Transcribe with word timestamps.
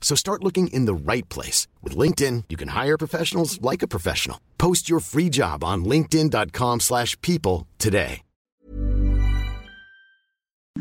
So 0.00 0.16
start 0.16 0.42
looking 0.42 0.66
in 0.72 0.86
the 0.86 0.94
right 0.94 1.28
place. 1.28 1.68
With 1.84 1.96
LinkedIn, 1.96 2.44
you 2.48 2.56
can 2.56 2.70
hire 2.70 2.98
professionals 2.98 3.60
like 3.62 3.84
a 3.84 3.88
professional. 3.88 4.38
Post 4.58 4.90
your 4.90 4.98
free 4.98 5.28
job 5.30 5.62
on 5.62 5.84
linkedin.com 5.84 6.80
slash 6.80 7.16
people 7.20 7.68
today. 7.78 8.22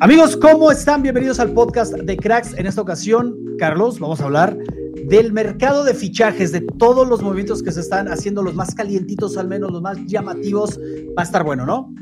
Amigos, 0.01 0.37
¿cómo 0.37 0.71
están? 0.71 1.01
Bienvenidos 1.01 1.41
al 1.41 1.51
podcast 1.53 1.93
de 1.93 2.15
Cracks. 2.15 2.53
En 2.53 2.65
esta 2.65 2.81
ocasión, 2.81 3.35
Carlos, 3.57 3.99
vamos 3.99 4.21
a 4.21 4.25
hablar 4.25 4.57
del 5.09 5.33
mercado 5.33 5.83
de 5.83 5.93
fichajes, 5.93 6.53
de 6.53 6.61
todos 6.61 7.05
los 7.09 7.21
movimientos 7.21 7.61
que 7.61 7.73
se 7.73 7.81
están 7.81 8.07
haciendo, 8.07 8.41
los 8.41 8.55
más 8.55 8.73
calientitos, 8.73 9.35
al 9.35 9.49
menos 9.49 9.71
los 9.71 9.81
más 9.81 9.97
llamativos. 10.05 10.79
Va 11.17 11.23
a 11.23 11.25
estar 11.25 11.43
bueno, 11.43 11.65
¿no? 11.65 11.93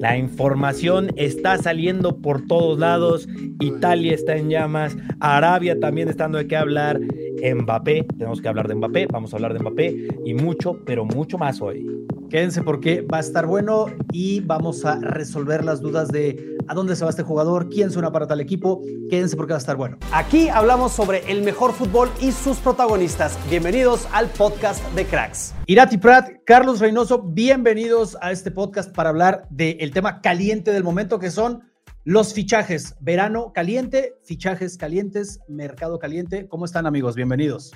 La 0.00 0.16
información 0.16 1.10
está 1.16 1.58
saliendo 1.58 2.16
por 2.22 2.46
todos 2.46 2.78
lados. 2.78 3.28
Italia 3.60 4.14
está 4.14 4.34
en 4.34 4.48
llamas. 4.48 4.96
Arabia 5.20 5.78
también 5.78 6.08
está 6.08 6.24
dando 6.24 6.38
de 6.38 6.46
qué 6.46 6.56
hablar. 6.56 6.98
Mbappé, 6.98 8.06
tenemos 8.16 8.40
que 8.40 8.48
hablar 8.48 8.66
de 8.66 8.76
Mbappé. 8.76 9.08
Vamos 9.12 9.34
a 9.34 9.36
hablar 9.36 9.52
de 9.52 9.58
Mbappé 9.60 10.08
y 10.24 10.32
mucho, 10.32 10.82
pero 10.86 11.04
mucho 11.04 11.36
más 11.36 11.60
hoy. 11.60 11.86
Quédense 12.30 12.62
porque 12.62 13.02
va 13.02 13.18
a 13.18 13.20
estar 13.20 13.44
bueno 13.44 13.88
y 14.10 14.40
vamos 14.40 14.86
a 14.86 14.98
resolver 15.00 15.62
las 15.66 15.82
dudas 15.82 16.08
de 16.08 16.56
a 16.70 16.74
dónde 16.74 16.94
se 16.94 17.02
va 17.04 17.10
este 17.10 17.24
jugador, 17.24 17.68
quién 17.68 17.90
suena 17.90 18.12
para 18.12 18.28
tal 18.28 18.40
equipo. 18.40 18.80
Quédense 19.10 19.36
porque 19.36 19.52
va 19.52 19.56
a 19.56 19.58
estar 19.58 19.74
bueno. 19.76 19.98
Aquí 20.12 20.48
hablamos 20.48 20.92
sobre 20.92 21.28
el 21.28 21.42
mejor 21.42 21.72
fútbol 21.72 22.08
y 22.20 22.30
sus 22.30 22.58
protagonistas. 22.58 23.36
Bienvenidos 23.50 24.06
al 24.12 24.28
podcast 24.28 24.80
de 24.94 25.04
Cracks. 25.04 25.52
Irati 25.66 25.98
Prat, 25.98 26.28
Carlos 26.46 26.78
Reynoso, 26.78 27.22
bienvenidos 27.22 28.16
a 28.20 28.30
este 28.30 28.52
podcast 28.52 28.94
para 28.94 29.08
hablar 29.08 29.48
del 29.50 29.90
tema 29.90 30.20
caliente 30.20 30.70
del 30.70 30.84
momento 30.84 31.18
que 31.18 31.32
son 31.32 31.64
los 32.04 32.34
fichajes. 32.34 32.94
Verano 33.00 33.52
caliente, 33.52 34.14
fichajes 34.22 34.76
calientes, 34.78 35.40
mercado 35.48 35.98
caliente. 35.98 36.46
¿Cómo 36.46 36.66
están 36.66 36.86
amigos? 36.86 37.16
Bienvenidos. 37.16 37.72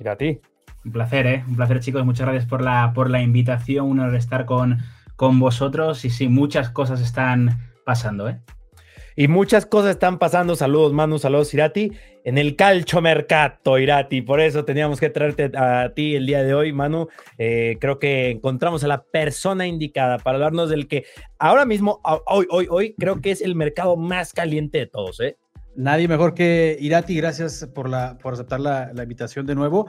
Irati. 0.00 0.40
Un 0.84 0.90
placer, 0.90 1.26
¿eh? 1.28 1.44
Un 1.46 1.54
placer, 1.54 1.78
chicos. 1.78 2.04
Muchas 2.04 2.26
gracias 2.26 2.46
por 2.46 2.62
la, 2.62 2.90
por 2.96 3.10
la 3.10 3.22
invitación. 3.22 3.86
Un 3.86 4.00
honor 4.00 4.16
estar 4.16 4.44
con, 4.44 4.78
con 5.20 5.38
vosotros. 5.38 6.06
Y 6.06 6.08
sí, 6.08 6.28
muchas 6.28 6.70
cosas 6.70 7.02
están 7.02 7.58
pasando, 7.84 8.30
¿eh? 8.30 8.40
Y 9.16 9.28
muchas 9.28 9.66
cosas 9.66 9.90
están 9.90 10.18
pasando. 10.18 10.56
Saludos, 10.56 10.94
Manu, 10.94 11.18
saludos, 11.18 11.52
Irati. 11.52 11.92
En 12.24 12.38
el 12.38 12.56
calcio 12.56 13.02
mercato, 13.02 13.78
Irati. 13.78 14.22
Por 14.22 14.40
eso 14.40 14.64
teníamos 14.64 14.98
que 14.98 15.10
traerte 15.10 15.52
a 15.54 15.92
ti 15.94 16.16
el 16.16 16.24
día 16.24 16.42
de 16.42 16.54
hoy, 16.54 16.72
Manu. 16.72 17.08
Eh, 17.36 17.76
creo 17.82 17.98
que 17.98 18.30
encontramos 18.30 18.82
a 18.82 18.88
la 18.88 19.02
persona 19.02 19.66
indicada 19.66 20.16
para 20.16 20.36
hablarnos 20.36 20.70
del 20.70 20.88
que 20.88 21.04
ahora 21.38 21.66
mismo, 21.66 22.00
hoy, 22.24 22.46
hoy, 22.48 22.66
hoy, 22.70 22.94
creo 22.98 23.20
que 23.20 23.32
es 23.32 23.42
el 23.42 23.54
mercado 23.54 23.98
más 23.98 24.32
caliente 24.32 24.78
de 24.78 24.86
todos, 24.86 25.20
¿eh? 25.20 25.36
Nadie 25.76 26.08
mejor 26.08 26.32
que 26.32 26.78
Irati, 26.80 27.14
gracias 27.14 27.68
por, 27.74 27.90
la, 27.90 28.16
por 28.16 28.32
aceptar 28.32 28.58
la, 28.58 28.90
la 28.94 29.02
invitación 29.02 29.44
de 29.44 29.54
nuevo. 29.54 29.86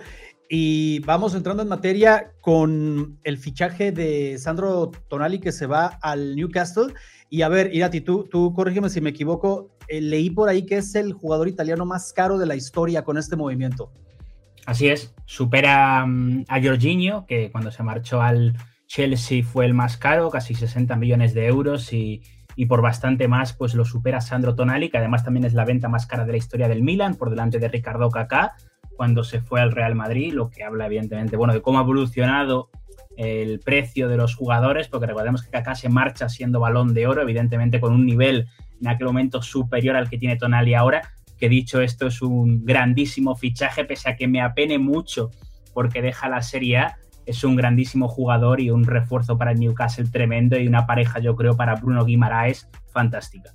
Y 0.53 0.99
vamos 0.99 1.33
entrando 1.33 1.63
en 1.63 1.69
materia 1.69 2.33
con 2.41 3.17
el 3.23 3.37
fichaje 3.37 3.93
de 3.93 4.37
Sandro 4.37 4.91
Tonali 5.07 5.39
que 5.39 5.53
se 5.53 5.65
va 5.65 5.97
al 6.01 6.35
Newcastle. 6.35 6.93
Y 7.29 7.43
a 7.43 7.47
ver, 7.47 7.73
Irati, 7.73 8.01
tú, 8.01 8.27
tú 8.29 8.51
corrígeme 8.53 8.89
si 8.89 8.99
me 8.99 9.11
equivoco, 9.11 9.77
eh, 9.87 10.01
leí 10.01 10.29
por 10.29 10.49
ahí 10.49 10.65
que 10.65 10.79
es 10.79 10.93
el 10.95 11.13
jugador 11.13 11.47
italiano 11.47 11.85
más 11.85 12.11
caro 12.11 12.37
de 12.37 12.47
la 12.47 12.57
historia 12.57 13.05
con 13.05 13.17
este 13.17 13.37
movimiento. 13.37 13.93
Así 14.65 14.89
es, 14.89 15.15
supera 15.25 16.03
um, 16.03 16.43
a 16.49 16.61
Jorginho, 16.61 17.25
que 17.25 17.49
cuando 17.49 17.71
se 17.71 17.83
marchó 17.83 18.21
al 18.21 18.53
Chelsea 18.87 19.45
fue 19.45 19.65
el 19.65 19.73
más 19.73 19.95
caro, 19.95 20.29
casi 20.29 20.53
60 20.53 20.97
millones 20.97 21.33
de 21.33 21.47
euros 21.47 21.93
y, 21.93 22.23
y 22.57 22.65
por 22.65 22.81
bastante 22.81 23.29
más 23.29 23.53
pues 23.53 23.73
lo 23.73 23.85
supera 23.85 24.19
Sandro 24.19 24.53
Tonali, 24.53 24.89
que 24.89 24.97
además 24.97 25.23
también 25.23 25.45
es 25.45 25.53
la 25.53 25.63
venta 25.63 25.87
más 25.87 26.07
cara 26.07 26.25
de 26.25 26.33
la 26.33 26.37
historia 26.37 26.67
del 26.67 26.83
Milan, 26.83 27.15
por 27.15 27.29
delante 27.29 27.57
de 27.57 27.69
Ricardo 27.69 28.09
Kaká 28.09 28.57
cuando 29.01 29.23
se 29.23 29.41
fue 29.41 29.59
al 29.59 29.71
Real 29.71 29.95
Madrid, 29.95 30.31
lo 30.31 30.51
que 30.51 30.63
habla 30.63 30.85
evidentemente, 30.85 31.35
bueno, 31.35 31.55
de 31.55 31.63
cómo 31.63 31.79
ha 31.79 31.81
evolucionado 31.81 32.69
el 33.17 33.59
precio 33.59 34.07
de 34.07 34.15
los 34.15 34.35
jugadores, 34.35 34.89
porque 34.89 35.07
recordemos 35.07 35.41
que 35.41 35.49
Kaká 35.49 35.73
se 35.73 35.89
marcha 35.89 36.29
siendo 36.29 36.59
balón 36.59 36.93
de 36.93 37.07
oro, 37.07 37.23
evidentemente 37.23 37.79
con 37.79 37.93
un 37.93 38.05
nivel 38.05 38.47
en 38.79 38.87
aquel 38.87 39.07
momento 39.07 39.41
superior 39.41 39.95
al 39.95 40.07
que 40.07 40.19
tiene 40.19 40.35
Tonali 40.35 40.75
ahora, 40.75 41.01
que 41.39 41.49
dicho 41.49 41.81
esto 41.81 42.05
es 42.05 42.21
un 42.21 42.63
grandísimo 42.63 43.35
fichaje, 43.35 43.85
pese 43.85 44.07
a 44.07 44.15
que 44.15 44.27
me 44.27 44.39
apene 44.39 44.77
mucho 44.77 45.31
porque 45.73 46.03
deja 46.03 46.29
la 46.29 46.43
Serie 46.43 46.77
A, 46.77 46.97
es 47.25 47.43
un 47.43 47.55
grandísimo 47.55 48.07
jugador 48.07 48.61
y 48.61 48.69
un 48.69 48.83
refuerzo 48.83 49.35
para 49.35 49.53
el 49.53 49.59
Newcastle 49.59 50.09
tremendo 50.11 50.59
y 50.59 50.67
una 50.67 50.85
pareja, 50.85 51.17
yo 51.17 51.35
creo, 51.35 51.57
para 51.57 51.73
Bruno 51.73 52.05
Guimaraes 52.05 52.69
fantástica. 52.93 53.51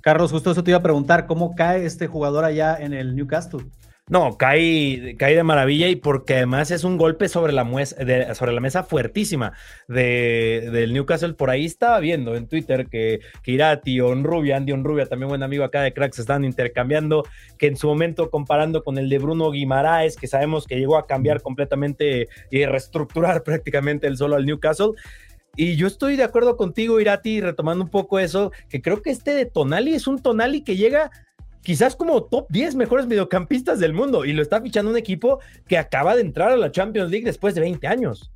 Carlos, 0.00 0.32
justo 0.32 0.50
eso 0.50 0.64
te 0.64 0.72
iba 0.72 0.78
a 0.78 0.82
preguntar, 0.82 1.26
¿cómo 1.26 1.54
cae 1.54 1.86
este 1.86 2.08
jugador 2.08 2.44
allá 2.44 2.76
en 2.80 2.92
el 2.92 3.14
Newcastle? 3.14 3.64
No, 4.08 4.38
cae, 4.38 5.16
cae 5.18 5.36
de 5.36 5.42
maravilla 5.42 5.88
y 5.88 5.96
porque 5.96 6.36
además 6.36 6.70
es 6.70 6.84
un 6.84 6.96
golpe 6.96 7.28
sobre 7.28 7.52
la, 7.52 7.64
sobre 8.34 8.52
la 8.52 8.60
mesa 8.60 8.82
fuertísima 8.82 9.52
de, 9.86 10.70
del 10.72 10.94
Newcastle. 10.94 11.34
Por 11.34 11.50
ahí 11.50 11.66
estaba 11.66 12.00
viendo 12.00 12.34
en 12.34 12.48
Twitter 12.48 12.86
que, 12.86 13.20
que 13.42 13.52
Irati, 13.52 14.00
Onrubia, 14.00 14.56
Andy 14.56 14.72
Onrubia, 14.72 15.06
también 15.06 15.28
buen 15.28 15.42
amigo 15.42 15.62
acá 15.62 15.82
de 15.82 15.92
Cracks, 15.92 16.18
están 16.18 16.44
intercambiando, 16.44 17.24
que 17.58 17.66
en 17.66 17.76
su 17.76 17.86
momento 17.86 18.30
comparando 18.30 18.82
con 18.82 18.96
el 18.96 19.10
de 19.10 19.18
Bruno 19.18 19.50
Guimaraes, 19.50 20.16
que 20.16 20.26
sabemos 20.26 20.66
que 20.66 20.76
llegó 20.76 20.96
a 20.96 21.06
cambiar 21.06 21.42
completamente 21.42 22.28
y 22.50 22.64
reestructurar 22.64 23.42
prácticamente 23.44 24.06
el 24.06 24.16
solo 24.16 24.36
al 24.36 24.46
Newcastle. 24.46 24.92
Y 25.54 25.76
yo 25.76 25.86
estoy 25.86 26.16
de 26.16 26.22
acuerdo 26.22 26.56
contigo, 26.56 27.00
Irati, 27.00 27.40
retomando 27.40 27.84
un 27.84 27.90
poco 27.90 28.20
eso, 28.20 28.52
que 28.68 28.80
creo 28.80 29.02
que 29.02 29.10
este 29.10 29.34
de 29.34 29.44
Tonali 29.44 29.92
es 29.92 30.06
un 30.06 30.22
Tonali 30.22 30.62
que 30.62 30.76
llega 30.76 31.10
quizás 31.68 31.94
como 31.94 32.22
top 32.22 32.46
10 32.48 32.76
mejores 32.76 33.06
mediocampistas 33.06 33.78
del 33.78 33.92
mundo 33.92 34.24
y 34.24 34.32
lo 34.32 34.40
está 34.40 34.58
fichando 34.62 34.90
un 34.90 34.96
equipo 34.96 35.40
que 35.66 35.76
acaba 35.76 36.16
de 36.16 36.22
entrar 36.22 36.50
a 36.50 36.56
la 36.56 36.72
Champions 36.72 37.10
League 37.10 37.26
después 37.26 37.54
de 37.54 37.60
20 37.60 37.86
años. 37.86 38.32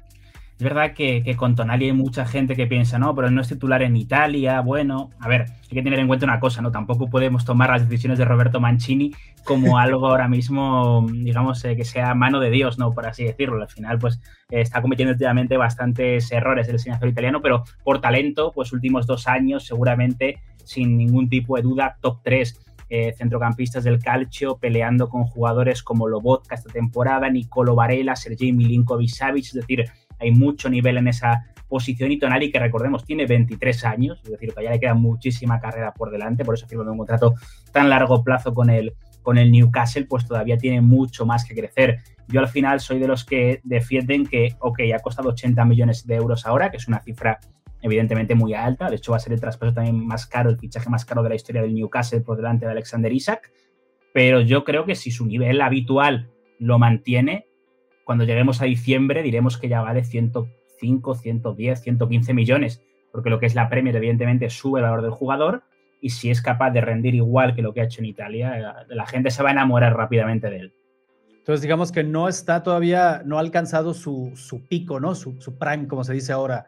Es 0.58 0.62
verdad 0.62 0.92
que, 0.92 1.34
con 1.38 1.54
Tonali 1.54 1.86
hay 1.86 1.92
mucha 1.94 2.26
gente 2.26 2.54
que 2.54 2.66
piensa, 2.66 2.98
no, 2.98 3.14
pero 3.14 3.30
no 3.30 3.40
es 3.40 3.48
titular 3.48 3.80
en 3.80 3.96
Italia. 3.96 4.60
Bueno, 4.60 5.08
a 5.18 5.28
ver, 5.28 5.46
hay 5.62 5.70
que 5.70 5.82
tener 5.82 5.98
en 5.98 6.08
cuenta 6.08 6.26
una 6.26 6.40
cosa, 6.40 6.60
¿no? 6.60 6.70
Tampoco 6.70 7.08
podemos 7.08 7.46
tomar 7.46 7.70
las 7.70 7.88
decisiones 7.88 8.18
de 8.18 8.26
Roberto 8.26 8.60
Mancini 8.60 9.14
como 9.44 9.78
algo 9.78 10.08
ahora 10.08 10.28
mismo, 10.28 11.06
digamos, 11.10 11.64
eh, 11.64 11.74
que 11.74 11.86
sea 11.86 12.14
mano 12.14 12.38
de 12.38 12.50
Dios, 12.50 12.78
¿no? 12.78 12.92
Por 12.92 13.06
así 13.06 13.24
decirlo. 13.24 13.62
Al 13.62 13.70
final, 13.70 13.98
pues 13.98 14.20
eh, 14.50 14.60
está 14.60 14.82
cometiendo 14.82 15.12
últimamente 15.12 15.56
bastantes 15.56 16.30
errores 16.30 16.68
el 16.68 16.78
señor 16.78 17.08
italiano, 17.08 17.40
pero 17.40 17.64
por 17.82 18.02
talento, 18.02 18.52
pues 18.54 18.74
últimos 18.74 19.06
dos 19.06 19.26
años, 19.26 19.64
seguramente, 19.64 20.42
sin 20.64 20.98
ningún 20.98 21.30
tipo 21.30 21.56
de 21.56 21.62
duda, 21.62 21.96
top 22.02 22.18
3 22.22 22.71
eh, 22.94 23.14
centrocampistas 23.16 23.84
del 23.84 23.98
calcio 24.00 24.58
peleando 24.58 25.08
con 25.08 25.24
jugadores 25.24 25.82
como 25.82 26.08
Lobotka 26.08 26.56
esta 26.56 26.70
temporada, 26.70 27.30
Nicolo 27.30 27.74
Varela, 27.74 28.14
Sergei 28.14 28.52
Milinkovic-Savic, 28.52 29.46
es 29.46 29.54
decir, 29.54 29.86
hay 30.18 30.30
mucho 30.30 30.68
nivel 30.68 30.98
en 30.98 31.08
esa 31.08 31.46
posición 31.68 32.12
y 32.12 32.18
Tonali 32.18 32.52
que 32.52 32.58
recordemos 32.58 33.06
tiene 33.06 33.24
23 33.24 33.86
años, 33.86 34.20
es 34.22 34.32
decir, 34.32 34.52
que 34.52 34.62
ya 34.62 34.70
le 34.70 34.78
queda 34.78 34.92
muchísima 34.92 35.58
carrera 35.58 35.94
por 35.94 36.10
delante, 36.10 36.44
por 36.44 36.54
eso 36.54 36.66
firmó 36.66 36.82
un 36.82 36.98
contrato 36.98 37.32
tan 37.72 37.88
largo 37.88 38.22
plazo 38.22 38.52
con 38.52 38.68
el, 38.68 38.92
con 39.22 39.38
el 39.38 39.50
Newcastle, 39.50 40.04
pues 40.04 40.26
todavía 40.26 40.58
tiene 40.58 40.82
mucho 40.82 41.24
más 41.24 41.46
que 41.46 41.54
crecer. 41.54 42.00
Yo 42.28 42.40
al 42.40 42.48
final 42.48 42.80
soy 42.80 42.98
de 42.98 43.08
los 43.08 43.24
que 43.24 43.62
defienden 43.64 44.26
que, 44.26 44.54
ok, 44.60 44.80
ha 44.94 44.98
costado 44.98 45.30
80 45.30 45.64
millones 45.64 46.06
de 46.06 46.16
euros 46.16 46.44
ahora, 46.44 46.70
que 46.70 46.76
es 46.76 46.88
una 46.88 47.00
cifra 47.00 47.40
evidentemente 47.82 48.34
muy 48.34 48.54
alta. 48.54 48.88
De 48.88 48.96
hecho, 48.96 49.12
va 49.12 49.16
a 49.16 49.20
ser 49.20 49.32
el 49.32 49.40
traspaso 49.40 49.74
también 49.74 50.06
más 50.06 50.26
caro, 50.26 50.50
el 50.50 50.58
fichaje 50.58 50.88
más 50.88 51.04
caro 51.04 51.22
de 51.22 51.28
la 51.28 51.34
historia 51.34 51.62
del 51.62 51.74
Newcastle 51.74 52.20
por 52.20 52.36
delante 52.36 52.64
de 52.64 52.72
Alexander 52.72 53.12
Isaac. 53.12 53.52
Pero 54.14 54.40
yo 54.40 54.64
creo 54.64 54.84
que 54.84 54.94
si 54.94 55.10
su 55.10 55.26
nivel 55.26 55.60
habitual 55.60 56.30
lo 56.58 56.78
mantiene, 56.78 57.46
cuando 58.04 58.24
lleguemos 58.24 58.62
a 58.62 58.66
diciembre 58.66 59.22
diremos 59.22 59.58
que 59.58 59.68
ya 59.68 59.80
vale 59.80 60.04
105, 60.04 61.14
110, 61.14 61.80
115 61.80 62.34
millones. 62.34 62.82
porque 63.10 63.28
lo 63.28 63.38
que 63.38 63.44
es 63.44 63.54
la 63.54 63.68
Premier 63.68 63.94
evidentemente 63.94 64.48
sube 64.48 64.80
el 64.80 64.84
valor 64.84 65.02
del 65.02 65.10
jugador 65.10 65.64
y 66.00 66.10
si 66.10 66.30
es 66.30 66.40
capaz 66.40 66.70
de 66.70 66.80
rendir 66.80 67.14
igual 67.14 67.54
que 67.54 67.60
lo 67.60 67.74
que 67.74 67.82
ha 67.82 67.84
hecho 67.84 68.00
en 68.00 68.06
Italia, 68.06 68.86
la 68.88 69.06
gente 69.06 69.30
se 69.30 69.42
va 69.42 69.50
a 69.50 69.52
enamorar 69.52 69.94
rápidamente 69.94 70.48
de 70.48 70.56
él. 70.56 70.74
Entonces, 71.42 71.62
digamos 71.62 71.90
que 71.90 72.04
no 72.04 72.28
está 72.28 72.62
todavía, 72.62 73.22
no 73.24 73.36
ha 73.36 73.40
alcanzado 73.40 73.94
su, 73.94 74.32
pico, 74.68 75.00
¿no? 75.00 75.16
Su, 75.16 75.58
prime, 75.58 75.88
como 75.88 76.04
se 76.04 76.12
dice 76.12 76.32
ahora. 76.32 76.66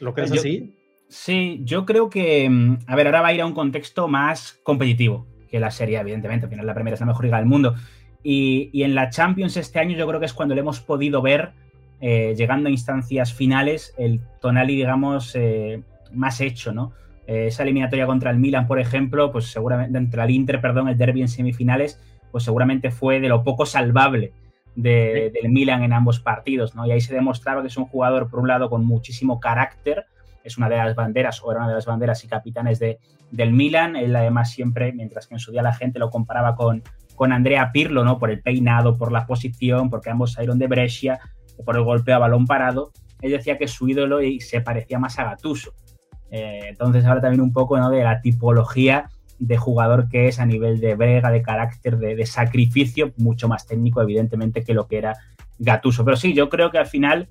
¿Lo 0.00 0.14
crees 0.14 0.32
así? 0.32 0.74
Sí, 1.08 1.60
yo 1.64 1.86
creo 1.86 2.10
que, 2.10 2.48
mm, 2.48 2.78
a 2.86 2.96
ver, 2.96 3.06
ahora 3.06 3.22
va 3.22 3.28
a 3.28 3.32
ir 3.32 3.40
a 3.40 3.46
un 3.46 3.54
contexto 3.54 4.08
más 4.08 4.60
competitivo 4.62 5.26
que 5.50 5.58
la 5.58 5.70
serie, 5.70 5.98
evidentemente. 5.98 6.46
Al 6.46 6.50
final, 6.50 6.66
la 6.66 6.74
primera 6.74 6.94
es 6.94 7.00
la 7.00 7.06
mejor 7.06 7.24
liga 7.24 7.38
del 7.38 7.46
mundo. 7.46 7.74
Y, 8.22 8.82
en 8.82 8.94
la 8.94 9.10
Champions 9.10 9.56
este 9.56 9.78
año 9.78 9.96
yo 9.96 10.06
creo 10.06 10.20
que 10.20 10.26
es 10.26 10.34
cuando 10.34 10.54
le 10.54 10.60
hemos 10.60 10.80
podido 10.80 11.22
ver, 11.22 11.52
eh, 12.00 12.34
llegando 12.36 12.68
a 12.68 12.72
instancias 12.72 13.32
finales, 13.32 13.94
el 13.96 14.20
Tonali, 14.40 14.76
digamos, 14.76 15.34
eh, 15.34 15.82
más 16.12 16.40
hecho, 16.40 16.72
¿no? 16.72 16.92
Eh, 17.26 17.46
esa 17.46 17.62
eliminatoria 17.62 18.06
contra 18.06 18.30
el 18.30 18.38
Milan, 18.38 18.66
por 18.66 18.80
ejemplo, 18.80 19.32
pues 19.32 19.46
seguramente, 19.46 19.98
contra 19.98 20.24
el 20.24 20.30
Inter, 20.30 20.60
perdón, 20.60 20.88
el 20.88 20.98
derby 20.98 21.22
en 21.22 21.28
semifinales, 21.28 22.00
pues 22.30 22.44
seguramente 22.44 22.90
fue 22.90 23.20
de 23.20 23.28
lo 23.28 23.44
poco 23.44 23.64
salvable 23.64 24.32
del 24.82 25.48
Milan 25.48 25.82
en 25.82 25.92
ambos 25.92 26.20
partidos, 26.20 26.76
¿no? 26.76 26.86
Y 26.86 26.92
ahí 26.92 27.00
se 27.00 27.12
demostraba 27.12 27.62
que 27.62 27.66
es 27.66 27.76
un 27.76 27.86
jugador, 27.86 28.30
por 28.30 28.38
un 28.38 28.46
lado, 28.46 28.70
con 28.70 28.84
muchísimo 28.84 29.40
carácter, 29.40 30.06
es 30.44 30.56
una 30.56 30.68
de 30.68 30.76
las 30.76 30.94
banderas, 30.94 31.42
o 31.42 31.50
era 31.50 31.60
una 31.60 31.68
de 31.68 31.74
las 31.74 31.86
banderas 31.86 32.22
y 32.22 32.28
capitanes 32.28 32.78
de, 32.78 33.00
del 33.32 33.52
Milan. 33.52 33.96
Él 33.96 34.14
además 34.14 34.52
siempre, 34.52 34.92
mientras 34.92 35.26
que 35.26 35.34
en 35.34 35.40
su 35.40 35.50
día 35.50 35.62
la 35.62 35.74
gente 35.74 35.98
lo 35.98 36.10
comparaba 36.10 36.54
con, 36.54 36.84
con 37.16 37.32
Andrea 37.32 37.72
Pirlo, 37.72 38.04
¿no? 38.04 38.20
Por 38.20 38.30
el 38.30 38.40
peinado, 38.40 38.96
por 38.96 39.10
la 39.10 39.26
posición, 39.26 39.90
porque 39.90 40.10
ambos 40.10 40.34
salieron 40.34 40.60
de 40.60 40.68
Brescia, 40.68 41.18
por 41.64 41.76
el 41.76 41.82
golpe 41.82 42.12
a 42.12 42.18
balón 42.18 42.46
parado. 42.46 42.92
Él 43.20 43.32
decía 43.32 43.58
que 43.58 43.66
su 43.66 43.88
ídolo 43.88 44.22
y 44.22 44.40
se 44.40 44.60
parecía 44.60 45.00
más 45.00 45.18
a 45.18 45.24
Gatuso. 45.24 45.72
Eh, 46.30 46.66
entonces 46.68 47.04
habla 47.04 47.20
también 47.20 47.40
un 47.40 47.52
poco 47.52 47.78
¿no? 47.78 47.90
de 47.90 48.04
la 48.04 48.20
tipología 48.20 49.10
de 49.38 49.56
jugador 49.56 50.08
que 50.08 50.28
es 50.28 50.40
a 50.40 50.46
nivel 50.46 50.80
de 50.80 50.94
brega, 50.94 51.30
de 51.30 51.42
carácter, 51.42 51.98
de, 51.98 52.26
sacrificio, 52.26 53.12
mucho 53.16 53.48
más 53.48 53.66
técnico, 53.66 54.02
evidentemente, 54.02 54.64
que 54.64 54.74
lo 54.74 54.86
que 54.86 54.98
era 54.98 55.14
Gatuso. 55.58 56.04
Pero 56.04 56.16
sí, 56.16 56.34
yo 56.34 56.48
creo 56.48 56.70
que 56.70 56.78
al 56.78 56.86
final, 56.86 57.28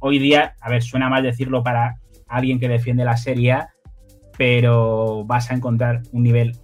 hoy 0.00 0.18
día, 0.18 0.54
a 0.60 0.70
ver, 0.70 0.82
suena 0.82 1.08
mal 1.08 1.22
decirlo 1.22 1.62
para 1.62 1.96
alguien 2.28 2.60
que 2.60 2.68
defiende 2.68 3.04
la 3.04 3.16
Serie 3.16 3.52
A, 3.52 3.70
pero 4.36 5.24
vas 5.24 5.50
a 5.50 5.54
encontrar 5.54 6.02
un 6.12 6.22
nivel 6.22 6.56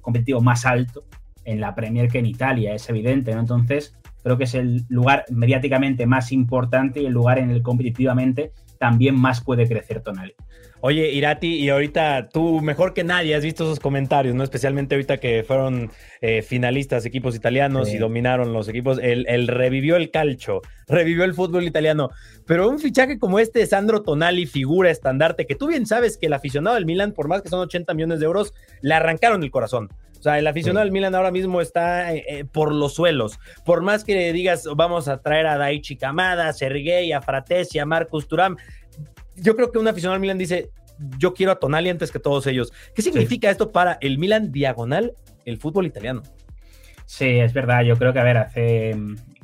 competitivo 0.00 0.40
más 0.40 0.64
alto 0.66 1.04
en 1.44 1.60
la 1.60 1.74
Premier 1.74 2.08
que 2.08 2.18
en 2.18 2.26
Italia, 2.26 2.74
es 2.74 2.88
evidente, 2.88 3.34
¿no? 3.34 3.40
Entonces, 3.40 3.94
creo 4.22 4.36
que 4.36 4.44
es 4.44 4.54
el 4.54 4.84
lugar 4.88 5.24
mediáticamente 5.30 6.06
más 6.06 6.32
importante 6.32 7.00
y 7.00 7.06
el 7.06 7.12
lugar 7.12 7.38
en 7.38 7.50
el 7.50 7.62
competitivamente 7.62 8.52
también 8.78 9.18
más 9.18 9.42
puede 9.42 9.66
crecer 9.66 10.02
Tonali. 10.02 10.34
Oye, 10.80 11.10
Irati, 11.10 11.54
y 11.54 11.70
ahorita 11.70 12.28
tú 12.28 12.60
mejor 12.60 12.94
que 12.94 13.02
nadie 13.02 13.34
has 13.34 13.42
visto 13.42 13.64
esos 13.64 13.80
comentarios, 13.80 14.36
¿no? 14.36 14.44
Especialmente 14.44 14.94
ahorita 14.94 15.18
que 15.18 15.42
fueron 15.42 15.90
eh, 16.20 16.42
finalistas 16.42 17.04
equipos 17.04 17.34
italianos 17.34 17.92
y 17.92 17.98
dominaron 17.98 18.52
los 18.52 18.68
equipos. 18.68 19.00
Él, 19.02 19.48
revivió 19.48 19.96
el 19.96 20.10
calcio, 20.12 20.62
revivió 20.86 21.24
el 21.24 21.34
fútbol 21.34 21.64
italiano. 21.64 22.10
Pero 22.46 22.68
un 22.68 22.78
fichaje 22.78 23.18
como 23.18 23.40
este, 23.40 23.66
Sandro 23.66 24.02
Tonali, 24.02 24.46
figura 24.46 24.90
estandarte, 24.90 25.46
que 25.46 25.56
tú 25.56 25.66
bien 25.66 25.84
sabes 25.84 26.16
que 26.16 26.26
el 26.26 26.32
aficionado 26.32 26.76
del 26.76 26.86
Milan, 26.86 27.12
por 27.12 27.26
más 27.26 27.42
que 27.42 27.48
son 27.48 27.60
80 27.60 27.94
millones 27.94 28.20
de 28.20 28.26
euros, 28.26 28.54
le 28.80 28.94
arrancaron 28.94 29.42
el 29.42 29.50
corazón. 29.50 29.88
O 30.18 30.22
sea, 30.22 30.38
el 30.38 30.46
aficionado 30.48 30.84
del 30.84 30.92
Milan 30.92 31.14
ahora 31.14 31.30
mismo 31.30 31.60
está 31.60 32.12
eh, 32.12 32.24
eh, 32.28 32.44
por 32.44 32.74
los 32.74 32.94
suelos. 32.94 33.38
Por 33.64 33.82
más 33.82 34.02
que 34.02 34.32
digas, 34.32 34.68
vamos 34.74 35.06
a 35.06 35.18
traer 35.18 35.46
a 35.46 35.56
Daichi 35.56 35.96
Kamada, 35.96 36.48
a 36.48 36.52
Sergei, 36.52 37.12
a 37.12 37.22
Fratesi, 37.22 37.78
a 37.78 37.86
Marcus 37.86 38.26
Turam, 38.26 38.56
yo 39.40 39.56
creo 39.56 39.72
que 39.72 39.78
un 39.78 39.88
aficionado 39.88 40.14
al 40.14 40.20
Milan 40.20 40.38
dice, 40.38 40.70
yo 41.18 41.34
quiero 41.34 41.52
a 41.52 41.58
Tonali 41.58 41.88
antes 41.88 42.10
que 42.10 42.18
todos 42.18 42.46
ellos. 42.46 42.72
¿Qué 42.94 43.02
significa 43.02 43.50
esto 43.50 43.70
para 43.70 43.98
el 44.00 44.18
Milan 44.18 44.52
diagonal, 44.52 45.12
el 45.44 45.58
fútbol 45.58 45.86
italiano? 45.86 46.22
Sí, 47.06 47.38
es 47.38 47.52
verdad. 47.52 47.82
Yo 47.82 47.96
creo 47.96 48.12
que, 48.12 48.18
a 48.18 48.24
ver, 48.24 48.36
hace 48.36 48.94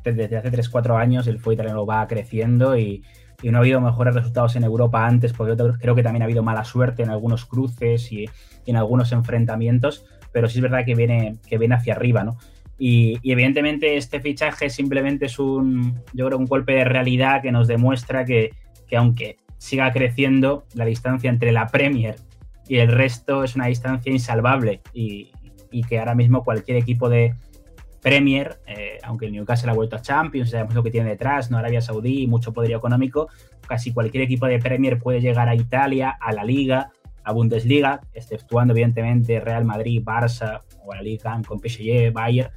desde 0.05 0.37
hace 0.37 0.51
3-4 0.51 1.01
años 1.01 1.27
el 1.27 1.39
fútbol 1.39 1.55
italiano 1.55 1.87
va 1.87 2.07
creciendo 2.07 2.77
y, 2.77 3.03
no 3.43 3.59
ha 3.59 3.61
habido 3.61 3.79
mejores 3.79 4.15
resultados 4.15 4.57
en 4.57 4.65
Europa 4.65 5.07
antes, 5.07 5.35
porque 5.35 5.55
yo 5.55 5.75
creo 5.75 5.95
que 5.95 6.03
también 6.03 6.23
ha 6.23 6.25
habido 6.25 6.43
mala 6.43 6.65
suerte 6.65 7.03
en 7.03 7.11
algunos 7.11 7.45
cruces 7.45 8.11
y, 8.11 8.25
en 8.65 8.77
algunos 8.77 9.13
enfrentamientos, 9.13 10.07
pero 10.33 10.49
sí 10.49 10.59
es 10.59 10.63
verdad 10.63 10.87
que 10.87 10.95
viene, 10.95 11.37
que 11.47 11.59
viene 11.59 11.75
hacia 11.75 11.93
arriba, 11.93 12.25
¿no? 12.25 12.39
Y, 12.79 13.19
y, 13.23 13.33
evidentemente 13.33 13.99
este 13.99 14.21
fichaje 14.21 14.71
simplemente 14.71 15.27
es 15.27 15.39
un, 15.39 16.01
yo 16.15 16.27
creo, 16.27 16.39
un 16.39 16.47
golpe 16.47 16.73
de 16.73 16.85
realidad 16.85 17.43
que 17.43 17.53
nos 17.53 17.69
demuestra 17.69 18.25
que, 18.25 18.53
que 18.87 18.97
aunque 18.97 19.37
siga 19.65 19.91
creciendo, 19.93 20.67
la 20.75 20.85
distancia 20.85 21.31
entre 21.31 21.51
la 21.51 21.69
Premier 21.69 22.17
y 22.69 22.77
el 22.77 22.93
resto 22.93 23.45
es 23.45 23.57
una 23.57 23.67
distancia 23.67 24.13
insalvable 24.13 24.83
y, 24.93 25.33
que 25.89 25.99
ahora 25.99 26.15
mismo 26.15 26.45
cualquier 26.45 26.77
equipo 26.77 27.09
de 27.09 27.35
Premier, 28.03 28.59
eh, 28.67 28.99
aunque 29.03 29.27
el 29.27 29.33
Newcastle 29.33 29.71
ha 29.71 29.75
vuelto 29.75 29.97
a 29.97 30.03
Champions, 30.03 30.51
sabemos 30.51 30.75
lo 30.75 30.83
que 30.83 30.91
tiene 30.91 31.09
detrás, 31.09 31.51
no 31.51 31.57
Arabia 31.57 31.81
Saudí, 31.81 32.27
mucho 32.27 32.53
poderío 32.53 32.77
económico, 32.77 33.29
casi 33.67 33.93
cualquier 33.95 34.25
equipo 34.25 34.45
de 34.47 34.59
Premier 34.59 34.99
puede 34.99 35.23
llegar 35.23 35.49
a 35.49 35.55
Italia, 35.55 36.15
a 36.21 36.33
la 36.33 36.45
Liga, 36.45 36.93
a 37.25 37.33
Bundesliga, 37.33 38.03
exceptuando 38.13 38.75
evidentemente 38.75 39.41
Real 39.41 39.65
Madrid, 39.65 40.03
Barça 40.05 40.61
o 40.85 40.95
la 40.95 41.01
Liga 41.01 41.41
con 41.49 41.59
PSG, 41.59 42.13
Bayern, 42.13 42.51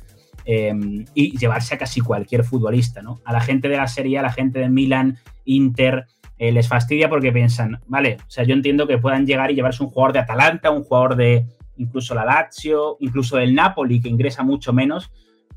em, 0.44 1.06
y 1.14 1.38
llevarse 1.38 1.76
a 1.76 1.78
casi 1.78 2.02
cualquier 2.02 2.44
futbolista, 2.44 3.02
¿no? 3.02 3.22
A 3.24 3.32
la 3.32 3.40
gente 3.40 3.70
de 3.70 3.78
la 3.78 3.88
Serie 3.88 4.18
A, 4.18 4.20
a 4.20 4.24
la 4.24 4.34
gente 4.34 4.60
de 4.60 4.70
Milan, 4.70 5.18
Inter, 5.46 6.06
eh, 6.38 6.52
les 6.52 6.68
fastidia 6.68 7.10
porque 7.10 7.32
piensan, 7.32 7.80
vale, 7.88 8.18
o 8.26 8.30
sea, 8.30 8.44
yo 8.44 8.54
entiendo 8.54 8.88
que 8.88 8.98
puedan 8.98 9.26
llegar 9.26 9.52
y 9.52 9.56
llevarse 9.56 9.84
un 9.84 9.90
jugador 9.90 10.14
de 10.14 10.20
Atalanta, 10.20 10.70
un 10.70 10.84
jugador 10.84 11.16
de 11.16 11.46
incluso 11.78 12.14
la 12.16 12.26
Lazio, 12.26 12.98
incluso 13.00 13.38
el 13.40 13.56
Napoli, 13.56 14.02
que 14.02 14.10
ingresa 14.10 14.44
mucho 14.44 14.74
menos, 14.74 15.12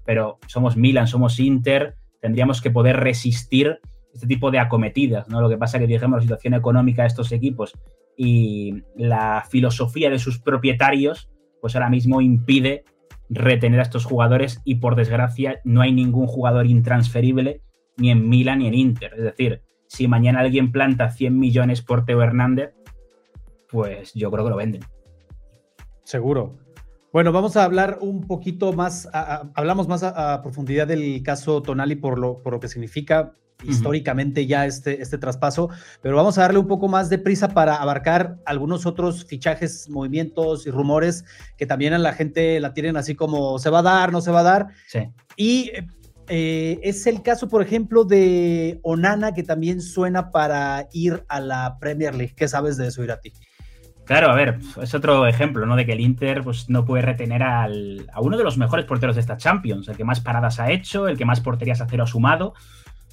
pero 0.04 0.38
somos 0.46 0.76
Milan, 0.76 1.06
somos 1.06 1.38
Inter, 1.38 1.96
tendríamos 2.20 2.60
que 2.60 2.70
poder 2.70 2.96
resistir 2.96 3.80
este 4.12 4.26
tipo 4.26 4.50
de 4.50 4.58
acometidas, 4.58 5.28
¿no? 5.28 5.40
Lo 5.40 5.48
que 5.48 5.56
pasa 5.56 5.76
es 5.76 5.82
que, 5.82 5.86
digamos, 5.86 6.18
la 6.18 6.22
situación 6.22 6.54
económica 6.54 7.02
de 7.02 7.08
estos 7.08 7.32
equipos 7.32 7.78
y 8.16 8.82
la 8.96 9.44
filosofía 9.48 10.10
de 10.10 10.18
sus 10.18 10.38
propietarios, 10.38 11.30
pues 11.60 11.76
ahora 11.76 11.90
mismo 11.90 12.20
impide 12.20 12.84
retener 13.28 13.78
a 13.78 13.84
estos 13.84 14.04
jugadores 14.04 14.60
y 14.64 14.76
por 14.76 14.96
desgracia 14.96 15.60
no 15.64 15.80
hay 15.80 15.92
ningún 15.92 16.26
jugador 16.26 16.66
intransferible 16.66 17.62
ni 17.96 18.10
en 18.10 18.28
Milan 18.28 18.58
ni 18.58 18.66
en 18.66 18.74
Inter. 18.74 19.12
Es 19.16 19.22
decir, 19.22 19.62
si 19.90 20.06
mañana 20.06 20.38
alguien 20.38 20.70
planta 20.70 21.10
100 21.10 21.36
millones 21.36 21.82
por 21.82 22.04
Teo 22.04 22.22
Hernández, 22.22 22.72
pues 23.68 24.14
yo 24.14 24.30
creo 24.30 24.44
que 24.44 24.50
lo 24.50 24.56
venden. 24.56 24.82
Seguro. 26.04 26.58
Bueno, 27.12 27.32
vamos 27.32 27.56
a 27.56 27.64
hablar 27.64 27.98
un 28.00 28.20
poquito 28.20 28.72
más, 28.72 29.08
hablamos 29.12 29.88
más 29.88 30.04
a, 30.04 30.40
profundidad 30.42 30.86
del 30.86 31.20
caso 31.24 31.60
Tonali 31.60 31.96
por 31.96 32.20
lo, 32.20 32.40
por 32.40 32.52
lo 32.52 32.60
que 32.60 32.68
significa 32.68 33.32
históricamente 33.64 34.46
ya 34.46 34.64
este, 34.64 35.02
este 35.02 35.18
traspaso, 35.18 35.70
pero 36.00 36.14
vamos 36.14 36.38
a 36.38 36.42
darle 36.42 36.60
un 36.60 36.68
poco 36.68 36.86
más 36.86 37.10
de 37.10 37.18
prisa 37.18 37.48
para 37.48 37.74
abarcar 37.74 38.38
algunos 38.46 38.86
otros 38.86 39.24
fichajes, 39.24 39.90
movimientos 39.90 40.68
y 40.68 40.70
rumores 40.70 41.24
que 41.56 41.66
también 41.66 41.94
a 41.94 41.98
la 41.98 42.12
gente 42.12 42.60
la 42.60 42.72
tienen 42.74 42.96
así 42.96 43.16
como 43.16 43.58
se 43.58 43.70
va 43.70 43.80
a 43.80 43.82
dar, 43.82 44.12
no 44.12 44.20
se 44.20 44.30
va 44.30 44.40
a 44.40 44.44
dar. 44.44 44.68
Sí. 44.86 45.00
Y 45.36 45.72
eh, 46.32 46.78
es 46.84 47.08
el 47.08 47.22
caso, 47.22 47.48
por 47.48 47.60
ejemplo, 47.60 48.04
de 48.04 48.78
Onana, 48.84 49.34
que 49.34 49.42
también 49.42 49.80
suena 49.80 50.30
para 50.30 50.86
ir 50.92 51.24
a 51.28 51.40
la 51.40 51.76
Premier 51.80 52.14
League. 52.14 52.34
¿Qué 52.36 52.46
sabes 52.46 52.76
de 52.76 52.86
eso, 52.86 53.02
Irati? 53.02 53.32
Claro, 54.04 54.30
a 54.30 54.34
ver, 54.36 54.60
es 54.80 54.94
otro 54.94 55.26
ejemplo, 55.26 55.66
¿no? 55.66 55.74
De 55.74 55.84
que 55.84 55.92
el 55.92 56.00
Inter 56.00 56.42
pues, 56.44 56.70
no 56.70 56.84
puede 56.84 57.02
retener 57.02 57.42
a 57.42 57.68
uno 58.20 58.36
de 58.36 58.44
los 58.44 58.58
mejores 58.58 58.86
porteros 58.86 59.16
de 59.16 59.22
esta 59.22 59.36
Champions, 59.36 59.88
el 59.88 59.96
que 59.96 60.04
más 60.04 60.20
paradas 60.20 60.60
ha 60.60 60.70
hecho, 60.70 61.08
el 61.08 61.18
que 61.18 61.24
más 61.24 61.40
porterías 61.40 61.80
a 61.80 61.88
cero 61.88 62.04
ha 62.04 62.06
sumado. 62.06 62.54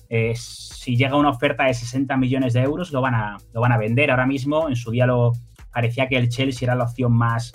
Eh, 0.09 0.33
si 0.35 0.95
llega 0.95 1.15
una 1.15 1.29
oferta 1.29 1.65
de 1.65 1.73
60 1.73 2.15
millones 2.17 2.53
de 2.53 2.61
euros, 2.61 2.91
lo 2.91 3.01
van, 3.01 3.15
a, 3.15 3.37
lo 3.51 3.61
van 3.61 3.71
a 3.71 3.77
vender. 3.79 4.11
Ahora 4.11 4.27
mismo, 4.27 4.69
en 4.69 4.75
su 4.75 4.91
día 4.91 5.07
lo, 5.07 5.33
parecía 5.73 6.07
que 6.07 6.17
el 6.17 6.29
Chelsea 6.29 6.67
era 6.67 6.75
la 6.75 6.83
opción 6.83 7.13
más 7.13 7.51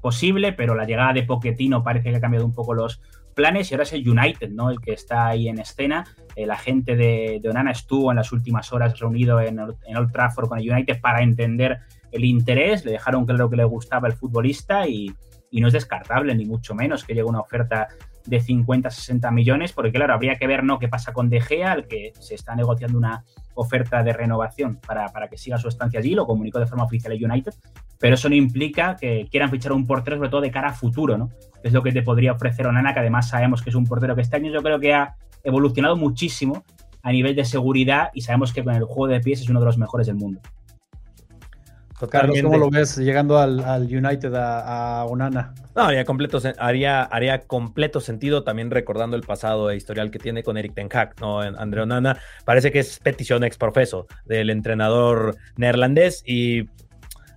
posible, 0.00 0.52
pero 0.52 0.76
la 0.76 0.84
llegada 0.84 1.12
de 1.12 1.24
Pochettino 1.24 1.82
parece 1.82 2.10
que 2.10 2.16
ha 2.16 2.20
cambiado 2.20 2.46
un 2.46 2.54
poco 2.54 2.74
los, 2.74 3.00
planes 3.34 3.70
y 3.70 3.74
ahora 3.74 3.84
es 3.84 3.92
el 3.92 4.08
United, 4.08 4.50
¿no? 4.50 4.70
El 4.70 4.80
que 4.80 4.92
está 4.92 5.26
ahí 5.26 5.48
en 5.48 5.58
escena. 5.58 6.06
El 6.36 6.50
agente 6.50 6.96
de, 6.96 7.40
Onana 7.48 7.70
estuvo 7.70 8.10
en 8.10 8.16
las 8.16 8.32
últimas 8.32 8.72
horas 8.72 8.98
reunido 8.98 9.40
en, 9.40 9.58
Old 9.58 10.12
Trafford 10.12 10.48
con 10.48 10.58
el 10.58 10.70
United 10.70 11.00
para 11.00 11.22
entender 11.22 11.78
el 12.12 12.24
interés, 12.24 12.84
le 12.84 12.92
dejaron 12.92 13.24
claro 13.24 13.48
que 13.48 13.56
le 13.56 13.64
gustaba 13.64 14.08
el 14.08 14.14
futbolista 14.14 14.86
y, 14.88 15.14
no 15.52 15.66
es 15.66 15.72
descartable, 15.72 16.34
ni 16.34 16.44
mucho 16.44 16.74
menos, 16.74 17.04
que 17.04 17.14
llegue 17.14 17.28
una 17.28 17.40
oferta 17.40 17.88
de 18.26 18.40
50, 18.40 18.90
60 18.90 19.30
millones, 19.30 19.72
porque 19.72 19.92
claro, 19.92 20.14
habría 20.14 20.36
que 20.36 20.46
ver 20.46 20.64
¿no? 20.64 20.78
qué 20.78 20.88
pasa 20.88 21.12
con 21.12 21.28
De 21.28 21.40
Gea, 21.40 21.72
al 21.72 21.86
que 21.86 22.12
se 22.18 22.34
está 22.34 22.54
negociando 22.54 22.98
una 22.98 23.24
oferta 23.54 24.02
de 24.02 24.12
renovación 24.12 24.76
para, 24.86 25.08
para, 25.08 25.28
que 25.28 25.36
siga 25.36 25.58
su 25.58 25.68
estancia 25.68 26.00
allí, 26.00 26.14
lo 26.14 26.26
comunicó 26.26 26.58
de 26.58 26.66
forma 26.66 26.84
oficial 26.84 27.12
el 27.12 27.24
United, 27.24 27.52
pero 27.98 28.14
eso 28.14 28.28
no 28.28 28.34
implica 28.34 28.96
que 28.96 29.26
quieran 29.30 29.50
fichar 29.50 29.72
un 29.72 29.86
portero, 29.86 30.16
sobre 30.16 30.30
todo 30.30 30.40
de 30.40 30.50
cara 30.50 30.70
a 30.70 30.72
futuro, 30.72 31.18
¿no? 31.18 31.30
Es 31.62 31.72
lo 31.72 31.82
que 31.82 31.92
te 31.92 32.02
podría 32.02 32.32
ofrecer 32.32 32.66
Onana, 32.66 32.94
que 32.94 33.00
además 33.00 33.28
sabemos 33.28 33.62
que 33.62 33.70
es 33.70 33.76
un 33.76 33.84
portero 33.84 34.14
que 34.14 34.22
este 34.22 34.36
año 34.36 34.50
yo 34.50 34.62
creo 34.62 34.80
que 34.80 34.94
ha 34.94 35.16
evolucionado 35.44 35.96
muchísimo 35.96 36.64
a 37.02 37.12
nivel 37.12 37.34
de 37.34 37.44
seguridad 37.44 38.10
y 38.14 38.22
sabemos 38.22 38.52
que 38.52 38.64
con 38.64 38.74
el 38.74 38.84
juego 38.84 39.08
de 39.08 39.20
pies 39.20 39.40
es 39.40 39.48
uno 39.48 39.60
de 39.60 39.66
los 39.66 39.78
mejores 39.78 40.06
del 40.06 40.16
mundo. 40.16 40.40
Carlos, 42.08 42.40
¿cómo 42.42 42.58
lo 42.58 42.70
ves 42.70 42.96
llegando 42.96 43.38
al, 43.38 43.60
United 43.82 44.32
a, 44.34 45.04
Onana? 45.04 45.54
No, 45.74 45.82
haría 45.82 46.04
completo, 46.04 46.40
haría, 46.58 47.02
haría 47.02 47.40
completo 47.42 48.00
sentido 48.00 48.42
también 48.42 48.70
recordando 48.70 49.16
el 49.16 49.22
pasado 49.22 49.70
e 49.70 49.76
historial 49.76 50.10
que 50.10 50.18
tiene 50.18 50.42
con 50.42 50.56
Eric 50.56 50.74
Ten 50.74 50.88
Hag, 50.92 51.14
¿no? 51.20 51.40
André 51.40 51.82
Onana 51.82 52.18
parece 52.44 52.72
que 52.72 52.80
es 52.80 52.98
petición 52.98 53.44
ex 53.44 53.56
profeso 53.56 54.06
del 54.24 54.50
entrenador 54.50 55.36
neerlandés 55.56 56.22
y 56.26 56.68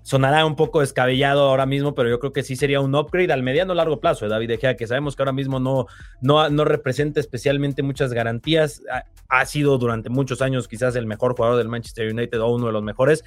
sonará 0.03 0.45
un 0.45 0.55
poco 0.55 0.81
descabellado 0.81 1.50
ahora 1.50 1.65
mismo, 1.65 1.95
pero 1.95 2.10
yo 2.10 2.19
creo 2.19 2.33
que 2.33 2.43
sí 2.43 2.55
sería 2.55 2.81
un 2.81 2.93
upgrade 2.93 3.33
al 3.33 3.41
mediano 3.41 3.74
largo 3.74 4.00
plazo 4.00 4.25
de 4.25 4.31
David 4.31 4.50
De 4.50 4.57
Gea, 4.57 4.75
que 4.75 4.86
sabemos 4.86 5.15
que 5.15 5.24
ahora 5.24 5.31
mismo 5.31 5.60
no, 5.60 5.88
no, 6.22 6.50
no 6.50 6.65
representa 6.65 7.19
especialmente 7.19 7.81
muchas 7.81 8.13
garantías. 8.13 8.83
Ha, 9.29 9.45
sido 9.45 9.79
durante 9.79 10.10
muchos 10.10 10.43
años 10.43 10.67
quizás 10.67 10.95
el 10.95 11.07
mejor 11.07 11.36
jugador 11.36 11.57
del 11.57 11.67
Manchester 11.67 12.13
United 12.13 12.39
o 12.39 12.53
uno 12.53 12.67
de 12.67 12.72
los 12.72 12.83
mejores, 12.83 13.24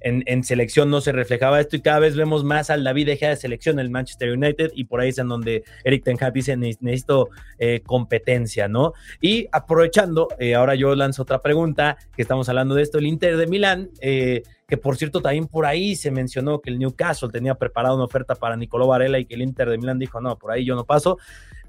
en, 0.00 0.44
selección 0.44 0.90
no 0.90 1.00
se 1.00 1.10
reflejaba 1.10 1.60
esto 1.60 1.74
y 1.74 1.80
cada 1.80 1.98
vez 1.98 2.14
vemos 2.14 2.44
más 2.44 2.70
al 2.70 2.84
David 2.84 3.10
Gea 3.18 3.30
de 3.30 3.36
selección 3.36 3.80
en 3.80 3.86
el 3.86 3.90
Manchester 3.90 4.30
United 4.30 4.70
y 4.74 4.84
por 4.84 5.00
ahí 5.00 5.08
es 5.08 5.18
en 5.18 5.28
donde 5.28 5.64
Eric 5.82 6.04
Ten 6.04 6.16
Hag 6.20 6.32
dice 6.32 6.56
necesito 6.56 7.30
eh, 7.58 7.80
competencia, 7.84 8.68
¿no? 8.68 8.92
Y 9.20 9.48
aprovechando, 9.50 10.28
eh, 10.38 10.54
ahora 10.54 10.76
yo 10.76 10.94
lanzo 10.94 11.22
otra 11.22 11.42
pregunta, 11.42 11.96
que 12.14 12.22
estamos 12.22 12.48
hablando 12.48 12.76
de 12.76 12.82
esto, 12.82 12.98
el 12.98 13.06
Inter 13.06 13.36
de 13.36 13.46
Milán, 13.46 13.90
eh, 14.00 14.42
que 14.68 14.76
por 14.76 14.96
cierto 14.96 15.22
también 15.22 15.46
por 15.46 15.64
ahí 15.64 15.96
se 15.96 16.10
mencionó 16.10 16.60
que 16.60 16.68
el 16.68 16.78
Newcastle 16.78 17.30
tenía 17.30 17.54
preparada 17.54 17.94
una 17.94 18.04
oferta 18.04 18.34
para 18.34 18.54
Nicolò 18.54 18.86
Varela 18.86 19.18
y 19.18 19.24
que 19.24 19.34
el 19.34 19.40
Inter 19.40 19.70
de 19.70 19.78
Milán 19.78 19.98
dijo, 19.98 20.20
no, 20.20 20.36
por 20.36 20.52
ahí 20.52 20.64
yo 20.66 20.76
no 20.76 20.84
paso, 20.84 21.16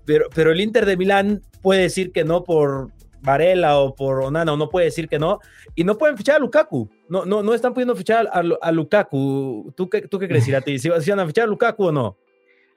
pero, 0.06 0.26
pero 0.36 0.52
el 0.52 0.60
Inter 0.60 0.86
de 0.86 0.98
Milán 0.98 1.42
puede 1.62 1.84
decir 1.84 2.12
que 2.12 2.26
no 2.26 2.44
por 2.44 2.92
Varela 3.22 3.78
o 3.78 3.96
por 3.96 4.22
Onana, 4.22 4.52
o 4.52 4.58
no 4.58 4.70
puede 4.70 4.88
decir 4.88 5.08
que 5.08 5.18
no, 5.18 5.40
y 5.76 5.86
no 5.86 5.98
pueden 5.98 6.18
fichar 6.18 6.36
a 6.36 6.40
Lukaku. 6.40 6.90
No, 7.08 7.24
no, 7.24 7.42
no 7.42 7.54
están 7.54 7.74
pudiendo 7.74 7.96
fichar 7.96 8.30
a, 8.32 8.72
Lukaku. 8.72 9.74
¿Tú 9.78 9.90
qué, 9.90 10.02
¿Tú 10.02 10.20
qué 10.20 10.28
crees, 10.28 10.48
Irati? 10.48 10.78
¿Si 10.78 10.90
van 10.90 11.20
a 11.20 11.26
fichar 11.26 11.46
a 11.46 11.48
Lukaku 11.48 11.86
o 11.86 11.92
no? 11.92 12.18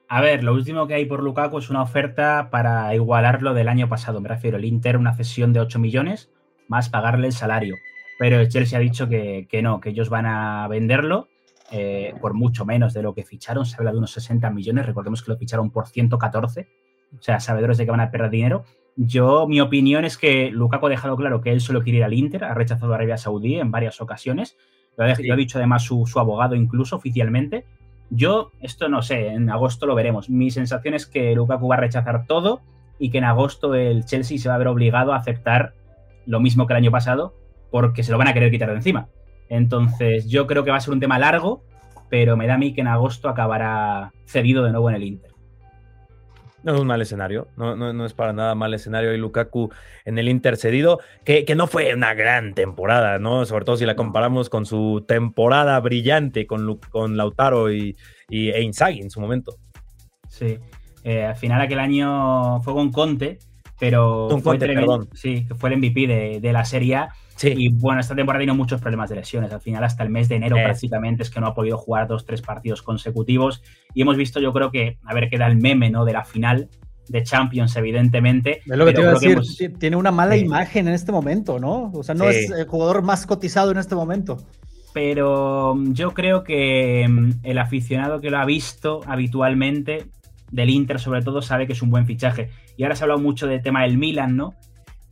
A 0.07 0.21
ver, 0.21 0.43
lo 0.43 0.53
último 0.53 0.85
que 0.87 0.95
hay 0.95 1.05
por 1.05 1.23
Lukaku 1.23 1.57
es 1.57 1.69
una 1.69 1.81
oferta 1.81 2.49
para 2.49 2.93
igualarlo 2.95 3.53
del 3.53 3.67
año 3.67 3.89
pasado. 3.89 4.21
Me 4.21 4.29
refiero, 4.29 4.57
el 4.57 4.65
Inter, 4.65 4.97
una 4.97 5.13
cesión 5.15 5.53
de 5.53 5.59
8 5.59 5.79
millones, 5.79 6.29
más 6.67 6.89
pagarle 6.89 7.27
el 7.27 7.33
salario. 7.33 7.75
Pero 8.17 8.39
el 8.39 8.49
Chelsea 8.49 8.77
ha 8.77 8.81
dicho 8.81 9.07
que, 9.09 9.47
no, 9.61 9.79
que 9.79 9.89
ellos 9.89 10.09
van 10.09 10.25
a 10.25 10.67
venderlo 10.67 11.27
eh, 11.71 12.13
por 12.21 12.33
mucho 12.33 12.65
menos 12.65 12.93
de 12.93 13.01
lo 13.01 13.13
que 13.13 13.23
ficharon. 13.23 13.65
Se 13.65 13.75
habla 13.77 13.91
de 13.91 13.97
unos 13.97 14.11
60 14.11 14.49
millones. 14.49 14.85
Recordemos 14.85 15.23
que 15.23 15.31
lo 15.31 15.37
ficharon 15.37 15.71
por 15.71 15.87
114. 15.87 16.67
O 17.17 17.21
sea, 17.21 17.39
sabedores 17.39 17.77
de 17.77 17.85
que 17.85 17.91
van 17.91 17.99
a 17.99 18.11
perder 18.11 18.29
dinero. 18.29 18.63
Yo, 18.95 19.47
mi 19.47 19.59
opinión 19.59 20.05
es 20.05 20.17
que 20.17 20.51
Lukaku 20.51 20.85
ha 20.85 20.89
dejado 20.89 21.15
claro 21.15 21.41
que 21.41 21.51
él 21.51 21.61
solo 21.61 21.81
quiere 21.81 21.99
ir 21.99 22.03
al 22.03 22.13
Inter, 22.13 22.43
ha 22.43 22.53
rechazado 22.53 22.91
a 22.91 22.95
Arabia 22.95 23.17
Saudí 23.17 23.55
en 23.55 23.71
varias 23.71 24.01
ocasiones. 24.01 24.55
Lo 24.97 25.05
ha, 25.05 25.35
dicho 25.35 25.57
además 25.57 25.83
su, 25.83 26.05
abogado 26.15 26.55
incluso 26.55 26.95
oficialmente. 26.95 27.65
Yo, 28.11 28.51
esto 28.61 28.89
no 28.89 29.01
sé, 29.01 29.29
en 29.29 29.49
agosto 29.49 29.87
lo 29.87 29.95
veremos. 29.95 30.29
Mi 30.29 30.51
sensación 30.51 30.93
es 30.93 31.07
que 31.07 31.33
Lukaku 31.33 31.67
va 31.67 31.75
a 31.75 31.79
rechazar 31.79 32.27
todo 32.27 32.61
y 32.99 33.09
que 33.09 33.17
en 33.17 33.23
agosto 33.23 33.73
el 33.73 34.05
Chelsea 34.05 34.37
se 34.37 34.49
va 34.49 34.55
a 34.55 34.59
ver 34.59 34.67
obligado 34.67 35.13
a 35.13 35.17
aceptar 35.17 35.73
lo 36.27 36.39
mismo 36.39 36.67
que 36.67 36.73
el 36.73 36.77
año 36.77 36.91
pasado 36.91 37.33
porque 37.73 38.03
se 38.03 38.11
lo 38.11 38.19
van 38.19 38.27
a 38.27 38.35
querer 38.35 38.51
quitar 38.51 38.69
de 38.69 38.75
encima. 38.75 39.09
Entonces, 39.49 40.29
yo 40.29 40.45
creo 40.45 40.63
que 40.63 40.69
va 40.69 40.77
a 40.77 40.79
ser 40.79 40.93
un 40.93 40.99
tema 40.99 41.17
largo, 41.17 41.63
pero 42.07 42.37
me 42.37 42.45
da 42.45 42.53
a 42.53 42.57
mí 42.59 42.71
que 42.71 42.81
en 42.81 42.87
agosto 42.87 43.29
acabará 43.29 44.13
cedido 44.27 44.63
de 44.63 44.69
nuevo 44.69 44.91
en 44.91 44.95
el 44.95 45.03
Inter. 45.03 45.31
No 46.61 46.75
es 46.75 46.79
un 46.79 46.85
mal 46.85 47.01
escenario, 47.01 47.47
no, 47.57 47.75
no, 47.75 48.05
es 48.05 48.13
para 48.13 48.31
nada 48.31 48.53
mal 48.53 48.75
escenario. 48.75 49.11
Y 49.11 49.17
Lukaku 49.17 49.71
en 50.05 50.19
el 50.19 50.29
intercedido, 50.29 50.99
que, 51.25 51.45
que, 51.45 51.55
no 51.55 51.65
fue 51.65 51.91
una 51.95 52.13
gran 52.13 52.53
temporada, 52.53 53.17
¿no? 53.17 53.43
Sobre 53.47 53.65
todo 53.65 53.75
si 53.75 53.87
la 53.87 53.95
comparamos 53.95 54.51
con 54.51 54.67
su 54.67 55.03
temporada 55.07 55.79
brillante 55.79 56.45
con, 56.45 56.77
con 56.91 57.17
Lautaro 57.17 57.73
y, 57.73 57.97
y 58.29 58.49
e 58.51 58.61
Inzaghi 58.61 59.01
en 59.01 59.09
su 59.09 59.19
momento. 59.19 59.55
Sí, 60.29 60.59
eh, 61.03 61.25
al 61.25 61.35
final 61.37 61.59
aquel 61.59 61.79
año 61.79 62.61
fue 62.61 62.75
con 62.75 62.91
Conte, 62.91 63.39
pero 63.89 64.29
fue, 64.41 64.57
perdón. 64.57 65.09
Sí, 65.13 65.45
que 65.45 65.55
fue 65.55 65.71
el 65.71 65.77
MVP 65.77 66.07
de, 66.07 66.39
de 66.39 66.53
la 66.53 66.63
Serie 66.63 66.95
A 66.95 67.09
y 67.41 67.69
bueno, 67.69 67.99
esta 67.99 68.15
temporada 68.15 68.39
ha 68.39 68.43
tenido 68.43 68.55
muchos 68.55 68.79
problemas 68.79 69.09
de 69.09 69.17
lesiones. 69.17 69.51
Al 69.51 69.61
final, 69.61 69.83
hasta 69.83 70.03
el 70.03 70.09
mes 70.09 70.29
de 70.29 70.35
enero 70.35 70.55
prácticamente 70.55 71.23
es 71.23 71.29
que 71.29 71.39
no 71.39 71.47
ha 71.47 71.53
podido 71.53 71.77
jugar 71.77 72.07
dos, 72.07 72.25
tres 72.25 72.41
partidos 72.41 72.81
consecutivos. 72.81 73.61
Y 73.93 74.01
hemos 74.01 74.17
visto, 74.17 74.39
yo 74.39 74.53
creo 74.53 74.71
que, 74.71 74.97
a 75.03 75.13
ver, 75.13 75.29
queda 75.29 75.47
el 75.47 75.57
meme, 75.57 75.89
¿no? 75.89 76.05
De 76.05 76.13
la 76.13 76.23
final 76.23 76.69
de 77.09 77.23
Champions, 77.23 77.75
evidentemente. 77.75 78.59
Es 78.59 78.77
lo 78.77 78.85
que 78.85 78.93
te 78.93 79.01
iba 79.01 79.11
a 79.11 79.19
decir, 79.19 79.77
tiene 79.77 79.97
una 79.97 80.11
mala 80.11 80.37
imagen 80.37 80.87
en 80.87 80.93
este 80.93 81.11
momento, 81.11 81.59
¿no? 81.59 81.91
O 81.93 82.03
sea, 82.03 82.15
no 82.15 82.29
es 82.29 82.49
el 82.49 82.65
jugador 82.65 83.01
más 83.01 83.25
cotizado 83.25 83.71
en 83.71 83.77
este 83.77 83.95
momento. 83.95 84.37
Pero 84.93 85.75
mm, 85.75 85.93
yo 85.93 86.13
creo 86.13 86.43
que 86.43 87.05
mm, 87.09 87.31
el 87.43 87.57
aficionado 87.57 88.21
que 88.21 88.29
lo 88.29 88.37
ha 88.37 88.45
visto 88.45 89.01
habitualmente, 89.05 90.05
del 90.53 90.69
Inter 90.69 90.99
sobre 90.99 91.23
todo, 91.23 91.41
sabe 91.41 91.65
que 91.65 91.73
es 91.73 91.81
un 91.81 91.89
buen 91.89 92.05
fichaje. 92.05 92.51
Y 92.77 92.83
ahora 92.83 92.95
se 92.95 93.03
ha 93.03 93.05
hablado 93.05 93.19
mucho 93.19 93.47
del 93.47 93.61
tema 93.61 93.83
del 93.83 93.97
Milan, 93.97 94.37
¿no? 94.37 94.53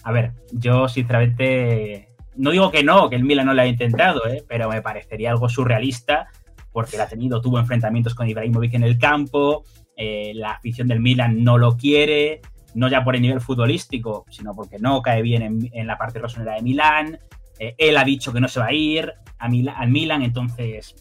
A 0.04 0.12
ver, 0.12 0.34
yo 0.52 0.88
sinceramente 0.88 2.10
no 2.36 2.52
digo 2.52 2.72
que 2.72 2.84
no, 2.84 3.10
que 3.10 3.16
el 3.16 3.24
Milan 3.24 3.48
no 3.48 3.54
lo 3.54 3.62
ha 3.62 3.68
intentado, 3.68 4.26
¿eh? 4.28 4.44
pero 4.48 4.70
me 4.70 4.82
parecería 4.82 5.32
algo 5.32 5.50
surrealista 5.50 6.28
porque 6.72 7.00
ha 7.02 7.08
tenido, 7.08 7.42
tuvo 7.42 7.60
enfrentamientos 7.60 8.16
con 8.16 8.30
Ibrahimovic 8.30 8.76
en 8.76 8.84
el 8.84 8.98
campo, 8.98 9.66
eh, 9.98 10.32
la 10.36 10.52
afición 10.52 10.88
del 10.88 11.02
Milan 11.02 11.44
no 11.44 11.58
lo 11.58 11.76
quiere, 11.76 12.40
no 12.76 12.88
ya 12.88 13.04
por 13.04 13.16
el 13.16 13.22
nivel 13.22 13.42
futbolístico, 13.42 14.26
sino 14.30 14.54
porque 14.56 14.78
no 14.80 15.02
cae 15.02 15.22
bien 15.22 15.70
en, 15.74 15.88
la 15.88 15.98
parte 15.98 16.20
rosonera 16.20 16.56
de 16.56 16.62
Milán. 16.62 17.20
Eh, 17.60 17.76
él 17.78 17.98
ha 17.98 18.04
dicho 18.04 18.32
que 18.32 18.40
no 18.40 18.48
se 18.48 18.60
va 18.60 18.68
a 18.68 18.74
ir 18.74 19.12
a 19.38 19.50
al 19.76 19.90
Milan, 19.90 20.22
entonces 20.22 20.96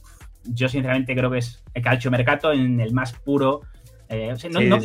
yo 0.45 0.69
sinceramente 0.69 1.15
creo 1.15 1.31
que 1.31 1.39
es 1.39 1.63
el 1.75 1.83
calcio 1.83 2.11
mercato 2.11 2.53
en 2.53 2.81
el 2.81 2.93
más 2.93 3.13
puro 3.13 3.61
eh, 4.13 4.35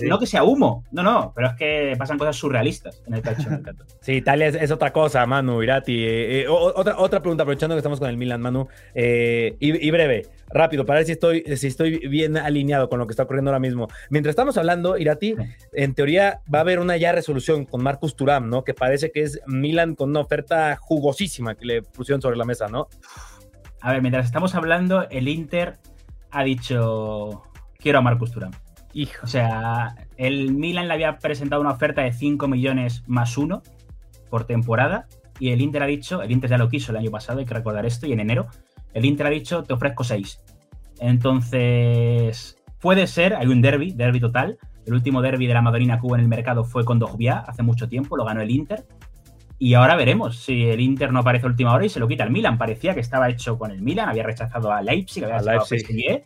no, 0.08 0.20
que 0.20 0.28
sea 0.28 0.44
humo, 0.44 0.84
no, 0.92 1.02
no, 1.02 1.34
pero 1.34 1.48
es 1.48 1.54
que 1.56 1.96
pasan 1.98 2.20
cosas 2.20 2.36
surrealistas 2.36 3.02
en 3.08 3.16
el 3.16 3.24
calcio 3.24 3.50
Sí, 4.00 4.14
Italia 4.14 4.50
es, 4.50 4.70
otra 4.70 4.94
cosa, 4.94 5.26
Manu, 5.26 5.64
Irati. 5.64 5.96
Eh, 5.96 6.42
eh, 6.42 6.46
otra, 6.48 7.00
otra 7.00 7.22
pregunta, 7.22 7.42
aprovechando 7.42 7.74
que 7.76 7.80
estamos 7.80 8.00
con 8.00 8.08
el 8.08 8.18
Milan, 8.18 8.40
Manu, 8.40 8.68
y, 8.94 9.90
breve, 9.90 10.28
rápido, 10.50 10.86
para 10.86 11.00
ver 11.00 11.08
si 11.08 11.14
estoy, 11.14 11.42
si 11.58 11.66
estoy 11.66 12.08
bien 12.08 12.38
alineado 12.38 12.88
con 12.88 13.00
lo 13.00 13.08
que 13.08 13.14
está 13.14 13.24
ocurriendo 13.24 13.50
ahora 13.50 13.60
mismo. 13.60 13.88
Mientras 14.12 14.34
estamos 14.34 14.60
hablando, 14.60 14.96
Irati, 14.96 15.34
en 15.74 15.96
teoría 15.96 16.42
va 16.54 16.60
a 16.60 16.62
haber 16.62 16.78
una 16.78 16.96
ya 16.96 17.12
resolución 17.12 17.66
con 17.66 17.82
Marcus 17.82 18.16
Turam, 18.16 18.48
¿no? 18.48 18.64
Que 18.64 18.76
parece 18.76 19.10
que 19.12 19.24
es 19.24 19.40
Milan 19.48 19.96
con 19.96 20.12
una 20.12 20.20
oferta 20.20 20.78
jugosísima 20.80 21.56
que 21.56 21.66
le 21.66 21.82
pusieron 21.82 22.22
sobre 22.22 22.38
la 22.38 22.46
mesa, 22.46 22.68
¿no? 22.68 22.90
A 23.82 23.92
ver, 23.92 24.04
mientras 24.04 24.28
estamos 24.28 24.54
hablando, 24.54 25.10
el 25.10 25.28
Inter 25.28 25.80
ha 26.30 26.44
dicho, 26.44 27.42
quiero 27.80 27.98
a 27.98 28.02
Marcus 28.04 28.32
Turam. 28.32 28.52
O 29.24 29.28
sea, 29.28 29.96
el 30.18 30.54
Milan 30.54 30.88
le 30.88 30.94
había 30.94 31.18
presentado 31.18 31.62
una 31.62 31.72
oferta 31.72 32.02
de 32.02 32.14
5 32.14 32.48
millones 32.48 33.04
más 33.08 33.38
uno 33.38 33.62
por 34.30 34.46
temporada 34.46 35.08
y 35.40 35.50
el 35.50 35.62
Inter 35.62 35.84
ha 35.84 35.86
dicho, 35.86 36.22
el 36.22 36.32
Inter 36.32 36.50
ya 36.50 36.58
lo 36.58 36.70
quiso 36.70 36.92
el 36.92 36.98
año 36.98 37.12
pasado, 37.12 37.40
hay 37.40 37.46
que 37.46 37.54
recordar 37.54 37.86
esto, 37.86 38.08
y 38.08 38.14
en 38.14 38.22
enero, 38.22 38.48
el 38.94 39.06
Inter 39.06 39.28
ha 39.28 39.30
dicho, 39.30 39.64
te 39.64 39.74
ofrezco 39.74 40.04
6. 40.04 40.42
Entonces, 41.00 42.58
puede 42.80 43.08
ser, 43.08 43.36
hay 43.36 43.48
un 43.48 43.62
derby, 43.62 43.92
derby 43.92 44.22
total. 44.22 44.58
El 44.86 44.94
último 44.94 45.22
derby 45.22 45.48
de 45.48 45.54
la 45.54 45.62
Madonina 45.62 46.00
Cuba 46.00 46.18
en 46.18 46.24
el 46.24 46.30
mercado 46.30 46.64
fue 46.64 46.86
con 46.86 47.00
Dogbia 47.00 47.40
hace 47.40 47.64
mucho 47.64 47.90
tiempo, 47.90 48.16
lo 48.16 48.24
ganó 48.24 48.42
el 48.42 48.52
Inter. 48.52 48.86
Y 49.58 49.74
ahora 49.74 49.96
veremos 49.96 50.38
si 50.38 50.64
el 50.64 50.80
Inter 50.80 51.12
no 51.12 51.20
aparece 51.20 51.46
a 51.46 51.50
última 51.50 51.74
hora 51.74 51.86
y 51.86 51.90
se 51.90 52.00
lo 52.00 52.08
quita 52.08 52.24
el 52.24 52.32
Milan. 52.32 52.58
Parecía 52.58 52.94
que 52.94 53.00
estaba 53.00 53.30
hecho 53.30 53.58
con 53.58 53.72
el 53.72 53.82
Milan, 53.82 54.10
había 54.10 54.24
rechazado 54.24 54.72
a 54.72 54.82
Leipzig, 54.82 55.24
había 55.24 55.40
rechazado 55.40 55.62
a 55.62 55.66
PSG 55.66 56.24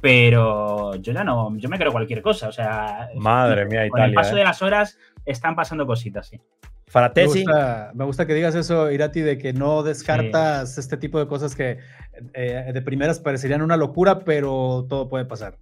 pero 0.00 0.94
yo 0.96 1.12
ya 1.12 1.24
no, 1.24 1.56
yo 1.56 1.68
me 1.68 1.78
creo 1.78 1.92
cualquier 1.92 2.22
cosa, 2.22 2.48
o 2.48 2.52
sea, 2.52 3.08
madre 3.16 3.66
mía, 3.66 3.86
Italia. 3.86 3.90
Con 3.90 4.02
el 4.02 4.14
paso 4.14 4.34
de 4.34 4.42
¿eh? 4.42 4.44
las 4.44 4.62
horas 4.62 4.98
están 5.24 5.54
pasando 5.56 5.86
cositas, 5.86 6.28
sí. 6.28 6.40
Faratesi. 6.86 7.44
Me 7.94 8.04
gusta, 8.04 8.26
que 8.26 8.34
digas 8.34 8.54
eso, 8.54 8.90
Irati, 8.90 9.20
de 9.20 9.36
que 9.36 9.52
no 9.52 9.82
descartas 9.82 10.78
este 10.78 10.96
tipo 10.96 11.18
de 11.18 11.26
cosas 11.26 11.54
que 11.54 11.78
eh, 12.32 12.70
de 12.72 12.82
primeras 12.82 13.20
parecerían 13.20 13.62
una 13.62 13.76
locura, 13.76 14.20
pero 14.20 14.86
todo 14.88 15.08
puede 15.08 15.26
pasar. 15.26 15.58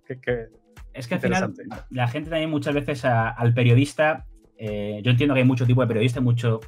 es 0.93 1.09
que 1.09 1.15
al 1.15 1.21
final 1.21 1.53
la 1.91 2.09
gente 2.09 2.31
también 2.31 2.51
muchas 2.51 2.75
veces 2.75 3.05
al 3.05 3.55
periodista, 3.55 4.27
eh, 4.57 5.01
yo 5.03 5.11
entiendo 5.11 5.35
que 5.35 5.41
hay 5.41 5.47
mucho 5.47 5.67
tipo 5.67 5.81
de 5.81 5.89
periodista, 5.89 6.21
mucho, 6.21 6.61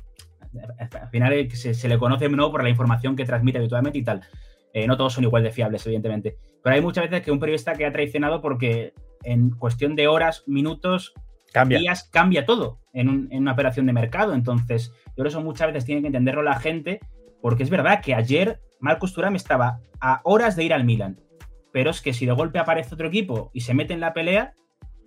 al 0.79 1.09
final 1.11 1.49
se, 1.53 1.75
se 1.75 1.89
le 1.89 1.99
conoce 1.99 2.29
no 2.29 2.51
por 2.51 2.63
la 2.65 2.69
información 2.69 3.15
que 3.15 3.25
transmite 3.25 3.59
habitualmente 3.59 3.99
y 3.99 4.03
tal. 4.03 4.23
Eh, 4.73 4.87
no 4.87 4.97
todos 4.97 5.15
son 5.15 5.25
igual 5.25 5.43
de 5.43 5.51
fiables, 5.51 5.87
evidentemente. 5.87 6.37
Pero 6.63 6.75
hay 6.75 6.83
muchas 6.83 7.09
veces 7.09 7.25
que 7.25 7.31
un 7.31 7.41
periodista 7.41 7.75
que 7.75 7.87
ha 7.87 7.93
traicionado 7.93 8.41
porque 8.41 8.93
en 9.25 9.51
cuestión 9.51 9.97
de 9.97 10.09
horas, 10.09 10.45
minutos, 10.47 11.15
cambia. 11.53 11.79
días, 11.79 12.05
cambia 12.05 12.45
todo 12.45 12.79
en, 12.93 13.29
una 13.33 13.53
operación 13.53 13.87
de 13.87 13.93
mercado. 13.93 14.35
Entonces, 14.35 14.93
yo 15.09 15.15
por 15.17 15.27
eso 15.27 15.41
muchas 15.41 15.69
veces 15.69 15.85
tiene 15.85 16.01
que 16.01 16.09
entenderlo 16.09 16.43
la 16.43 16.59
gente, 16.59 17.01
porque 17.41 17.63
es 17.63 17.71
verdad 17.71 18.01
que 18.03 18.15
ayer 18.15 18.61
Marcus 18.81 19.13
Thuram 19.13 19.37
estaba 19.37 19.81
a 20.01 20.21
horas 20.25 20.57
de 20.57 20.65
ir 20.65 20.75
al 20.75 20.85
Milan. 20.85 21.21
Pero 21.73 21.91
es 21.91 22.01
que 22.01 22.13
si 22.13 22.27
de 22.27 22.33
golpe 22.33 22.59
aparece 22.59 22.95
otro 22.95 23.09
equipo 23.09 23.51
y 23.53 23.61
se 23.61 23.75
mete 23.75 23.93
en 23.93 24.01
la 24.01 24.15
pelea, 24.15 24.55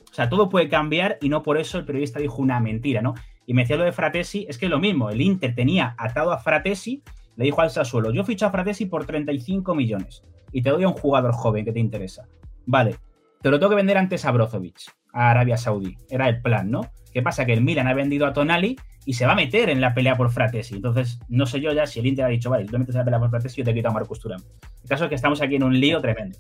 o 0.10 0.14
sea, 0.14 0.30
todo 0.30 0.50
puede 0.50 0.70
cambiar 0.70 1.18
y 1.22 1.30
no 1.30 1.42
por 1.42 1.58
eso 1.58 1.78
el 1.78 1.86
periodista 1.86 2.20
dijo 2.20 2.42
una 2.42 2.60
mentira, 2.60 3.02
¿no? 3.02 3.14
Y 3.46 3.54
me 3.54 3.64
decía 3.64 3.78
lo 3.78 3.84
de 3.84 3.92
Fratesi, 3.92 4.46
es 4.48 4.58
que 4.58 4.66
es 4.66 4.72
lo 4.72 4.80
mismo, 4.80 5.10
el 5.10 5.22
Inter 5.22 5.56
tenía 5.56 5.96
atado 5.98 6.32
a 6.32 6.38
Fratesi 6.38 7.02
le 7.36 7.46
dijo 7.46 7.62
al 7.62 7.72
Sassuolo, 7.72 8.12
yo 8.12 8.24
ficho 8.24 8.46
a 8.46 8.52
Fratesi 8.52 8.86
por 8.86 9.06
35 9.06 9.74
millones. 9.74 10.24
Y 10.52 10.62
te 10.62 10.70
doy 10.70 10.84
a 10.84 10.88
un 10.88 10.94
jugador 10.94 11.34
joven 11.34 11.66
que 11.66 11.72
te 11.72 11.80
interesa. 11.80 12.28
Vale, 12.66 12.96
te 13.42 13.50
lo 13.50 13.60
tengo 13.60 13.70
que 13.70 13.76
vender 13.76 13.98
antes 13.98 14.26
a 14.26 14.32
Brozovic, 14.32 14.80
a 15.14 15.32
Arabia 15.32 15.58
Saudí. 15.58 15.98
Era 16.10 16.30
el 16.30 16.42
plan, 16.42 16.70
¿no? 16.70 16.92
¿Qué 17.14 17.22
pasa? 17.22 17.46
Que 17.46 17.54
el 17.54 17.62
Milan 17.62 17.88
ha 17.88 17.94
vendido 17.94 18.26
a 18.26 18.34
Tonali 18.34 18.78
y 19.06 19.14
se 19.14 19.26
va 19.26 19.34
a 19.34 19.36
meter 19.36 19.70
en 19.70 19.82
la 19.82 19.94
pelea 19.94 20.16
por 20.16 20.32
Fratesi. 20.32 20.76
Entonces, 20.76 21.20
no 21.28 21.46
sé 21.46 21.60
yo 21.60 21.74
ya 21.74 21.88
si 21.88 22.00
el 22.00 22.06
Inter 22.06 22.26
ha 22.26 22.30
dicho, 22.30 22.50
vale, 22.50 22.66
tú 22.66 22.72
te 22.72 22.78
metes 22.78 22.96
en 22.96 23.00
la 23.00 23.06
pelea 23.06 23.20
por 23.20 23.30
Fratesi, 23.30 23.58
yo 23.58 23.66
te 23.66 23.74
quito 23.74 23.90
a 23.90 23.92
Marcus 23.92 24.20
Thuram. 24.20 24.42
El 24.84 24.90
caso 24.90 25.06
es 25.06 25.10
que 25.10 25.16
estamos 25.16 25.42
aquí 25.42 25.56
en 25.56 25.64
un 25.64 25.80
lío 25.80 26.00
tremendo. 26.00 26.38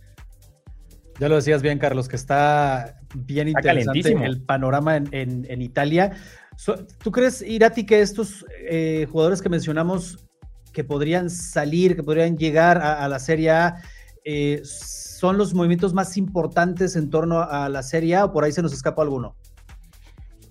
Ya 1.20 1.30
lo 1.30 1.36
decías 1.36 1.62
bien, 1.62 1.78
Carlos, 1.78 2.08
que 2.08 2.16
está 2.16 3.00
bien 3.14 3.48
interesante 3.48 4.12
el 4.24 4.42
panorama 4.42 4.98
en, 4.98 5.62
Italia. 5.62 6.14
¿Tú 7.04 7.12
crees, 7.12 7.44
Irati, 7.44 7.86
que 7.86 8.02
estos 8.02 8.46
eh, 8.68 9.08
jugadores 9.12 9.42
que 9.42 9.50
mencionamos 9.50 10.18
que 10.74 10.84
podrían 10.84 11.30
salir, 11.30 11.96
que 11.96 12.04
podrían 12.04 12.38
llegar 12.38 12.80
a, 12.80 13.08
la 13.08 13.20
Serie 13.20 13.52
A, 13.52 13.76
eh, 14.24 14.62
son 14.64 15.38
los 15.38 15.54
movimientos 15.54 15.94
más 15.94 16.18
importantes 16.18 16.96
en 16.96 17.10
torno 17.10 17.42
a 17.42 17.70
la 17.70 17.84
Serie 17.84 18.16
A 18.16 18.26
o 18.26 18.32
por 18.32 18.44
ahí 18.44 18.52
se 18.52 18.62
nos 18.62 18.74
escapa 18.74 19.02
alguno? 19.02 19.36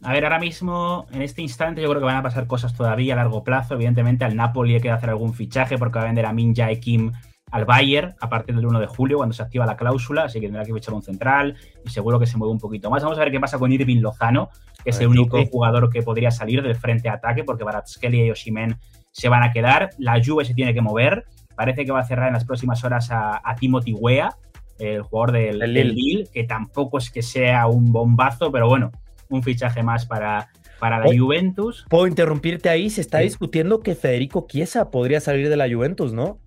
A 0.02 0.12
ver, 0.12 0.24
ahora 0.24 0.38
mismo, 0.38 1.06
en 1.12 1.20
este 1.20 1.42
instante, 1.42 1.82
yo 1.82 1.88
creo 1.90 2.00
que 2.00 2.06
van 2.06 2.16
a 2.16 2.22
pasar 2.22 2.46
cosas 2.46 2.72
todavía 2.74 3.12
a 3.12 3.16
largo 3.16 3.44
plazo. 3.44 3.74
Evidentemente, 3.74 4.24
al 4.24 4.34
Napoli 4.34 4.74
hay 4.74 4.80
que 4.80 4.90
hacer 4.90 5.10
algún 5.10 5.34
fichaje 5.34 5.76
porque 5.76 5.98
va 5.98 6.04
a 6.04 6.06
vender 6.06 6.24
a 6.24 6.32
Minja 6.32 6.72
y 6.72 6.80
Kim 6.80 7.12
al 7.50 7.64
Bayern 7.64 8.14
a 8.20 8.28
partir 8.28 8.54
del 8.54 8.66
1 8.66 8.80
de 8.80 8.86
julio, 8.86 9.18
cuando 9.18 9.34
se 9.34 9.42
activa 9.42 9.66
la 9.66 9.76
cláusula, 9.76 10.24
así 10.24 10.40
que 10.40 10.46
tendrá 10.46 10.64
que 10.64 10.72
fichar 10.72 10.94
un 10.94 11.02
central 11.02 11.56
y 11.84 11.90
seguro 11.90 12.18
que 12.18 12.26
se 12.26 12.38
mueve 12.38 12.52
un 12.52 12.60
poquito 12.60 12.90
más. 12.90 13.02
Vamos 13.02 13.18
a 13.18 13.22
ver 13.22 13.32
qué 13.32 13.40
pasa 13.40 13.58
con 13.58 13.72
Irving 13.72 14.00
Lozano, 14.00 14.50
que 14.82 14.90
es 14.90 15.00
el 15.00 15.08
único 15.08 15.44
jugador 15.46 15.90
que 15.90 16.02
podría 16.02 16.30
salir 16.30 16.62
del 16.62 16.76
frente 16.76 17.08
a 17.08 17.14
ataque, 17.14 17.44
porque 17.44 17.64
Baratskelly 17.64 18.24
y 18.24 18.30
Oshimen 18.30 18.78
se 19.10 19.28
van 19.28 19.42
a 19.42 19.52
quedar. 19.52 19.90
La 19.98 20.20
Juve 20.24 20.44
se 20.44 20.54
tiene 20.54 20.72
que 20.72 20.80
mover. 20.80 21.26
Parece 21.61 21.85
que 21.85 21.93
va 21.93 22.00
a 22.00 22.05
cerrar 22.05 22.29
en 22.29 22.33
las 22.33 22.47
próximas 22.47 22.83
horas 22.85 23.11
a, 23.11 23.55
Timothy 23.61 23.93
Wea, 23.93 24.35
el 24.79 25.02
jugador 25.02 25.33
del, 25.33 25.59
del 25.59 25.95
Lille, 25.95 26.25
que 26.33 26.45
tampoco 26.45 26.97
es 26.97 27.11
que 27.11 27.21
sea 27.21 27.67
un 27.67 27.93
bombazo, 27.93 28.50
pero 28.50 28.67
bueno, 28.67 28.90
un 29.29 29.43
fichaje 29.43 29.83
más 29.83 30.07
para, 30.07 30.49
para 30.79 31.00
la 31.00 31.14
Juventus. 31.14 31.85
Puedo 31.90 32.07
interrumpirte 32.07 32.71
ahí, 32.71 32.88
se 32.88 33.02
está 33.02 33.19
discutiendo 33.19 33.81
que 33.81 33.95
Federico 33.95 34.47
Chiesa 34.49 34.90
podría 34.90 35.21
salir 35.21 35.50
de 35.50 35.59
la 35.59 35.69
Juventus, 35.69 36.14
¿no? 36.14 36.38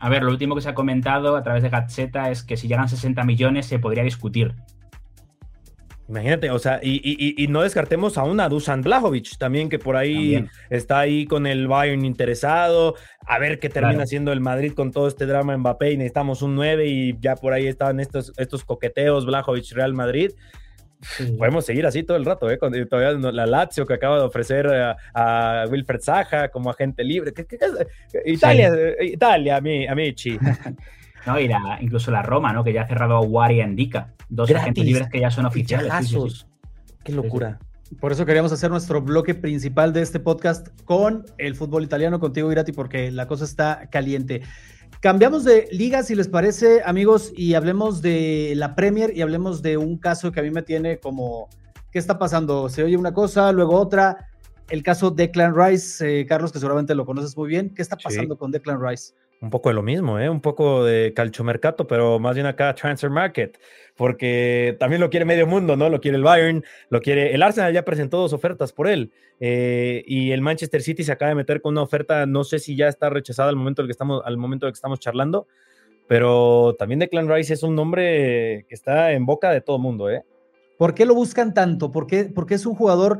A 0.00 0.08
ver, 0.08 0.24
lo 0.24 0.32
último 0.32 0.56
que 0.56 0.60
se 0.60 0.70
ha 0.70 0.74
comentado 0.74 1.36
a 1.36 1.44
través 1.44 1.62
de 1.62 1.68
Gazzetta 1.68 2.32
es 2.32 2.42
que 2.42 2.56
si 2.56 2.66
llegan 2.66 2.88
60 2.88 3.22
millones 3.22 3.66
se 3.66 3.78
podría 3.78 4.02
discutir. 4.02 4.56
Imagínate, 6.12 6.50
o 6.50 6.58
sea, 6.58 6.78
y, 6.82 7.46
no 7.48 7.62
descartemos 7.62 8.18
aún 8.18 8.38
a 8.40 8.50
Dusan 8.50 8.82
Blajovic 8.82 9.38
también, 9.38 9.70
que 9.70 9.78
por 9.78 9.96
ahí 9.96 10.44
está 10.68 10.98
ahí 10.98 11.24
con 11.24 11.46
el 11.46 11.68
Bayern 11.68 12.04
interesado. 12.04 12.96
A 13.26 13.38
ver 13.38 13.58
qué 13.58 13.70
termina 13.70 14.04
siendo 14.04 14.30
el 14.30 14.40
Madrid 14.40 14.74
con 14.74 14.90
todo 14.92 15.08
este 15.08 15.24
drama 15.24 15.56
Mbappé 15.56 15.92
y 15.92 15.96
necesitamos 15.96 16.42
un 16.42 16.54
9 16.54 16.86
y 16.86 17.16
ya 17.18 17.36
por 17.36 17.54
ahí 17.54 17.66
estaban 17.66 17.98
estos, 17.98 18.34
estos 18.36 18.62
coqueteos 18.62 19.24
Blajovic 19.24 19.72
Real 19.72 19.94
Madrid. 19.94 20.32
Podemos 21.38 21.64
seguir 21.64 21.86
así 21.86 22.02
todo 22.02 22.18
el 22.18 22.26
rato, 22.26 22.50
¿eh? 22.50 22.58
todavía 22.58 23.32
la 23.32 23.46
Lazio 23.46 23.86
que 23.86 23.94
acaba 23.94 24.18
de 24.18 24.24
ofrecer 24.24 24.66
a, 25.14 25.64
Wilfred 25.70 26.00
Saja 26.00 26.50
como 26.50 26.68
agente 26.68 27.04
libre. 27.04 27.32
Italia, 28.26 28.70
Italia, 29.00 29.56
amici. 29.56 30.38
No, 31.26 31.38
y 31.40 31.50
incluso 31.80 32.10
la 32.10 32.22
Roma, 32.22 32.52
¿no? 32.52 32.64
Que 32.64 32.72
ya 32.72 32.82
ha 32.82 32.88
cerrado 32.88 33.16
a 33.16 33.20
Wari 33.20 33.60
y 33.60 33.62
Indica. 33.62 34.14
Dos 34.28 34.50
agentes 34.50 34.84
libres 34.84 35.08
que 35.08 35.20
ya 35.20 35.30
son 35.30 35.46
oficiales. 35.46 35.92
Qué 37.04 37.12
locura. 37.12 37.58
Por 38.00 38.12
eso 38.12 38.24
queríamos 38.24 38.52
hacer 38.52 38.70
nuestro 38.70 39.02
bloque 39.02 39.34
principal 39.34 39.92
de 39.92 40.02
este 40.02 40.18
podcast 40.18 40.68
con 40.84 41.26
el 41.36 41.54
fútbol 41.54 41.84
italiano, 41.84 42.20
contigo, 42.20 42.50
Irati, 42.50 42.72
porque 42.72 43.10
la 43.10 43.26
cosa 43.26 43.44
está 43.44 43.88
caliente. 43.90 44.42
Cambiamos 45.00 45.44
de 45.44 45.68
liga, 45.72 46.02
si 46.02 46.14
les 46.14 46.28
parece, 46.28 46.80
amigos, 46.84 47.32
y 47.36 47.54
hablemos 47.54 48.00
de 48.00 48.54
la 48.56 48.74
Premier 48.74 49.12
y 49.14 49.20
hablemos 49.20 49.60
de 49.60 49.76
un 49.76 49.98
caso 49.98 50.32
que 50.32 50.40
a 50.40 50.42
mí 50.42 50.50
me 50.50 50.62
tiene 50.62 51.00
como, 51.00 51.48
¿qué 51.90 51.98
está 51.98 52.18
pasando? 52.18 52.68
Se 52.68 52.82
oye 52.82 52.96
una 52.96 53.12
cosa, 53.12 53.52
luego 53.52 53.76
otra. 53.76 54.28
El 54.70 54.82
caso 54.82 55.10
Declan 55.10 55.54
Rice, 55.54 56.20
eh, 56.20 56.26
Carlos, 56.26 56.50
que 56.50 56.60
seguramente 56.60 56.94
lo 56.94 57.04
conoces 57.04 57.36
muy 57.36 57.48
bien. 57.48 57.74
¿Qué 57.74 57.82
está 57.82 57.96
pasando 57.96 58.38
con 58.38 58.50
Declan 58.52 58.80
Rice? 58.80 59.12
Un 59.42 59.50
poco 59.50 59.68
de 59.70 59.74
lo 59.74 59.82
mismo, 59.82 60.20
¿eh? 60.20 60.30
un 60.30 60.40
poco 60.40 60.84
de 60.84 61.12
calchomercato, 61.14 61.86
pero 61.88 62.20
más 62.20 62.34
bien 62.36 62.46
acá 62.46 62.72
transfer 62.74 63.10
market, 63.10 63.58
porque 63.96 64.76
también 64.78 65.00
lo 65.00 65.10
quiere 65.10 65.26
medio 65.26 65.48
mundo, 65.48 65.76
¿no? 65.76 65.88
Lo 65.88 66.00
quiere 66.00 66.16
el 66.16 66.22
Bayern, 66.22 66.64
lo 66.90 67.00
quiere 67.00 67.34
el 67.34 67.42
Arsenal 67.42 67.72
ya 67.72 67.84
presentó 67.84 68.18
dos 68.18 68.32
ofertas 68.32 68.72
por 68.72 68.86
él 68.86 69.10
eh, 69.40 70.04
y 70.06 70.30
el 70.30 70.40
Manchester 70.40 70.80
City 70.80 71.02
se 71.02 71.10
acaba 71.10 71.30
de 71.30 71.34
meter 71.34 71.60
con 71.60 71.74
una 71.74 71.82
oferta, 71.82 72.24
no 72.24 72.44
sé 72.44 72.60
si 72.60 72.76
ya 72.76 72.86
está 72.86 73.10
rechazada 73.10 73.48
al 73.48 73.56
momento 73.56 73.82
del 73.82 73.88
que 73.88 73.92
estamos, 73.92 74.22
al 74.24 74.36
momento 74.36 74.66
de 74.66 74.72
que 74.72 74.76
estamos 74.76 75.00
charlando, 75.00 75.48
pero 76.06 76.76
también 76.78 77.00
Declan 77.00 77.28
Rice 77.28 77.54
es 77.54 77.64
un 77.64 77.74
nombre 77.74 78.64
que 78.68 78.74
está 78.74 79.10
en 79.10 79.26
boca 79.26 79.50
de 79.50 79.60
todo 79.60 79.78
mundo, 79.78 80.08
¿eh? 80.08 80.22
¿Por 80.78 80.94
qué 80.94 81.04
lo 81.04 81.14
buscan 81.14 81.52
tanto? 81.52 81.92
¿Por 81.92 82.06
qué, 82.06 82.24
porque 82.24 82.54
es 82.54 82.66
un 82.66 82.74
jugador 82.74 83.18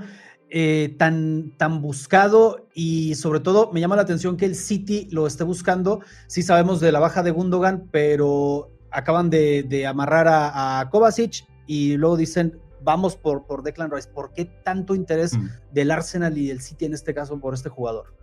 eh, 0.55 0.95
tan, 0.99 1.53
tan 1.57 1.81
buscado 1.81 2.67
y 2.75 3.15
sobre 3.15 3.41
todo 3.41 3.73
me 3.73 3.81
llama 3.81 3.97
la 3.97 4.03
atención 4.03 4.37
que 4.37 4.45
el 4.45 4.55
City 4.55 5.09
lo 5.11 5.27
esté 5.27 5.45
buscando. 5.45 6.01
Sí 6.27 6.43
sabemos 6.43 6.79
de 6.79 6.93
la 6.93 7.01
baja 7.01 7.23
de 7.23 7.31
Gundogan, 7.31 7.89
pero 7.91 8.69
acaban 8.91 9.31
de, 9.31 9.87
amarrar 9.89 10.27
a, 10.29 10.87
Kovacic 10.91 11.47
y 11.67 11.97
luego 11.97 12.19
dicen, 12.19 12.61
vamos 12.83 13.17
por, 13.17 13.47
por 13.47 13.63
Declan 13.63 13.91
Rice. 13.91 14.11
¿Por 14.11 14.35
qué 14.35 14.45
tanto 14.45 14.95
interés 14.95 15.39
mm. 15.39 15.49
del 15.73 15.91
Arsenal 15.91 16.37
y 16.37 16.49
del 16.49 16.61
City 16.61 16.85
en 16.85 16.93
este 16.93 17.15
caso 17.15 17.41
por 17.41 17.55
este 17.55 17.71
jugador? 17.71 18.15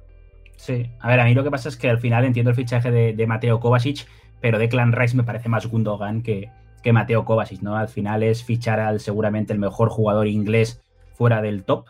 Sí, 0.55 0.87
a 0.99 1.07
ver, 1.07 1.21
a 1.21 1.25
mí 1.25 1.33
lo 1.33 1.43
que 1.43 1.49
pasa 1.49 1.67
es 1.67 1.77
que 1.77 1.89
al 1.89 1.97
final 1.97 2.25
entiendo 2.25 2.51
el 2.51 2.55
fichaje 2.55 2.91
de, 2.91 3.25
Mateo 3.25 3.59
Kovacic, 3.59 4.05
pero 4.39 4.59
Declan 4.59 4.91
Rice 4.91 5.17
me 5.17 5.23
parece 5.23 5.49
más 5.49 5.65
Gundogan 5.65 6.21
que, 6.21 6.51
que 6.83 6.93
Mateo 6.93 7.25
Kovacic, 7.25 7.63
¿no? 7.63 7.75
Al 7.75 7.87
final 7.87 8.21
es 8.21 8.43
fichar 8.43 8.79
al 8.79 8.99
seguramente 8.99 9.51
el 9.51 9.57
mejor 9.57 9.89
jugador 9.89 10.27
inglés 10.27 10.79
fuera 11.15 11.41
del 11.41 11.63
top 11.63 11.87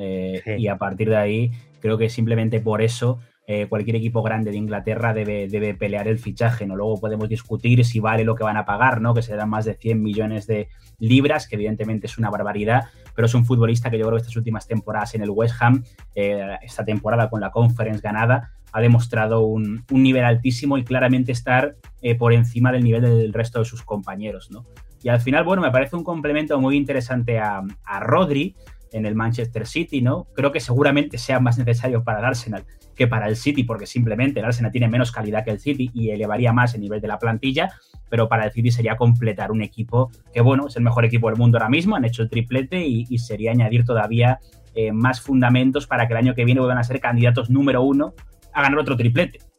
eh, 0.00 0.56
y 0.58 0.66
a 0.68 0.78
partir 0.78 1.10
de 1.10 1.16
ahí, 1.16 1.52
creo 1.80 1.98
que 1.98 2.08
simplemente 2.08 2.60
por 2.60 2.80
eso 2.80 3.20
eh, 3.46 3.66
cualquier 3.68 3.96
equipo 3.96 4.22
grande 4.22 4.50
de 4.50 4.56
Inglaterra 4.56 5.12
debe, 5.12 5.46
debe, 5.46 5.74
pelear 5.74 6.08
el 6.08 6.18
fichaje, 6.18 6.66
¿no? 6.66 6.74
Luego 6.74 6.98
podemos 6.98 7.28
discutir 7.28 7.84
si 7.84 8.00
vale 8.00 8.24
lo 8.24 8.34
que 8.34 8.44
van 8.44 8.56
a 8.56 8.64
pagar, 8.64 9.02
¿no? 9.02 9.12
Que 9.12 9.22
serán 9.22 9.50
más 9.50 9.66
de 9.66 9.74
100 9.74 10.02
millones 10.02 10.46
de 10.46 10.68
libras, 10.98 11.46
que 11.46 11.56
evidentemente 11.56 12.06
es 12.06 12.16
una 12.16 12.30
barbaridad, 12.30 12.84
pero 13.14 13.26
es 13.26 13.34
un 13.34 13.44
futbolista 13.44 13.90
que 13.90 13.98
yo 13.98 14.06
creo 14.06 14.16
que 14.16 14.22
estas 14.22 14.36
últimas 14.36 14.66
temporadas 14.66 15.14
en 15.14 15.22
el 15.22 15.30
West 15.30 15.56
Ham, 15.60 15.84
eh, 16.14 16.56
esta 16.62 16.84
temporada 16.84 17.28
con 17.28 17.40
la 17.40 17.50
Conference 17.50 18.00
ganada, 18.00 18.52
ha 18.72 18.80
demostrado 18.80 19.40
un, 19.40 19.84
nivel 19.90 20.24
altísimo 20.24 20.78
y 20.78 20.84
claramente 20.84 21.32
estar 21.32 21.74
por 22.18 22.32
encima 22.32 22.70
del 22.72 22.84
nivel 22.84 23.02
del 23.02 23.32
resto 23.32 23.58
de 23.58 23.64
sus 23.64 23.82
compañeros, 23.82 24.50
¿no? 24.50 24.64
Y 25.02 25.08
al 25.08 25.20
final, 25.20 25.44
bueno, 25.44 25.60
me 25.60 25.72
parece 25.72 25.96
un 25.96 26.04
complemento 26.04 26.60
muy 26.60 26.76
interesante 26.76 27.40
a, 27.40 27.62
a 27.84 28.00
Rodri, 28.00 28.54
en 28.92 29.06
el 29.06 29.14
Manchester 29.14 29.66
City, 29.66 30.02
¿no? 30.02 30.26
Creo 30.34 30.52
que 30.52 30.60
seguramente 30.60 31.18
sea 31.18 31.40
más 31.40 31.58
necesario 31.58 32.02
para 32.04 32.20
el 32.20 32.24
Arsenal 32.24 32.64
que 32.94 33.06
para 33.06 33.28
el 33.28 33.36
City, 33.36 33.64
porque 33.64 33.86
simplemente 33.86 34.40
el 34.40 34.46
Arsenal 34.46 34.72
tiene 34.72 34.88
menos 34.88 35.10
calidad 35.10 35.44
que 35.44 35.50
el 35.50 35.58
City 35.58 35.90
y 35.94 36.10
elevaría 36.10 36.52
más 36.52 36.74
el 36.74 36.82
nivel 36.82 37.00
de 37.00 37.08
la 37.08 37.18
plantilla, 37.18 37.70
pero 38.10 38.28
para 38.28 38.44
el 38.44 38.52
City 38.52 38.70
sería 38.70 38.96
completar 38.96 39.52
un 39.52 39.62
equipo 39.62 40.10
que, 40.32 40.40
bueno, 40.42 40.66
es 40.66 40.76
el 40.76 40.82
mejor 40.82 41.04
equipo 41.04 41.28
del 41.28 41.38
mundo 41.38 41.58
ahora 41.58 41.70
mismo, 41.70 41.96
han 41.96 42.04
hecho 42.04 42.22
el 42.22 42.28
triplete 42.28 42.86
y, 42.86 43.18
sería 43.18 43.52
añadir 43.52 43.84
todavía 43.84 44.38
eh, 44.74 44.92
más 44.92 45.20
fundamentos 45.20 45.86
para 45.86 46.06
que 46.06 46.12
el 46.12 46.18
año 46.18 46.34
que 46.34 46.44
viene 46.44 46.60
vuelvan 46.60 46.78
a 46.78 46.84
ser 46.84 47.00
candidatos 47.00 47.48
número 47.48 47.82
uno 47.82 48.14
a 48.52 48.62
ganar 48.62 48.78
otro 48.78 48.96
triplete. 48.96 49.49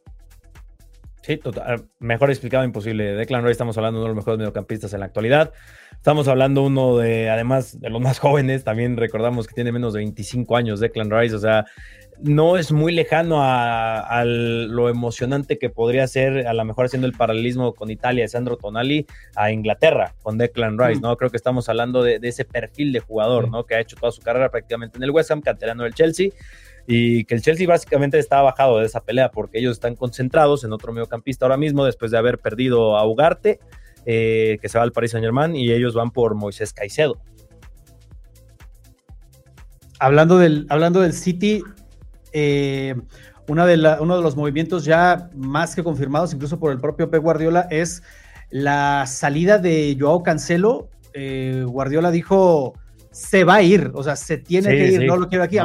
Sí, 1.22 1.36
total, 1.36 1.84
mejor 2.00 2.30
explicado 2.30 2.64
imposible. 2.64 3.14
Declan 3.14 3.42
Rice 3.42 3.52
estamos 3.52 3.78
hablando 3.78 4.00
de 4.00 4.04
uno 4.04 4.08
de 4.08 4.16
los 4.16 4.24
mejores 4.24 4.38
mediocampistas 4.38 4.92
en 4.92 5.00
la 5.00 5.06
actualidad. 5.06 5.52
Estamos 5.92 6.26
hablando 6.26 6.64
uno 6.64 6.98
de, 6.98 7.30
además, 7.30 7.80
de 7.80 7.90
los 7.90 8.00
más 8.00 8.18
jóvenes. 8.20 8.64
También 8.64 8.96
recordamos 8.96 9.46
que 9.46 9.54
tiene 9.54 9.70
menos 9.70 9.92
de 9.92 10.00
25 10.00 10.56
años 10.56 10.80
Declan 10.80 11.12
Rice. 11.12 11.36
O 11.36 11.38
sea, 11.38 11.64
no 12.20 12.56
es 12.56 12.72
muy 12.72 12.92
lejano 12.92 13.38
a, 13.40 14.24
lo 14.24 14.88
emocionante 14.88 15.58
que 15.58 15.70
podría 15.70 16.08
ser, 16.08 16.48
a 16.48 16.54
lo 16.54 16.64
mejor 16.64 16.86
haciendo 16.86 17.06
el 17.06 17.12
paralelismo 17.12 17.72
con 17.72 17.92
Italia, 17.92 18.24
de 18.24 18.28
Sandro 18.28 18.56
Tonali, 18.56 19.06
a 19.36 19.52
Inglaterra 19.52 20.14
con 20.22 20.38
Declan 20.38 20.76
Rice, 20.76 20.98
mm. 20.98 21.02
¿no? 21.02 21.16
Creo 21.16 21.30
que 21.30 21.36
estamos 21.36 21.68
hablando 21.68 22.02
de, 22.02 22.18
ese 22.20 22.44
perfil 22.44 22.92
de 22.92 22.98
jugador, 22.98 23.48
¿no? 23.48 23.64
Que 23.64 23.76
ha 23.76 23.80
hecho 23.80 23.94
toda 23.94 24.10
su 24.10 24.22
carrera 24.22 24.50
prácticamente 24.50 24.96
en 24.96 25.04
el 25.04 25.12
West 25.12 25.30
Ham, 25.30 25.40
canterano 25.40 25.84
del 25.84 25.94
Chelsea 25.94 26.30
y 26.86 27.24
que 27.24 27.34
el 27.34 27.42
Chelsea 27.42 27.66
básicamente 27.66 28.18
está 28.18 28.40
bajado 28.42 28.78
de 28.78 28.86
esa 28.86 29.02
pelea 29.02 29.30
porque 29.30 29.58
ellos 29.58 29.72
están 29.72 29.94
concentrados 29.94 30.64
en 30.64 30.72
otro 30.72 30.92
mediocampista 30.92 31.44
ahora 31.44 31.56
mismo 31.56 31.84
después 31.84 32.10
de 32.10 32.18
haber 32.18 32.38
perdido 32.38 32.96
a 32.96 33.06
Ugarte, 33.06 33.60
eh, 34.04 34.58
que 34.60 34.68
se 34.68 34.78
va 34.78 34.84
al 34.84 34.92
Paris 34.92 35.12
Saint 35.12 35.24
Germain 35.24 35.54
y 35.54 35.70
ellos 35.72 35.94
van 35.94 36.10
por 36.10 36.34
Moisés 36.34 36.72
Caicedo. 36.72 37.18
Hablando 40.00 40.38
del, 40.38 40.66
hablando 40.68 41.00
del 41.00 41.12
City, 41.12 41.62
eh, 42.32 42.96
una 43.46 43.66
de 43.66 43.96
uno 44.00 44.16
de 44.16 44.22
los 44.22 44.36
movimientos 44.36 44.84
ya 44.84 45.30
más 45.34 45.76
que 45.76 45.84
confirmados, 45.84 46.32
incluso 46.34 46.58
por 46.58 46.72
el 46.72 46.80
propio 46.80 47.10
Pep 47.10 47.22
Guardiola, 47.22 47.68
es 47.70 48.02
la 48.50 49.04
salida 49.06 49.58
de 49.58 49.96
Joao 49.98 50.22
Cancelo. 50.22 50.88
Eh, 51.14 51.64
Guardiola 51.66 52.10
dijo, 52.10 52.74
se 53.12 53.44
va 53.44 53.56
a 53.56 53.62
ir, 53.62 53.90
o 53.94 54.02
sea, 54.02 54.16
se 54.16 54.38
tiene 54.38 54.70
que 54.70 54.86
ir, 54.86 55.06
no 55.06 55.16
lo 55.16 55.28
quiero 55.28 55.44
aquí. 55.44 55.58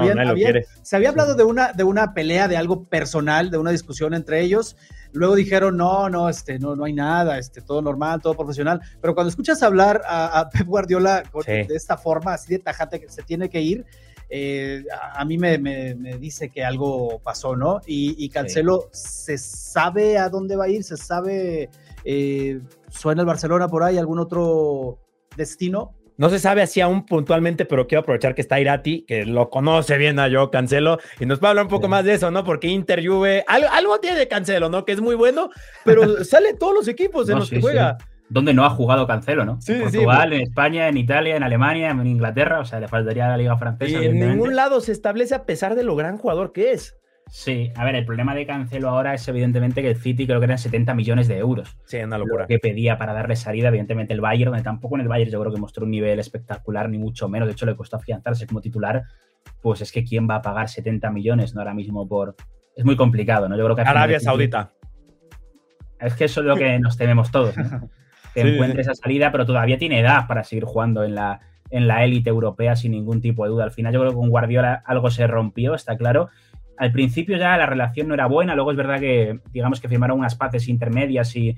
se 0.82 0.96
había 0.96 1.10
hablado 1.10 1.34
de 1.34 1.44
una, 1.44 1.72
de 1.72 1.84
una 1.84 2.14
pelea, 2.14 2.48
de 2.48 2.58
algo 2.58 2.84
personal, 2.84 3.50
de 3.50 3.58
una 3.58 3.72
discusión 3.72 4.14
entre 4.14 4.42
ellos. 4.42 4.76
Luego 5.14 5.36
dijeron, 5.36 5.78
no, 5.78 6.10
no, 6.10 6.28
este, 6.28 6.60
no, 6.60 6.76
no 6.76 6.84
hay 6.84 6.94
nada, 6.94 7.40
este, 7.40 7.62
todo 7.62 7.82
normal, 7.82 8.22
todo 8.22 8.36
profesional. 8.36 8.82
Pero 9.02 9.16
cuando 9.16 9.30
escuchas 9.30 9.64
hablar 9.64 10.02
a, 10.06 10.50
Pep 10.54 10.68
Guardiola 10.68 11.24
de 11.46 11.68
esta 11.70 11.98
forma, 11.98 12.34
así 12.34 12.52
de 12.52 12.60
tajante, 12.60 13.00
que 13.00 13.10
se 13.10 13.24
tiene 13.24 13.50
que 13.50 13.62
ir, 13.62 13.86
eh, 14.30 14.84
a, 15.14 15.24
mí 15.24 15.38
me, 15.38 15.58
dice 16.20 16.50
que 16.50 16.66
algo 16.66 17.20
pasó, 17.20 17.56
¿no? 17.56 17.80
Y, 17.88 18.28
Cancelo, 18.28 18.90
¿se 18.92 19.38
sabe 19.38 20.18
a 20.18 20.28
dónde 20.28 20.58
va 20.58 20.66
a 20.66 20.70
ir? 20.70 20.84
¿Se 20.84 20.98
sabe, 20.98 21.70
eh, 22.04 22.60
suena 22.90 23.22
el 23.22 23.28
Barcelona 23.28 23.70
por 23.70 23.84
ahí, 23.84 23.98
algún 23.98 24.20
otro 24.20 25.00
destino? 25.38 25.97
No 26.18 26.30
se 26.30 26.40
sabe 26.40 26.64
así 26.64 26.82
aún 26.82 27.06
puntualmente, 27.06 27.66
pero 27.66 27.88
quiero 27.88 28.02
aprovechar 28.02 28.34
que 28.34 28.42
está 28.42 28.60
Irati, 28.60 29.04
que 29.04 29.26
lo 29.26 29.50
conoce 29.50 29.98
bien 29.98 30.18
a 30.18 30.28
yo, 30.28 30.50
Cancelo, 30.50 30.98
y 31.20 31.28
nos 31.28 31.40
va 31.40 31.48
a 31.48 31.52
hablar 31.52 31.66
un 31.66 31.70
poco 31.70 31.88
más 31.88 32.04
de 32.06 32.14
eso, 32.14 32.32
¿no? 32.32 32.44
Porque 32.44 32.68
Inter, 32.68 33.06
Juve, 33.06 33.46
algo, 33.48 34.00
tiene 34.00 34.18
de 34.18 34.28
Cancelo, 34.28 34.70
¿no? 34.70 34.84
Que 34.84 34.94
es 34.94 35.02
muy 35.02 35.16
bueno, 35.16 35.50
pero 35.86 36.02
sale 36.26 36.56
todos 36.56 36.74
los 36.74 36.88
equipos 36.88 37.30
en 37.30 37.40
los 37.40 37.50
que 37.50 37.62
juega. 37.62 37.98
Donde 38.30 38.54
no 38.54 38.66
ha 38.66 38.70
jugado 38.70 39.08
Cancelo, 39.08 39.46
¿no? 39.46 39.62
Sí, 39.62 39.74
en 39.74 39.84
Portugal, 39.84 40.34
en 40.34 40.42
España, 40.42 40.90
en 40.90 40.98
Italia, 40.98 41.38
en 41.38 41.44
Alemania, 41.44 41.92
en 41.92 42.06
Inglaterra, 42.06 42.60
o 42.60 42.66
sea, 42.66 42.82
le 42.82 42.90
faltaría 42.90 43.30
la 43.30 43.38
Liga 43.38 43.56
Francesa. 43.58 44.02
Y 44.02 44.06
en 44.06 44.20
ningún 44.20 44.54
lado 44.54 44.82
se 44.82 44.92
establece 44.92 45.34
a 45.34 45.46
pesar 45.46 45.76
de 45.76 45.84
lo 45.84 45.96
gran 45.96 46.18
jugador 46.18 46.52
que 46.52 46.72
es. 46.72 46.98
Sí, 47.30 47.72
a 47.76 47.84
ver, 47.84 47.96
el 47.96 48.06
problema 48.06 48.34
de 48.34 48.46
Cancelo 48.46 48.90
ahora 48.90 49.14
es 49.14 49.28
evidentemente 49.28 49.82
que 49.82 49.90
el 49.90 49.98
City 49.98 50.26
creo 50.26 50.40
que 50.40 50.46
eran 50.46 50.58
70 50.58 50.94
millones 50.94 51.28
de 51.28 51.38
euros. 51.38 51.78
Sí, 51.86 51.98
una 51.98 52.18
locura. 52.18 52.44
Lo 52.44 52.48
que 52.48 52.60
pedía 52.60 52.98
para 52.98 53.14
darle 53.14 53.36
salida, 53.36 53.68
evidentemente 53.68 54.14
el 54.14 54.22
Bayern, 54.22 54.52
donde 54.52 54.64
tampoco 54.64 54.96
en 54.96 55.02
el 55.02 55.08
Bayern 55.08 55.32
yo 55.32 55.40
creo 55.40 55.54
que 55.54 55.60
mostró 55.60 55.86
un 55.86 55.92
nivel 55.92 56.20
espectacular, 56.20 56.90
ni 56.90 56.98
mucho 56.98 57.28
menos. 57.28 57.48
De 57.48 57.52
hecho, 57.52 57.66
le 57.66 57.76
costó 57.76 57.98
afianzarse 57.98 58.48
como 58.48 58.62
titular. 58.62 59.04
Pues 59.62 59.82
es 59.82 59.92
que 59.92 60.04
quién 60.04 60.30
va 60.30 60.36
a 60.36 60.42
pagar 60.42 60.70
70 60.70 61.12
millones, 61.12 61.54
¿no? 61.54 61.62
Ahora 61.62 61.74
mismo 61.74 62.08
por. 62.08 62.36
Es 62.76 62.86
muy 62.86 62.96
complicado, 62.96 63.50
¿no? 63.50 63.58
Yo 63.58 63.64
creo 63.66 63.76
que. 63.76 63.82
Arabia 63.82 64.20
Saudita. 64.20 64.72
Es 66.00 66.14
que 66.16 66.26
eso 66.26 66.42
es 66.42 66.46
lo 66.46 66.56
que 66.56 66.80
nos 66.80 66.96
tememos 66.96 67.32
todos, 67.32 67.56
Que 68.34 68.42
encuentre 68.42 68.82
esa 68.82 68.94
salida, 68.94 69.32
pero 69.32 69.48
todavía 69.48 69.80
tiene 69.80 70.00
edad 70.00 70.28
para 70.28 70.44
seguir 70.44 70.64
jugando 70.64 71.04
en 71.04 71.16
la 71.16 71.42
en 71.70 71.88
la 71.88 72.04
élite 72.04 72.30
europea 72.30 72.76
sin 72.76 72.92
ningún 72.92 73.22
tipo 73.22 73.44
de 73.44 73.50
duda. 73.50 73.64
Al 73.66 73.72
final 73.72 73.94
yo 73.94 74.00
creo 74.00 74.12
que 74.12 74.18
con 74.18 74.30
Guardiola 74.30 74.84
algo 74.86 75.10
se 75.10 75.28
rompió, 75.28 75.76
está 75.76 75.98
claro, 75.98 76.30
al 76.78 76.92
principio 76.92 77.38
ya 77.38 77.58
la 77.58 77.66
relación 77.66 78.08
no 78.08 78.14
era 78.14 78.28
buena, 78.28 78.56
luego 78.56 78.72
es 78.72 78.78
verdad 78.78 79.00
que, 79.00 79.40
digamos 79.52 79.82
que 79.82 79.90
firmaron 79.90 80.20
unas 80.20 80.36
paces 80.36 80.68
intermedias 80.68 81.36
y, 81.36 81.56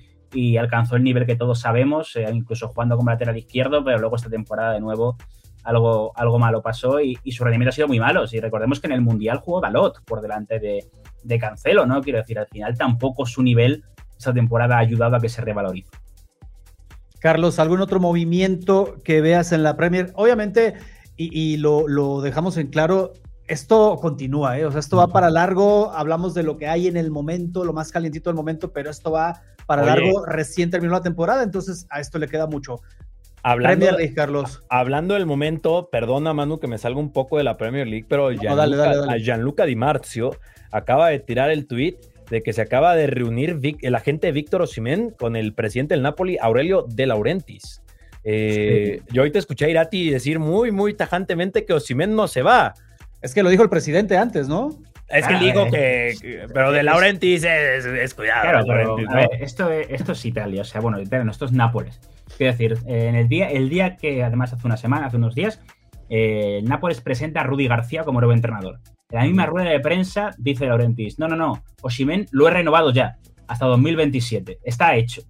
alcanzó 0.58 0.96
el 0.96 1.04
nivel 1.04 1.26
que 1.26 1.36
todos 1.36 1.60
sabemos, 1.60 2.16
eh, 2.16 2.26
incluso 2.32 2.68
jugando 2.68 2.96
como 2.96 3.10
lateral 3.10 3.36
izquierdo, 3.36 3.84
pero 3.84 3.98
luego 3.98 4.16
esta 4.16 4.30
temporada 4.30 4.74
de 4.74 4.80
nuevo 4.80 5.18
algo, 5.64 6.12
algo 6.16 6.40
malo 6.40 6.62
pasó 6.62 7.00
y, 7.02 7.18
su 7.32 7.44
rendimiento 7.44 7.70
ha 7.70 7.74
sido 7.74 7.88
muy 7.88 8.00
malo. 8.00 8.28
Si 8.28 8.40
recordemos 8.40 8.80
que 8.80 8.88
en 8.88 8.94
el 8.94 9.02
Mundial 9.02 9.40
jugó 9.40 9.60
Dalot 9.60 10.04
por 10.06 10.22
delante 10.22 10.60
de, 10.60 11.40
Cancelo, 11.40 11.86
¿no? 11.86 12.02
Quiero 12.02 12.20
decir, 12.20 12.40
al 12.40 12.48
final 12.48 12.78
tampoco 12.78 13.26
su 13.26 13.44
nivel 13.44 13.84
esta 14.18 14.34
temporada 14.34 14.76
ha 14.76 14.80
ayudado 14.80 15.16
a 15.16 15.20
que 15.20 15.30
se 15.30 15.42
revalorice. 15.42 15.90
Carlos, 17.20 17.60
¿algún 17.60 17.82
otro 17.82 18.00
movimiento 18.00 18.96
que 19.04 19.22
veas 19.22 19.52
en 19.52 19.64
la 19.64 19.76
Premier? 19.76 20.12
Obviamente, 20.16 20.76
y, 21.18 21.58
lo, 21.58 21.88
lo, 21.88 22.22
dejamos 22.22 22.56
en 22.58 22.68
claro, 22.68 23.14
esto 23.50 23.98
continúa, 24.00 24.60
¿eh? 24.60 24.66
o 24.66 24.72
sea, 24.72 24.80
esto 24.80 24.98
va 24.98 25.08
para 25.08 25.30
largo, 25.30 25.92
hablamos 25.92 26.34
de 26.36 26.44
lo 26.44 26.58
que 26.58 26.68
hay 26.68 26.88
en 26.88 26.96
el 26.98 27.10
momento, 27.10 27.66
lo 27.66 27.74
más 27.74 27.92
calientito 27.92 28.30
del 28.30 28.36
momento, 28.36 28.72
pero 28.72 28.92
esto 28.92 29.12
va 29.12 29.42
para 29.66 29.84
largo, 29.84 30.26
recién 30.26 30.70
terminó 30.70 30.94
la 30.94 31.02
temporada, 31.02 31.44
entonces 31.44 31.88
a 31.90 32.00
esto 32.00 32.20
le 32.20 32.28
queda 32.28 32.48
mucho. 32.48 32.80
Hablando, 33.42 33.78
Premier 33.78 33.94
League, 34.00 34.14
Carlos. 34.14 34.62
Hablando 34.70 35.16
del 35.16 35.26
momento, 35.26 35.90
perdona 35.92 36.34
Manu 36.34 36.60
que 36.60 36.68
me 36.68 36.78
salga 36.78 37.00
un 37.00 37.12
poco 37.12 37.38
de 37.38 37.44
la 37.44 37.58
Premier 37.58 37.88
League, 37.88 38.06
pero 38.08 38.32
Gianluca, 38.32 39.66
Di 39.66 39.76
Marzio 39.76 40.32
acaba 40.72 41.10
de 41.10 41.20
tirar 41.20 41.50
el 41.50 41.66
tweet 41.66 41.98
de 42.30 42.44
que 42.44 42.54
se 42.54 42.62
acaba 42.62 42.96
de 42.96 43.08
reunir 43.08 43.60
el 43.82 43.96
agente 43.96 44.32
Víctor 44.32 44.62
Osimén 44.62 45.10
con 45.10 45.36
el 45.36 45.54
presidente 45.54 45.96
del 45.96 46.04
Napoli, 46.04 46.38
Aurelio 46.40 46.86
De 46.88 47.08
Laurentiis. 47.08 47.82
Eh, 48.24 49.02
yo 49.12 49.24
hoy 49.24 49.32
te 49.32 49.40
escuché 49.40 49.66
a 49.66 49.70
Irati 49.70 50.12
decir 50.12 50.38
muy, 50.38 50.72
muy 50.72 50.94
tajantemente 50.94 51.66
que 51.66 51.74
Osimén 51.74 52.16
no 52.16 52.28
se 52.28 52.44
va. 52.44 52.76
Es 53.22 53.34
que 53.34 53.44
lo 53.44 53.50
dijo 53.50 53.64
el 53.64 53.70
presidente 53.70 54.18
antes, 54.18 54.48
¿no? 54.48 54.70
Es 55.10 55.28
que 55.28 55.36
dijo 55.38 55.62
ah, 55.62 55.70
que, 55.72 56.46
Pero 56.54 56.72
de 56.72 56.84
Laurentis 56.84 57.44
es, 57.44 58.14
cuidado. 58.14 58.64
esto, 59.40 59.72
esto 59.72 60.12
es 60.12 60.26
Italia, 60.26 60.62
o 60.62 60.66
sea, 60.66 60.82
bueno, 60.82 61.02
Italia, 61.02 61.30
esto 61.32 61.46
es 61.46 61.52
Nápoles. 61.52 62.00
Quiero 62.38 62.54
decir, 62.54 62.78
en 62.86 63.16
el 63.16 63.28
día, 63.28 63.50
el 63.50 63.70
día 63.70 63.98
que 63.98 64.24
además 64.24 64.54
hace 64.54 64.68
una 64.68 64.78
semana, 64.78 65.08
hace 65.08 65.18
unos 65.18 65.34
días, 65.34 65.60
eh, 66.10 66.62
Nápoles 66.64 67.02
presenta 67.02 67.42
a 67.42 67.44
Rudy 67.44 67.68
García 67.68 68.04
como 68.04 68.20
nuevo 68.20 68.34
entrenador. 68.34 68.80
En 69.10 69.20
la 69.20 69.26
misma 69.26 69.48
rueda 69.48 69.72
de 69.72 69.80
prensa 69.80 70.32
dice 70.38 70.68
Laurentis, 70.68 71.18
no, 71.18 71.28
no, 71.28 71.36
no, 71.36 71.64
Osimen 71.82 72.28
lo 72.32 72.48
he 72.48 72.52
renovado 72.52 72.92
ya, 72.94 73.18
hasta 73.48 73.66
2027, 73.66 74.60
está 74.64 74.96
hecho. 74.96 75.24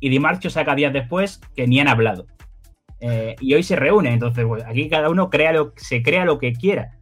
Y 0.00 0.08
Di 0.08 0.18
Marcio 0.18 0.50
saca 0.50 0.74
días 0.74 0.92
después 0.92 1.40
que 1.54 1.66
ni 1.66 1.80
han 1.80 1.88
hablado. 1.88 2.26
Eh, 3.00 3.36
y 3.40 3.54
hoy 3.54 3.62
se 3.62 3.76
reúne, 3.76 4.12
entonces 4.12 4.44
pues, 4.46 4.64
aquí 4.64 4.88
cada 4.88 5.10
uno 5.10 5.28
crea 5.28 5.52
lo, 5.52 5.74
se 5.76 6.02
crea 6.02 6.24
lo 6.24 6.38
que 6.38 6.52
quiera. 6.52 6.92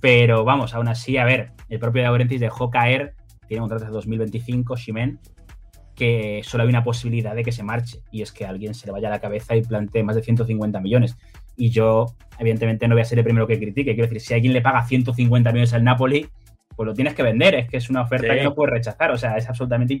Pero 0.00 0.44
vamos, 0.44 0.74
aún 0.74 0.88
así, 0.88 1.16
a 1.16 1.24
ver, 1.24 1.52
el 1.68 1.78
propio 1.78 2.02
De 2.02 2.08
Laurentiis 2.08 2.40
dejó 2.40 2.70
caer, 2.70 3.14
tiene 3.46 3.62
un 3.62 3.68
contrato 3.68 3.86
de 3.86 3.96
2025, 3.96 4.76
Ximen, 4.76 5.18
que 5.94 6.42
solo 6.44 6.62
hay 6.62 6.68
una 6.68 6.84
posibilidad 6.84 7.34
de 7.34 7.42
que 7.42 7.50
se 7.50 7.64
marche, 7.64 7.98
y 8.12 8.22
es 8.22 8.30
que 8.30 8.46
alguien 8.46 8.74
se 8.74 8.86
le 8.86 8.92
vaya 8.92 9.08
a 9.08 9.10
la 9.10 9.20
cabeza 9.20 9.56
y 9.56 9.62
plantee 9.62 10.04
más 10.04 10.14
de 10.14 10.22
150 10.22 10.80
millones. 10.80 11.16
Y 11.56 11.70
yo, 11.70 12.06
evidentemente, 12.38 12.86
no 12.86 12.94
voy 12.94 13.02
a 13.02 13.04
ser 13.04 13.18
el 13.18 13.24
primero 13.24 13.48
que 13.48 13.58
critique. 13.58 13.94
Quiero 13.94 14.08
decir, 14.08 14.20
si 14.20 14.34
alguien 14.34 14.52
le 14.52 14.62
paga 14.62 14.84
150 14.84 15.50
millones 15.50 15.74
al 15.74 15.82
Napoli, 15.82 16.28
pues 16.76 16.86
lo 16.86 16.94
tienes 16.94 17.14
que 17.14 17.24
vender. 17.24 17.56
Es 17.56 17.68
que 17.68 17.78
es 17.78 17.90
una 17.90 18.02
oferta 18.02 18.32
que 18.32 18.44
no 18.44 18.54
puedes 18.54 18.74
rechazar. 18.74 19.10
O 19.10 19.18
sea, 19.18 19.36
es 19.36 19.48
absolutamente 19.48 20.00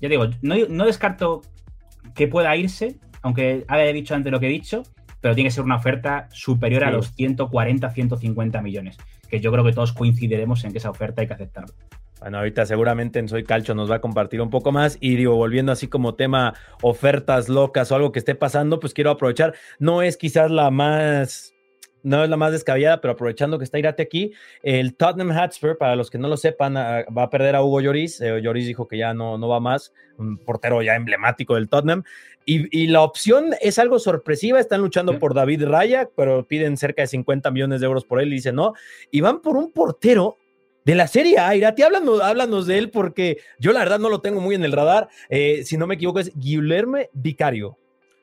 Ya 0.00 0.08
digo, 0.08 0.26
no, 0.42 0.84
descarto 0.84 1.42
que 2.14 2.28
pueda 2.28 2.54
irse, 2.56 2.96
aunque 3.22 3.64
haya 3.68 3.92
dicho 3.92 4.14
antes 4.14 4.32
lo 4.32 4.40
que 4.40 4.46
he 4.46 4.50
dicho, 4.50 4.82
pero 5.20 5.34
tiene 5.34 5.48
que 5.48 5.54
ser 5.54 5.64
una 5.64 5.76
oferta 5.76 6.28
superior 6.32 6.84
a 6.84 6.90
los 6.90 7.12
140, 7.14 7.90
150 7.90 8.62
millones, 8.62 8.96
que 9.28 9.40
yo 9.40 9.50
creo 9.50 9.64
que 9.64 9.72
todos 9.72 9.92
coincidiremos 9.92 10.64
en 10.64 10.72
que 10.72 10.78
esa 10.78 10.90
oferta 10.90 11.22
hay 11.22 11.26
que 11.26 11.34
aceptarla. 11.34 11.74
Bueno, 12.20 12.38
ahorita 12.38 12.64
seguramente 12.64 13.18
en 13.18 13.28
Soy 13.28 13.44
Calcho 13.44 13.74
nos 13.74 13.90
va 13.90 13.96
a 13.96 14.00
compartir 14.00 14.40
un 14.40 14.48
poco 14.48 14.72
más. 14.72 14.96
Y 15.00 15.16
digo, 15.16 15.36
volviendo 15.36 15.72
así 15.72 15.86
como 15.86 16.14
tema 16.14 16.54
ofertas 16.80 17.48
locas 17.48 17.92
o 17.92 17.94
algo 17.94 18.10
que 18.10 18.18
esté 18.18 18.34
pasando, 18.34 18.80
pues 18.80 18.94
quiero 18.94 19.10
aprovechar. 19.10 19.54
No 19.78 20.00
es 20.00 20.16
quizás 20.16 20.50
la 20.50 20.70
más 20.70 21.55
no 22.06 22.22
es 22.22 22.30
la 22.30 22.36
más 22.36 22.52
descabellada, 22.52 23.00
pero 23.00 23.14
aprovechando 23.14 23.58
que 23.58 23.64
está 23.64 23.80
Irate 23.80 24.04
aquí, 24.04 24.32
el 24.62 24.94
Tottenham 24.94 25.36
Hotspur, 25.36 25.76
para 25.76 25.96
los 25.96 26.08
que 26.08 26.18
no 26.18 26.28
lo 26.28 26.36
sepan, 26.36 26.76
ah, 26.76 27.04
va 27.16 27.24
a 27.24 27.30
perder 27.30 27.56
a 27.56 27.64
Hugo 27.64 27.80
Lloris. 27.80 28.20
Eh, 28.20 28.40
Lloris 28.40 28.64
dijo 28.64 28.86
que 28.86 28.96
ya 28.96 29.12
no, 29.12 29.38
no 29.38 29.48
va 29.48 29.58
más, 29.58 29.92
un 30.16 30.38
portero 30.38 30.82
ya 30.82 30.94
emblemático 30.94 31.56
del 31.56 31.68
Tottenham. 31.68 32.04
Y, 32.48 32.86
la 32.86 33.02
opción 33.02 33.54
es 33.60 33.80
algo 33.80 33.98
sorpresiva, 33.98 34.60
están 34.60 34.80
luchando 34.80 35.18
por 35.18 35.34
David 35.34 35.64
Raya, 35.64 36.08
pero 36.14 36.46
piden 36.46 36.76
cerca 36.76 37.02
de 37.02 37.08
50 37.08 37.50
millones 37.50 37.80
de 37.80 37.86
euros 37.86 38.04
por 38.04 38.20
él 38.20 38.28
y 38.28 38.36
dice 38.36 38.52
no. 38.52 38.74
Y 39.10 39.20
van 39.20 39.42
por 39.42 39.56
un 39.56 39.72
portero 39.72 40.38
de 40.84 40.94
la 40.94 41.08
serie 41.08 41.40
A. 41.40 41.56
Irati, 41.56 41.82
háblanos, 41.82 42.20
háblanos 42.20 42.68
de 42.68 42.78
él 42.78 42.90
porque 42.90 43.38
yo 43.58 43.72
la 43.72 43.80
verdad 43.80 43.98
no 43.98 44.10
lo 44.10 44.20
tengo 44.20 44.40
muy 44.40 44.54
en 44.54 44.62
el 44.62 44.70
radar. 44.70 45.08
Eh, 45.28 45.62
si 45.64 45.76
no 45.76 45.88
me 45.88 45.96
equivoco, 45.96 46.20
es 46.20 46.30
Guillermo 46.36 46.98
Vicario. 47.12 47.76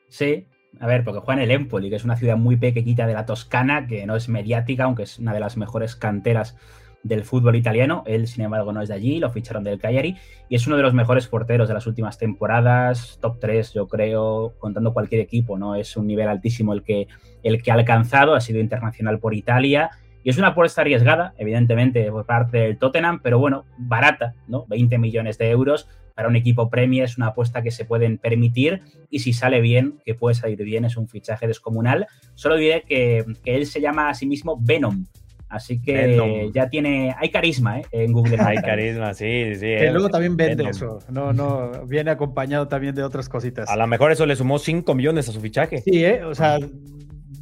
Sí, 0.07 0.47
a 0.79 0.87
ver, 0.87 1.03
porque 1.03 1.19
juega 1.19 1.41
en 1.41 1.49
el 1.49 1.55
Empoli, 1.55 1.89
que 1.89 1.95
es 1.95 2.03
una 2.03 2.17
ciudad 2.17 2.37
muy 2.37 2.57
pequeñita 2.57 3.07
de 3.07 3.13
la 3.13 3.25
Toscana, 3.25 3.87
que 3.87 4.05
no 4.05 4.15
es 4.15 4.29
mediática, 4.29 4.85
aunque 4.85 5.03
es 5.03 5.19
una 5.19 5.33
de 5.33 5.39
las 5.39 5.57
mejores 5.57 5.95
canteras 5.95 6.57
del 7.03 7.23
fútbol 7.23 7.55
italiano. 7.55 8.03
Él, 8.07 8.27
sin 8.27 8.43
embargo, 8.43 8.71
no 8.73 8.81
es 8.81 8.89
de 8.89 8.95
allí, 8.95 9.19
lo 9.19 9.29
ficharon 9.29 9.63
del 9.63 9.79
Cagliari 9.79 10.17
y 10.49 10.55
es 10.55 10.65
uno 10.67 10.77
de 10.77 10.83
los 10.83 10.93
mejores 10.93 11.27
porteros 11.27 11.67
de 11.67 11.73
las 11.73 11.85
últimas 11.85 12.17
temporadas, 12.17 13.19
top 13.21 13.39
3, 13.39 13.73
yo 13.73 13.87
creo, 13.87 14.53
contando 14.57 14.93
cualquier 14.93 15.21
equipo, 15.21 15.57
¿no? 15.57 15.75
Es 15.75 15.95
un 15.97 16.07
nivel 16.07 16.27
altísimo 16.27 16.73
el 16.73 16.83
que, 16.83 17.07
el 17.43 17.61
que 17.61 17.71
ha 17.71 17.75
alcanzado, 17.75 18.35
ha 18.35 18.41
sido 18.41 18.59
internacional 18.59 19.19
por 19.19 19.33
Italia 19.33 19.91
y 20.23 20.29
es 20.29 20.37
una 20.37 20.49
apuesta 20.49 20.81
arriesgada, 20.81 21.33
evidentemente, 21.37 22.09
por 22.09 22.25
parte 22.25 22.59
del 22.59 22.77
Tottenham, 22.77 23.19
pero 23.21 23.39
bueno, 23.39 23.65
barata, 23.77 24.35
¿no? 24.47 24.65
20 24.67 24.97
millones 24.97 25.37
de 25.37 25.49
euros 25.49 25.89
para 26.13 26.27
un 26.27 26.35
equipo 26.35 26.69
Premier 26.69 27.05
es 27.05 27.17
una 27.17 27.27
apuesta 27.27 27.61
que 27.61 27.71
se 27.71 27.85
pueden 27.85 28.17
permitir 28.17 28.81
y 29.09 29.19
si 29.19 29.33
sale 29.33 29.61
bien, 29.61 29.99
que 30.05 30.15
puede 30.15 30.35
salir 30.35 30.63
bien, 30.63 30.85
es 30.85 30.97
un 30.97 31.07
fichaje 31.07 31.47
descomunal. 31.47 32.07
Solo 32.35 32.55
diré 32.55 32.83
que, 32.87 33.25
él 33.45 33.65
se 33.65 33.81
llama 33.81 34.09
a 34.09 34.13
sí 34.13 34.25
mismo 34.25 34.57
Venom. 34.61 35.05
Así 35.49 35.79
que 35.79 36.49
ya 36.51 36.67
tiene, 36.67 37.13
hay 37.15 37.29
carisma 37.29 37.79
¿eh? 37.79 37.85
en 37.91 38.11
Google. 38.11 38.37
hay 38.39 38.57
carisma, 38.57 39.13
sí, 39.13 39.53
sí. 39.53 39.67
Que 39.67 39.91
luego 39.91 40.09
también 40.09 40.35
vende 40.35 40.67
eso. 40.67 40.97
No, 41.09 41.31
no, 41.31 41.85
viene 41.85 42.09
acompañado 42.09 42.67
también 42.67 42.95
de 42.95 43.03
otras 43.03 43.29
cositas. 43.29 43.69
A 43.69 43.75
lo 43.75 43.85
mejor 43.85 44.11
eso 44.11 44.25
le 44.25 44.35
sumó 44.35 44.57
5 44.57 44.95
millones 44.95 45.29
a 45.29 45.31
su 45.31 45.39
fichaje. 45.39 45.81
Sí, 45.81 46.03
¿eh? 46.03 46.23
o 46.23 46.33
sea, 46.33 46.57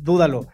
dúdalo. 0.02 0.46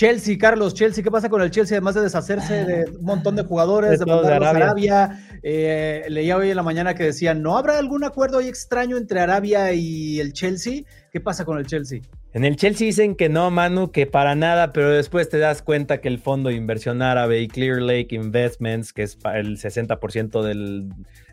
Chelsea, 0.00 0.38
Carlos, 0.38 0.72
Chelsea, 0.72 1.04
¿qué 1.04 1.10
pasa 1.10 1.28
con 1.28 1.42
el 1.42 1.50
Chelsea? 1.50 1.76
Además 1.76 1.94
de 1.94 2.00
deshacerse 2.00 2.64
de 2.64 2.90
un 2.90 3.04
montón 3.04 3.36
de 3.36 3.42
jugadores, 3.42 3.98
de, 3.98 4.06
de 4.06 4.32
Arabia. 4.32 5.38
Eh, 5.42 6.06
leía 6.08 6.38
hoy 6.38 6.48
en 6.48 6.56
la 6.56 6.62
mañana 6.62 6.94
que 6.94 7.02
decían, 7.02 7.42
¿no 7.42 7.58
habrá 7.58 7.76
algún 7.76 8.02
acuerdo 8.02 8.38
ahí 8.38 8.48
extraño 8.48 8.96
entre 8.96 9.20
Arabia 9.20 9.74
y 9.74 10.18
el 10.18 10.32
Chelsea? 10.32 10.84
¿Qué 11.12 11.20
pasa 11.20 11.44
con 11.44 11.58
el 11.58 11.66
Chelsea? 11.66 12.00
En 12.32 12.46
el 12.46 12.56
Chelsea 12.56 12.86
dicen 12.86 13.14
que 13.14 13.28
no, 13.28 13.50
Manu, 13.50 13.90
que 13.90 14.06
para 14.06 14.34
nada, 14.34 14.72
pero 14.72 14.88
después 14.88 15.28
te 15.28 15.38
das 15.38 15.60
cuenta 15.60 16.00
que 16.00 16.08
el 16.08 16.18
fondo 16.18 16.48
de 16.48 16.54
inversión 16.54 17.02
árabe 17.02 17.42
y 17.42 17.48
Clear 17.48 17.82
Lake 17.82 18.14
Investments, 18.14 18.94
que 18.94 19.02
es 19.02 19.18
el 19.34 19.58
60% 19.58 20.42
del, 20.42 20.88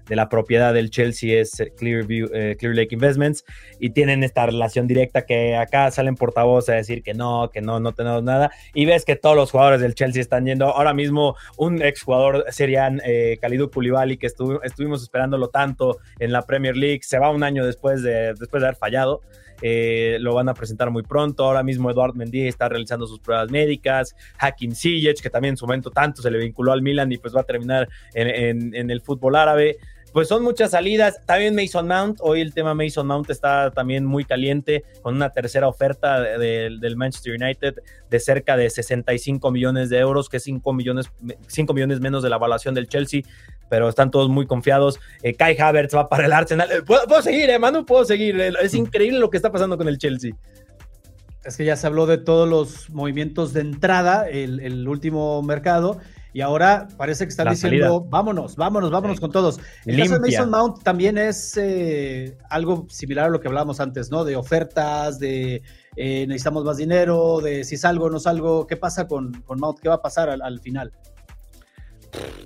de 0.07 0.15
la 0.15 0.29
propiedad 0.29 0.73
del 0.73 0.89
Chelsea 0.89 1.39
es 1.39 1.59
eh, 1.59 1.73
Clearview, 1.75 2.29
eh, 2.33 2.55
Clear 2.57 2.75
Lake 2.75 2.95
Investments 2.95 3.45
y 3.79 3.91
tienen 3.91 4.23
esta 4.23 4.45
relación 4.45 4.87
directa 4.87 5.25
que 5.25 5.55
acá 5.55 5.91
salen 5.91 6.15
portavoces 6.15 6.69
a 6.69 6.73
decir 6.73 7.03
que 7.03 7.13
no, 7.13 7.49
que 7.51 7.61
no, 7.61 7.79
no 7.79 7.93
tenemos 7.93 8.23
nada 8.23 8.51
y 8.73 8.85
ves 8.85 9.05
que 9.05 9.15
todos 9.15 9.35
los 9.35 9.51
jugadores 9.51 9.81
del 9.81 9.95
Chelsea 9.95 10.21
están 10.21 10.45
yendo. 10.45 10.65
Ahora 10.65 10.93
mismo 10.93 11.35
un 11.57 11.81
exjugador 11.81 12.45
serian, 12.49 13.01
eh, 13.05 13.37
Kalidou 13.41 13.69
Koulibaly, 13.69 14.17
que 14.17 14.27
estuvimos 14.27 15.01
esperándolo 15.01 15.49
tanto 15.49 15.97
en 16.19 16.31
la 16.31 16.43
Premier 16.43 16.75
League, 16.75 17.01
se 17.03 17.19
va 17.19 17.29
un 17.29 17.43
año 17.43 17.65
después 17.65 18.03
de, 18.03 18.33
después 18.33 18.61
de 18.61 18.67
haber 18.67 18.77
fallado. 18.77 19.21
Eh, 19.61 20.17
lo 20.19 20.35
van 20.35 20.49
a 20.49 20.53
presentar 20.53 20.91
muy 20.91 21.03
pronto. 21.03 21.43
Ahora 21.43 21.63
mismo 21.63 21.89
Eduard 21.89 22.13
Mendy 22.13 22.47
está 22.47 22.69
realizando 22.69 23.07
sus 23.07 23.19
pruebas 23.19 23.49
médicas. 23.49 24.15
Hakim 24.37 24.73
Ziyech, 24.73 25.19
que 25.19 25.29
también 25.29 25.53
en 25.53 25.57
su 25.57 25.65
momento 25.65 25.89
tanto 25.89 26.21
se 26.21 26.29
le 26.29 26.37
vinculó 26.37 26.73
al 26.73 26.83
Milan 26.83 27.11
y 27.11 27.17
pues 27.17 27.35
va 27.35 27.41
a 27.41 27.43
terminar 27.43 27.89
en 28.13 28.91
el 28.91 29.01
fútbol 29.01 29.35
árabe 29.35 29.77
pues 30.17 30.29
son 30.29 30.41
muchas 30.41 30.71
salidas. 30.71 31.23
También 31.27 31.53
Mason 31.53 31.87
Mount, 31.87 32.17
hoy 32.21 32.41
el 32.41 32.51
tema 32.51 32.73
Mason 32.73 33.05
Mount 33.05 33.29
está 33.29 33.69
también 33.69 34.03
muy 34.03 34.25
caliente 34.25 34.83
con 35.03 35.13
una 35.13 35.29
tercera 35.29 35.67
oferta 35.67 36.19
del 36.19 36.95
Manchester 36.97 37.35
United 37.39 37.75
de 38.09 38.19
cerca 38.19 38.57
de 38.57 38.67
65 38.67 39.51
millones 39.51 39.91
de 39.91 39.99
euros, 39.99 40.27
que 40.27 40.37
es 40.37 40.43
5 40.43 40.73
millones, 40.73 41.11
5 41.45 41.71
millones 41.71 41.99
menos 41.99 42.23
de 42.23 42.31
la 42.31 42.37
evaluación 42.37 42.73
del 42.73 42.87
Chelsea, 42.87 43.21
pero 43.69 43.87
están 43.89 44.09
todos 44.09 44.27
muy 44.27 44.47
confiados. 44.47 44.99
Eh, 45.21 45.35
Kai 45.35 45.55
Havertz 45.55 45.95
va 45.95 46.09
para 46.09 46.25
el 46.25 46.33
Arsenal. 46.33 46.67
Eh, 46.71 46.81
¿Puedo, 46.81 47.21
seguir, 47.21 47.51
eh, 47.51 47.59
Manu? 47.59 47.85
Puedo 47.85 48.03
seguir. 48.03 48.41
Es 48.59 48.73
increíble 48.73 49.19
lo 49.19 49.29
que 49.29 49.37
está 49.37 49.51
pasando 49.51 49.77
con 49.77 49.87
el 49.87 49.99
Chelsea. 49.99 50.31
Es 51.45 51.57
que 51.57 51.63
ya 51.63 51.75
se 51.75 51.85
habló 51.85 52.07
de 52.07 52.17
todos 52.17 52.49
los 52.49 52.89
movimientos 52.89 53.53
de 53.53 53.61
entrada, 53.61 54.27
el, 54.27 54.61
el 54.61 54.87
último 54.87 55.43
mercado 55.43 55.99
y 56.37 56.41
ahora 56.41 56.87
parece 56.97 57.25
que 57.25 57.29
están 57.29 57.49
diciendo, 57.49 57.99
vámonos, 57.99 58.55
vámonos, 58.57 58.91
vámonos 58.91 59.19
con 59.19 59.31
todos. 59.31 59.59
El 59.87 59.97
caso 59.97 60.19
de 60.19 60.29
Mason 60.29 60.51
Mount 60.51 60.83
también 60.83 61.17
es 61.17 61.57
eh, 61.57 62.37
algo 62.47 62.85
similar 62.89 63.25
a 63.25 63.29
lo 63.29 63.39
que 63.39 63.47
hablábamos 63.47 63.79
antes, 63.79 64.11
¿no? 64.11 64.23
De 64.23 64.35
ofertas, 64.35 65.17
de 65.17 65.63
eh, 65.95 66.27
necesitamos 66.27 66.63
más 66.63 66.77
dinero, 66.77 67.41
de 67.41 67.63
si 67.63 67.75
salgo 67.75 68.05
o 68.05 68.09
no 68.11 68.19
salgo, 68.19 68.67
¿qué 68.67 68.77
pasa 68.77 69.07
con, 69.07 69.33
con 69.47 69.59
Mount? 69.59 69.79
¿Qué 69.79 69.89
va 69.89 69.95
a 69.95 70.01
pasar 70.03 70.29
al, 70.29 70.59
final? 70.59 70.91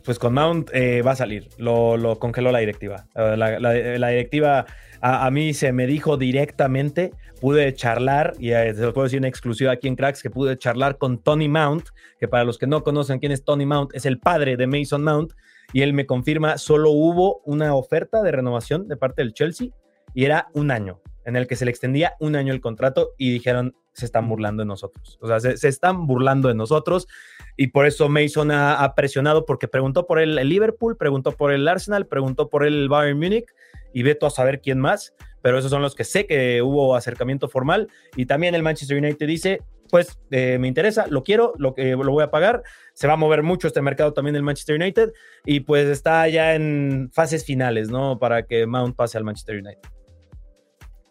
Pues 0.04 0.18
con 0.18 0.34
Mount 0.34 0.70
eh, 0.74 1.02
va 1.02 1.12
a 1.12 1.16
salir, 1.16 1.50
lo, 1.58 2.18
congeló 2.20 2.52
la 2.52 2.60
directiva. 2.60 3.06
la 3.16 4.08
directiva 4.10 4.66
a, 5.02 5.32
mí 5.32 5.54
se 5.54 5.72
me 5.74 5.88
dijo 5.88 6.16
directamente, 6.16 7.12
pude 7.40 7.74
charlar, 7.74 8.34
y 8.40 8.50
se 8.50 8.74
lo 8.74 8.94
puedo 8.94 9.06
decir 9.06 9.18
en 9.18 9.26
exclusiva 9.26 9.72
aquí 9.72 9.88
en 9.88 9.96
Cracks, 9.96 10.22
que 10.22 10.30
pude 10.30 10.58
charlar 10.58 10.98
con 10.98 11.18
Tony 11.18 11.50
Mount, 11.50 11.90
que 12.20 12.28
para 12.28 12.44
los 12.44 12.60
que 12.60 12.68
no 12.68 12.84
conocen 12.84 13.20
quién 13.20 13.32
es 13.32 13.44
Tony 13.44 13.66
Mount, 13.66 13.96
es 13.96 14.06
el 14.06 14.20
padre 14.20 14.58
de 14.58 14.68
Mason 14.68 15.04
Mount, 15.04 15.34
y 15.74 15.82
él 15.82 15.94
me 15.94 16.06
confirma, 16.06 16.58
solo 16.58 16.92
hubo 16.92 17.42
una 17.46 17.74
oferta 17.74 18.22
de 18.22 18.32
renovación 18.32 18.88
de 18.88 18.98
parte 18.98 19.24
del 19.24 19.34
Chelsea 19.34 19.70
y 20.14 20.26
era 20.26 20.50
un 20.54 20.70
año, 20.70 21.00
en 21.26 21.36
el 21.36 21.48
que 21.48 21.56
se 21.56 21.66
le 21.66 21.72
extendía 21.72 22.14
un 22.20 22.36
año 22.36 22.54
el 22.54 22.62
contrato 22.62 23.12
y 23.18 23.32
dijeron, 23.32 23.74
se 23.94 24.06
están 24.06 24.28
burlando 24.28 24.62
de 24.62 24.68
nosotros. 24.68 25.18
O 25.22 25.28
sea, 25.28 25.40
se, 25.40 25.68
están 25.68 26.08
burlando 26.08 26.48
de 26.48 26.56
nosotros 26.56 27.08
y 27.58 27.68
por 27.68 27.86
eso 27.86 28.10
Mason 28.10 28.52
ha, 28.52 28.94
presionado 28.96 29.46
porque 29.46 29.68
preguntó 29.68 30.08
por 30.08 30.20
el, 30.20 30.38
el, 30.38 30.50
Liverpool, 30.50 30.98
preguntó 30.98 31.32
por 31.32 31.52
el 31.52 31.68
Arsenal, 31.68 32.08
preguntó 32.08 32.50
por 32.50 32.66
el 32.66 32.90
Bayern 32.90 33.20
Múnich 33.20 33.46
y 33.94 34.04
veto 34.04 34.26
a 34.26 34.30
saber 34.30 34.62
quién 34.62 34.80
más, 34.80 35.14
pero 35.42 35.58
esos 35.58 35.72
son 35.72 35.82
los 35.82 35.96
que 35.96 36.04
sé 36.04 36.26
que 36.26 36.62
hubo 36.62 36.96
acercamiento 36.96 37.50
formal 37.50 37.88
y 38.16 38.26
también 38.26 38.56
el 38.56 38.64
Manchester 38.64 38.98
United 38.98 39.28
dice, 39.28 39.62
pues 39.92 40.18
eh, 40.32 40.58
me 40.60 40.68
interesa, 40.68 41.06
lo 41.08 41.24
quiero, 41.24 41.54
lo, 41.58 41.76
que 41.76 41.92
lo 41.92 42.12
voy 42.12 42.24
a 42.24 42.32
pagar, 42.32 42.64
se 42.94 43.08
va 43.08 43.14
a 43.14 43.18
mover 43.18 43.44
mucho 43.44 43.68
este 43.68 43.82
mercado 43.82 44.14
también 44.14 44.36
el 44.36 44.44
Manchester 44.44 44.76
United 44.78 45.12
y 45.46 45.60
pues 45.60 45.88
está 45.88 46.28
ya 46.30 46.56
en 46.56 47.10
fases 47.14 47.46
finales, 47.46 47.90
¿no? 47.90 48.18
Para 48.18 48.48
que 48.48 48.66
Mount 48.66 48.96
pase 48.96 49.18
al 49.18 49.26
Manchester 49.26 49.58
United. 49.58 49.82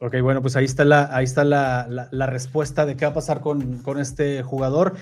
Ok, 0.00 0.16
bueno, 0.22 0.40
pues 0.40 0.57
ahí 0.57 0.64
está 0.64 0.87
la, 0.87 1.14
ahí 1.14 1.24
está 1.24 1.44
la, 1.44 1.87
la, 2.11 2.26
respuesta 2.26 2.87
de 2.87 2.96
qué 2.96 3.05
va 3.05 3.11
a 3.11 3.14
pasar 3.14 3.42
con, 3.42 3.83
con 3.83 4.00
este 4.00 4.42
jugador. 4.42 4.94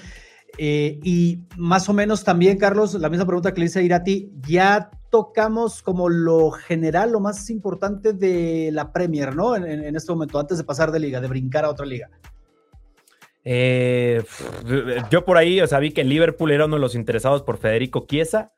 Eh, 0.57 0.99
y 1.03 1.41
más 1.57 1.89
o 1.89 1.93
menos 1.93 2.25
también, 2.25 2.59
Carlos, 2.59 2.95
la 2.95 3.11
misma 3.11 3.27
pregunta 3.27 3.53
que 3.53 3.61
le 3.61 3.67
hice 3.67 3.81
a 3.81 3.83
Irati, 3.83 4.33
ya 4.47 4.91
tocamos 5.11 5.83
como 5.83 6.09
lo 6.09 6.51
general, 6.51 7.13
lo 7.13 7.21
más 7.21 7.51
importante 7.51 8.13
de 8.13 8.71
la 8.73 8.93
Premier, 8.93 9.35
¿no? 9.35 9.57
En, 9.57 9.95
este 9.95 10.13
momento, 10.13 10.39
antes 10.39 10.59
de 10.59 10.65
pasar 10.65 10.91
de 10.91 11.01
liga, 11.01 11.21
de 11.21 11.29
brincar 11.29 11.65
a 11.65 11.71
otra 11.71 11.87
liga. 11.87 12.11
Eh, 13.45 14.23
yo 15.11 15.25
por 15.25 15.37
ahí, 15.37 15.61
o 15.61 15.67
sea, 15.67 15.79
vi 15.79 15.93
que 15.93 16.05
Liverpool 16.05 16.51
era 16.51 16.67
uno 16.67 16.77
de 16.77 16.81
los 16.81 16.95
interesados 16.95 17.43
por 17.43 17.59
Federico 17.59 18.07
Chiesa, 18.07 18.53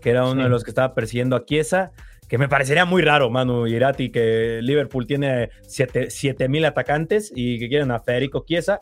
que 0.00 0.10
era 0.10 0.26
uno 0.28 0.42
de 0.42 0.48
los 0.48 0.64
que 0.64 0.70
estaba 0.70 0.94
persiguiendo 0.94 1.36
a 1.36 1.46
Chiesa, 1.46 1.92
que 2.28 2.36
me 2.36 2.48
parecería 2.48 2.84
muy 2.84 3.00
raro, 3.00 3.30
Manu 3.30 3.66
Irati, 3.66 4.10
que 4.10 4.60
Liverpool 4.62 5.06
tiene 5.06 5.50
7 5.66 6.48
mil 6.48 6.64
atacantes 6.64 7.32
y 7.34 7.58
que 7.58 7.68
quieren 7.68 7.90
a 7.90 8.00
Federico 8.00 8.44
Chiesa. 8.46 8.78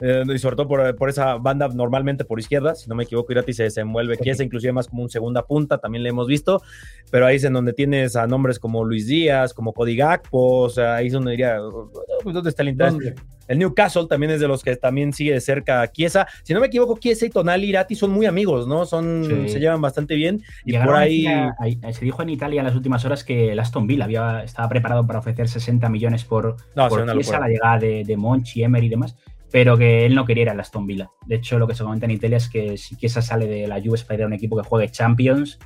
Eh, 0.00 0.24
y 0.34 0.38
sobre 0.38 0.56
todo 0.56 0.68
por, 0.96 1.08
esa 1.08 1.36
banda 1.36 1.68
normalmente 1.68 2.24
por 2.24 2.40
izquierda, 2.40 2.74
si 2.74 2.88
no 2.88 2.94
me 2.94 3.04
equivoco, 3.04 3.32
Irati 3.32 3.52
se 3.52 3.64
desenvuelve, 3.64 4.18
que 4.18 4.30
es 4.30 4.40
inclusive 4.40 4.72
más 4.72 4.88
como 4.88 5.02
un 5.02 5.10
segunda 5.10 5.46
punta, 5.46 5.78
también 5.78 6.02
le 6.02 6.08
hemos 6.10 6.26
visto, 6.26 6.62
pero 7.10 7.26
ahí 7.26 7.36
es 7.36 7.44
en 7.44 7.52
donde 7.52 7.72
tienes 7.72 8.16
a 8.16 8.26
nombres 8.26 8.58
como 8.58 8.84
Luis 8.84 9.06
Díaz, 9.06 9.54
como 9.54 9.72
Cody 9.72 9.96
Gakpo, 9.96 10.62
o 10.62 10.68
sea, 10.68 10.96
ahí 10.96 11.06
es 11.06 11.12
donde 11.12 11.32
diría, 11.32 11.58
¿dónde 11.58 12.50
está 12.50 12.62
el 12.62 12.70
interés? 12.70 13.14
El 13.46 13.58
Newcastle 13.58 14.06
también 14.08 14.32
es 14.32 14.40
de 14.40 14.48
los 14.48 14.62
que 14.62 14.74
también 14.76 15.12
sigue 15.12 15.34
de 15.34 15.40
cerca 15.42 15.82
a 15.82 15.92
Chiesa. 15.92 16.26
Si 16.42 16.54
no 16.54 16.60
me 16.60 16.68
equivoco, 16.68 16.96
Chiesa 16.98 17.26
y 17.26 17.28
Tonali 17.28 17.68
Irati 17.68 17.94
son 17.94 18.10
muy 18.10 18.24
amigos, 18.24 18.66
¿no? 18.66 18.86
Son, 18.86 19.22
Se 19.50 19.60
llevan 19.60 19.82
bastante 19.82 20.14
bien. 20.14 20.42
Y 20.64 20.78
por 20.78 20.96
ahí... 20.96 21.26
se 21.92 22.04
dijo 22.06 22.22
en 22.22 22.30
Italia 22.30 22.60
en 22.60 22.66
las 22.66 22.74
últimas 22.74 23.04
horas 23.04 23.22
que 23.22 23.52
el 23.52 23.58
Aston 23.58 23.86
Villa 23.86 24.04
había, 24.04 24.42
estaba 24.42 24.66
preparado 24.70 25.06
para 25.06 25.18
ofrecer 25.18 25.46
60 25.46 25.90
millones 25.90 26.24
por, 26.24 26.56
por 26.74 27.12
Chiesa, 27.12 27.38
la 27.38 27.48
llegada 27.48 27.78
de, 27.78 28.02
de 28.02 28.16
Monchi, 28.16 28.62
Emery 28.62 28.86
y 28.86 28.88
demás 28.88 29.14
pero 29.54 29.78
que 29.78 30.04
él 30.04 30.16
no 30.16 30.24
quería 30.24 30.42
ir 30.42 30.50
al 30.50 30.58
Aston 30.58 30.84
Villa. 30.84 31.12
De 31.28 31.36
hecho, 31.36 31.60
lo 31.60 31.68
que 31.68 31.76
se 31.76 31.84
comenta 31.84 32.06
en 32.06 32.10
Italia 32.10 32.38
es 32.38 32.48
que 32.48 32.76
si 32.76 32.96
Chiesa 32.96 33.22
sale 33.22 33.46
de 33.46 33.68
la 33.68 33.80
Juve 33.80 34.00
para 34.04 34.16
ir 34.16 34.22
a 34.24 34.26
un 34.26 34.32
equipo 34.32 34.56
que 34.56 34.66
juegue 34.66 34.90
Champions, 34.90 35.60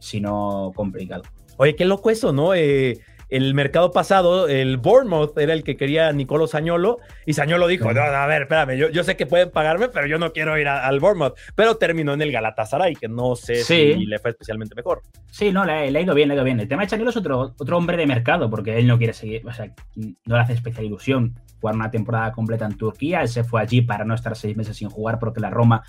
si 0.00 0.20
no, 0.20 0.72
complicado. 0.74 1.22
Oye, 1.56 1.76
qué 1.76 1.84
loco 1.84 2.10
eso, 2.10 2.32
¿no? 2.32 2.52
Eh, 2.52 2.98
el 3.28 3.54
mercado 3.54 3.92
pasado, 3.92 4.48
el 4.48 4.76
Bournemouth 4.76 5.38
era 5.38 5.52
el 5.52 5.62
que 5.62 5.76
quería 5.76 6.08
a 6.08 6.12
Nicolo 6.12 6.48
Sañolo 6.48 6.98
y 7.24 7.34
Sañolo 7.34 7.68
dijo, 7.68 7.92
no, 7.92 8.00
a 8.00 8.26
ver, 8.26 8.42
espérame, 8.42 8.76
yo, 8.76 8.88
yo, 8.88 9.04
sé 9.04 9.14
que 9.14 9.26
pueden 9.26 9.52
pagarme, 9.52 9.88
pero 9.88 10.08
yo 10.08 10.18
no 10.18 10.32
quiero 10.32 10.58
ir 10.58 10.66
al 10.66 10.98
Bournemouth. 10.98 11.38
Pero 11.54 11.76
terminó 11.76 12.14
en 12.14 12.22
el 12.22 12.32
Galatasaray, 12.32 12.96
que 12.96 13.06
no 13.06 13.36
sé 13.36 13.62
si 13.62 14.04
le 14.04 14.18
fue 14.18 14.32
especialmente 14.32 14.74
mejor. 14.74 15.02
Sí, 15.30 15.52
no, 15.52 15.64
le, 15.64 15.72
ha 15.74 15.86
ido 16.00 16.12
bien, 16.16 16.26
le 16.26 16.34
ha 16.34 16.38
ido 16.38 16.44
bien. 16.44 16.58
El 16.58 16.66
tema 16.66 16.82
de 16.82 16.88
Sañolo 16.88 17.10
es 17.10 17.16
otro, 17.16 17.54
otro 17.56 17.76
hombre 17.76 17.96
de 17.96 18.08
mercado, 18.08 18.50
porque 18.50 18.80
él 18.80 18.88
no 18.88 18.98
quiere 18.98 19.12
seguir, 19.12 19.46
o 19.46 19.52
sea, 19.52 19.72
no 19.94 20.34
le 20.34 20.40
hace 20.40 20.54
especial 20.54 20.86
ilusión 20.86 21.36
jugar 21.62 21.76
una 21.76 21.90
temporada 21.90 22.32
completa 22.32 22.66
en 22.66 22.76
Turquía. 22.76 23.22
Él 23.22 23.28
se 23.28 23.44
fue 23.44 23.62
allí 23.62 23.80
para 23.80 24.04
no 24.04 24.14
estar 24.14 24.36
seis 24.36 24.54
meses 24.56 24.76
sin 24.76 24.90
jugar 24.90 25.18
porque 25.18 25.40
la 25.40 25.48
Roma 25.48 25.82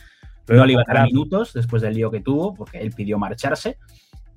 no 0.48 0.66
le 0.66 0.74
iba 0.74 0.84
a 0.88 0.94
dar 0.94 1.06
minutos 1.06 1.54
después 1.54 1.82
del 1.82 1.96
lío 1.96 2.12
que 2.12 2.22
tuvo, 2.22 2.54
porque 2.54 2.78
él 2.78 2.92
pidió 2.92 3.18
marcharse 3.18 3.78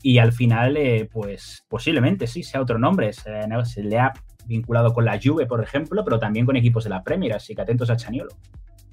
y 0.03 0.18
al 0.18 0.33
final, 0.33 0.77
eh, 0.77 1.09
pues 1.12 1.64
posiblemente 1.68 2.27
sí, 2.27 2.42
sea 2.42 2.61
otro 2.61 2.79
nombre. 2.79 3.12
Se, 3.12 3.83
le 3.83 3.99
ha 3.99 4.12
vinculado 4.46 4.92
con 4.92 5.05
la 5.05 5.18
Juve, 5.22 5.46
por 5.46 5.62
ejemplo, 5.62 6.05
pero 6.05 6.18
también 6.18 6.46
con 6.46 6.57
equipos 6.57 6.85
de 6.85 6.90
la 6.90 7.03
Premier, 7.03 7.35
así 7.35 7.55
que 7.55 7.62
atentos 7.62 7.90
a 7.90 7.96
Chaniolo. 7.96 8.31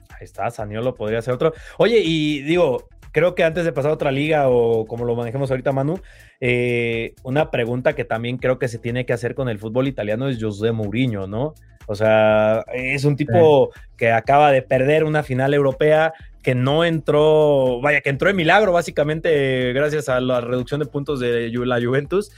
Ahí 0.09 0.23
está, 0.23 0.49
Chaniolo 0.49 0.95
podría 0.95 1.21
ser 1.21 1.35
otro. 1.35 1.53
Oye, 1.77 2.01
y 2.03 2.41
digo, 2.41 2.87
creo 3.11 3.35
que 3.35 3.43
antes 3.43 3.63
de 3.63 3.71
pasar 3.71 3.91
a 3.91 3.93
otra 3.93 4.11
liga 4.11 4.49
o 4.49 4.87
como 4.87 5.05
lo 5.05 5.15
manejemos 5.15 5.51
ahorita, 5.51 5.71
Manu, 5.71 5.99
eh, 6.39 7.13
una 7.23 7.51
pregunta 7.51 7.93
que 7.93 8.05
también 8.05 8.37
creo 8.37 8.57
que 8.57 8.67
se 8.67 8.79
tiene 8.79 9.05
que 9.05 9.13
hacer 9.13 9.35
con 9.35 9.49
el 9.49 9.59
fútbol 9.59 9.87
italiano 9.87 10.27
es 10.27 10.43
José 10.43 10.71
Mourinho, 10.71 11.27
¿no? 11.27 11.53
O 11.87 11.95
sea, 11.95 12.63
es 12.73 13.03
un 13.05 13.15
tipo 13.15 13.71
que 13.97 14.11
acaba 14.11 14.51
de 14.51 14.61
perder 14.61 15.03
una 15.03 15.23
final 15.23 15.53
europea, 15.53 16.13
que 16.41 16.55
no 16.55 16.83
entró, 16.83 17.79
vaya, 17.81 18.01
que 18.01 18.09
entró 18.09 18.29
en 18.29 18.35
milagro 18.35 18.73
básicamente 18.73 19.73
gracias 19.73 20.09
a 20.09 20.19
la 20.19 20.41
reducción 20.41 20.79
de 20.79 20.85
puntos 20.85 21.19
de 21.19 21.49
la 21.49 21.81
Juventus 21.81 22.31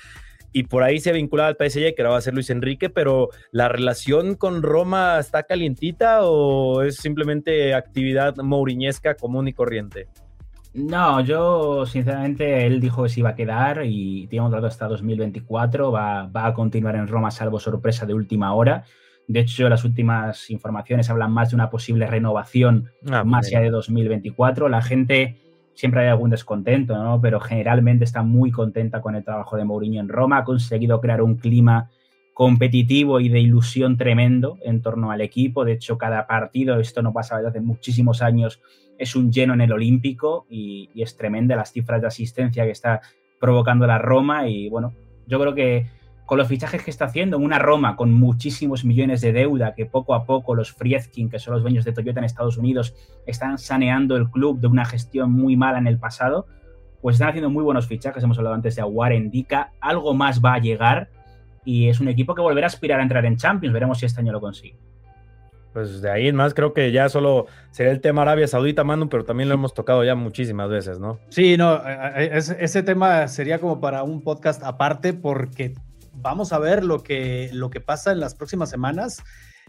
y 0.55 0.63
por 0.63 0.83
ahí 0.83 1.01
se 1.01 1.11
vinculaba 1.11 1.49
al 1.49 1.57
PSG, 1.57 1.93
que 1.93 1.95
ahora 1.99 2.11
va 2.11 2.17
a 2.17 2.21
ser 2.21 2.33
Luis 2.33 2.49
Enrique, 2.49 2.89
pero 2.89 3.27
¿la 3.51 3.67
relación 3.67 4.35
con 4.35 4.63
Roma 4.63 5.19
está 5.19 5.43
calientita 5.43 6.19
o 6.21 6.81
es 6.81 6.95
simplemente 6.95 7.73
actividad 7.73 8.37
mouriñesca 8.37 9.15
común 9.15 9.49
y 9.49 9.53
corriente? 9.53 10.07
No, 10.73 11.19
yo 11.19 11.85
sinceramente 11.85 12.65
él 12.65 12.79
dijo 12.79 13.03
que 13.03 13.09
se 13.09 13.19
iba 13.19 13.31
a 13.31 13.35
quedar 13.35 13.81
y 13.83 14.27
tiene 14.27 14.45
un 14.45 14.51
contrato 14.51 14.67
hasta 14.67 14.87
2024, 14.87 15.91
va, 15.91 16.27
va 16.27 16.45
a 16.45 16.53
continuar 16.53 16.95
en 16.95 17.09
Roma 17.09 17.31
salvo 17.31 17.59
sorpresa 17.59 18.05
de 18.05 18.13
última 18.13 18.53
hora. 18.53 18.85
De 19.27 19.39
hecho, 19.39 19.67
las 19.69 19.83
últimas 19.83 20.49
informaciones 20.49 21.09
hablan 21.09 21.31
más 21.31 21.49
de 21.49 21.55
una 21.55 21.69
posible 21.69 22.05
renovación 22.07 22.91
ah, 23.11 23.23
más 23.23 23.47
allá 23.47 23.61
de 23.61 23.71
2024. 23.71 24.69
La 24.69 24.81
gente 24.81 25.37
siempre 25.73 26.01
hay 26.01 26.07
algún 26.07 26.29
descontento, 26.29 26.95
¿no? 26.95 27.19
Pero 27.21 27.39
generalmente 27.39 28.03
está 28.03 28.23
muy 28.23 28.51
contenta 28.51 29.01
con 29.01 29.15
el 29.15 29.23
trabajo 29.23 29.57
de 29.57 29.65
Mourinho 29.65 29.99
en 29.99 30.09
Roma. 30.09 30.39
Ha 30.39 30.43
conseguido 30.43 31.01
crear 31.01 31.21
un 31.21 31.35
clima 31.35 31.89
competitivo 32.33 33.19
y 33.19 33.29
de 33.29 33.39
ilusión 33.39 33.97
tremendo 33.97 34.57
en 34.63 34.81
torno 34.81 35.11
al 35.11 35.21
equipo. 35.21 35.65
De 35.65 35.73
hecho, 35.73 35.97
cada 35.97 36.27
partido, 36.27 36.79
esto 36.79 37.01
no 37.01 37.13
pasa 37.13 37.37
desde 37.37 37.49
hace 37.49 37.61
muchísimos 37.61 38.21
años, 38.21 38.61
es 38.97 39.15
un 39.15 39.31
lleno 39.31 39.53
en 39.53 39.61
el 39.61 39.71
Olímpico 39.71 40.45
y, 40.49 40.89
y 40.93 41.01
es 41.01 41.17
tremenda 41.17 41.55
las 41.55 41.71
cifras 41.71 42.01
de 42.01 42.07
asistencia 42.07 42.65
que 42.65 42.71
está 42.71 43.01
provocando 43.39 43.87
la 43.87 43.97
Roma. 43.97 44.47
Y 44.47 44.69
bueno, 44.69 44.93
yo 45.27 45.39
creo 45.39 45.55
que 45.55 45.87
con 46.25 46.37
los 46.37 46.47
fichajes 46.47 46.83
que 46.83 46.91
está 46.91 47.05
haciendo 47.05 47.37
en 47.37 47.43
una 47.43 47.59
Roma 47.59 47.95
con 47.95 48.11
muchísimos 48.11 48.83
millones 48.83 49.21
de 49.21 49.31
deuda, 49.31 49.75
que 49.75 49.85
poco 49.85 50.15
a 50.15 50.25
poco 50.25 50.55
los 50.55 50.71
Friedkin, 50.71 51.29
que 51.29 51.39
son 51.39 51.53
los 51.53 51.61
dueños 51.61 51.85
de 51.85 51.93
Toyota 51.93 52.19
en 52.19 52.25
Estados 52.25 52.57
Unidos, 52.57 52.95
están 53.25 53.57
saneando 53.57 54.15
el 54.15 54.29
club 54.29 54.59
de 54.59 54.67
una 54.67 54.85
gestión 54.85 55.31
muy 55.31 55.55
mala 55.55 55.77
en 55.77 55.87
el 55.87 55.99
pasado, 55.99 56.47
pues 57.01 57.15
están 57.15 57.29
haciendo 57.29 57.49
muy 57.49 57.63
buenos 57.63 57.87
fichajes. 57.87 58.23
Hemos 58.23 58.37
hablado 58.37 58.55
antes 58.55 58.75
de 58.75 58.81
Aguar, 58.81 59.13
Indica, 59.13 59.71
algo 59.79 60.13
más 60.15 60.43
va 60.43 60.55
a 60.55 60.59
llegar 60.59 61.09
y 61.63 61.89
es 61.89 61.99
un 61.99 62.07
equipo 62.07 62.33
que 62.33 62.41
volverá 62.41 62.65
a 62.65 62.69
aspirar 62.69 62.99
a 62.99 63.03
entrar 63.03 63.25
en 63.25 63.37
Champions. 63.37 63.73
Veremos 63.73 63.99
si 63.99 64.07
este 64.07 64.21
año 64.21 64.31
lo 64.31 64.41
consigue. 64.41 64.77
Pues 65.73 66.01
de 66.01 66.09
ahí 66.09 66.29
en 66.29 66.37
más 66.37 66.53
creo 66.53 66.73
que 66.73 66.91
ya 66.93 67.09
solo 67.09 67.47
sería 67.69 67.91
el 67.91 67.99
tema 67.99 68.21
Arabia 68.21 68.47
Saudita, 68.47 68.85
Manu, 68.85 69.09
pero 69.09 69.25
también 69.25 69.49
lo 69.49 69.55
hemos 69.55 69.73
tocado 69.73 70.05
ya 70.05 70.15
muchísimas 70.15 70.69
veces, 70.69 70.99
¿no? 70.99 71.19
Sí, 71.27 71.57
no, 71.57 71.81
ese 72.15 72.81
tema 72.81 73.27
sería 73.27 73.59
como 73.59 73.81
para 73.81 74.01
un 74.03 74.21
podcast 74.21 74.63
aparte 74.63 75.13
porque 75.13 75.73
vamos 76.17 76.53
a 76.53 76.59
ver 76.59 76.83
lo 76.83 77.03
que, 77.03 77.49
lo 77.53 77.69
que 77.69 77.81
pasa 77.81 78.11
en 78.11 78.19
las 78.19 78.35
próximas 78.35 78.69
semanas. 78.69 79.23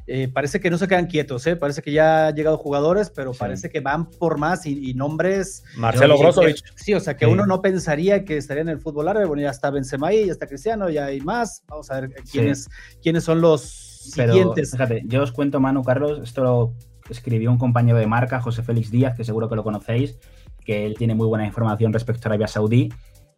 Eh, 0.08 0.28
parece 0.28 0.60
que 0.60 0.70
no 0.70 0.78
se 0.78 0.86
quedan 0.86 1.06
quietos, 1.06 1.44
¿eh? 1.48 1.56
parece 1.56 1.82
que 1.82 1.90
ya 1.90 2.28
han 2.28 2.36
llegado 2.36 2.58
jugadores, 2.58 3.10
pero 3.10 3.32
parece 3.32 3.70
que 3.70 3.80
van 3.80 4.08
por 4.08 4.38
más 4.38 4.64
y, 4.64 4.94
nombres. 4.94 5.64
Marcelo 5.76 6.16
Brozovic. 6.16 6.58
Sí, 6.76 6.94
o 6.94 7.00
sea 7.00 7.16
que 7.16 7.26
uno 7.26 7.44
no 7.44 7.60
pensaría 7.60 8.24
que 8.24 8.36
estaría 8.36 8.62
en 8.62 8.68
el 8.68 8.78
fútbol 8.78 9.08
árabe. 9.08 9.26
Bueno, 9.26 9.42
ya 9.42 9.50
está 9.50 9.70
Benzema 9.70 10.08
ahí, 10.08 10.26
ya 10.26 10.32
está 10.32 10.46
Cristiano, 10.46 10.88
ya 10.90 11.06
hay 11.06 11.20
más. 11.20 11.64
Vamos 11.66 11.90
a 11.90 12.00
ver 12.00 12.10
quiénes, 12.30 12.68
quiénes 13.02 13.24
son 13.24 13.40
los 13.40 13.62
siguientes. 13.62 14.70
fíjate, 14.70 15.02
yo 15.06 15.22
os 15.22 15.32
cuento, 15.32 15.58
Manu 15.58 15.82
Carlos, 15.82 16.20
esto 16.22 16.44
lo 16.44 16.74
escribió 17.10 17.50
un 17.50 17.58
compañero 17.58 17.98
de 17.98 18.06
marca, 18.06 18.40
José 18.40 18.62
Félix 18.62 18.92
Díaz, 18.92 19.16
que 19.16 19.24
seguro 19.24 19.48
que 19.48 19.56
lo 19.56 19.64
conocéis, 19.64 20.20
que 20.64 20.86
él 20.86 20.94
tiene 20.96 21.16
muy 21.16 21.26
buena 21.26 21.46
información 21.46 21.92
respecto 21.92 22.28
a 22.28 22.30
Arabia 22.30 22.46
Saudí 22.46 22.90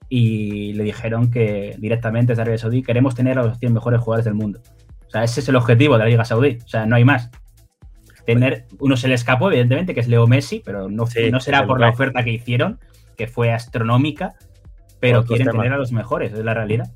y 0.09 0.73
le 0.73 0.85
dijeron 0.85 1.31
que 1.31 1.75
directamente 1.79 2.33
desde 2.33 2.43
Arabia 2.43 2.59
Saudí 2.59 2.83
queremos 2.83 3.15
tener 3.15 3.39
a 3.39 3.43
los 3.43 3.59
100 3.59 3.73
mejores 3.73 4.01
jugadores 4.01 4.25
del 4.25 4.35
mundo. 4.35 4.61
O 5.07 5.11
sea, 5.11 5.25
ese 5.25 5.41
es 5.41 5.49
el 5.49 5.57
objetivo 5.57 5.95
de 5.95 6.01
la 6.01 6.07
Liga 6.07 6.25
Saudí. 6.25 6.59
O 6.65 6.69
sea, 6.69 6.87
no 6.87 6.97
hay 6.97 7.05
más. 7.05 7.31
Tener, 8.27 8.67
uno 8.79 8.97
se 8.97 9.09
le 9.09 9.15
escapó, 9.15 9.49
evidentemente, 9.51 9.95
que 9.95 10.01
es 10.01 10.09
Leo 10.09 10.27
Messi, 10.27 10.61
pero 10.65 10.91
no, 10.91 11.07
no 11.31 11.41
será 11.41 11.67
por 11.67 11.81
la 11.81 11.89
oferta 11.89 12.23
que 12.23 12.31
hicieron, 12.31 12.79
que 13.17 13.27
fue 13.27 13.53
astronómica, 13.53 14.35
pero 15.01 15.25
quieren 15.25 15.49
tener 15.49 15.73
a 15.73 15.79
los 15.79 15.93
mejores, 15.93 16.33
es 16.33 16.45
la 16.45 16.53
realidad. 16.53 16.91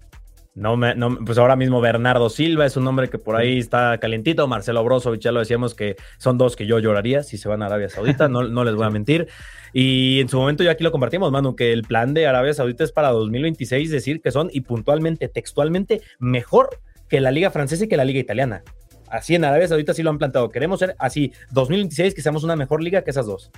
No, 0.55 0.77
me, 0.77 0.95
no, 0.95 1.17
pues 1.25 1.39
ahora 1.39 1.57
mismo 1.57 1.81
Bernardo 1.81 2.29
Silva 2.29 2.67
es 2.67 2.77
un 2.77 2.85
nombre 2.85 3.09
que 3.09 3.19
por 3.19 3.37
ahí 3.37 3.59
está 3.59 3.97
calientito. 3.99 4.47
Marcelo 4.47 4.85
Brozovic, 4.85 5.23
ya 5.23 5.33
lo 5.33 5.41
decíamos 5.41 5.75
que 5.75 5.97
son 6.19 6.37
dos 6.37 6.57
que 6.57 6.67
yo 6.67 6.79
lloraría 6.79 7.23
si 7.23 7.39
se 7.39 7.49
van 7.49 7.63
a 7.63 7.67
Arabia 7.67 7.89
Saudita, 7.89 8.29
no, 8.29 8.43
no 8.43 8.63
les 8.63 8.75
voy 8.75 8.85
a 8.85 8.91
mentir. 8.91 9.29
Y 9.73 10.21
en 10.21 10.29
su 10.29 10.37
momento 10.37 10.63
ya 10.63 10.73
aquí 10.73 10.85
lo 10.85 10.93
compartimos, 10.93 11.33
Manu, 11.33 11.57
que 11.57 11.73
el 11.73 11.83
plan 11.83 12.13
de 12.13 12.27
Arabia 12.27 12.53
Saudita 12.53 12.85
es 12.85 12.93
para 12.93 13.09
2026 13.09 13.91
decir 13.91 14.21
que 14.21 14.31
son 14.31 14.51
y 14.53 14.61
puntualmente, 14.61 15.29
textualmente, 15.29 16.03
mejor 16.19 16.81
que 17.09 17.21
la 17.23 17.31
liga 17.31 17.51
francesa 17.51 17.87
y 17.87 17.89
que 17.89 17.97
la 17.97 18.05
liga 18.05 18.21
italiana. 18.21 18.63
Así 19.09 19.35
en 19.35 19.45
Arabia 19.47 19.69
Saudita 19.69 19.95
sí 19.95 20.03
lo 20.03 20.11
han 20.11 20.19
plantado. 20.19 20.51
Queremos 20.51 20.81
ser 20.81 20.97
así, 20.99 21.33
2026, 21.53 22.15
que 22.15 22.21
seamos 22.21 22.45
una 22.45 22.57
mejor 22.57 22.83
liga 22.83 23.03
que 23.03 23.11
esas 23.11 23.25
dos 23.27 23.51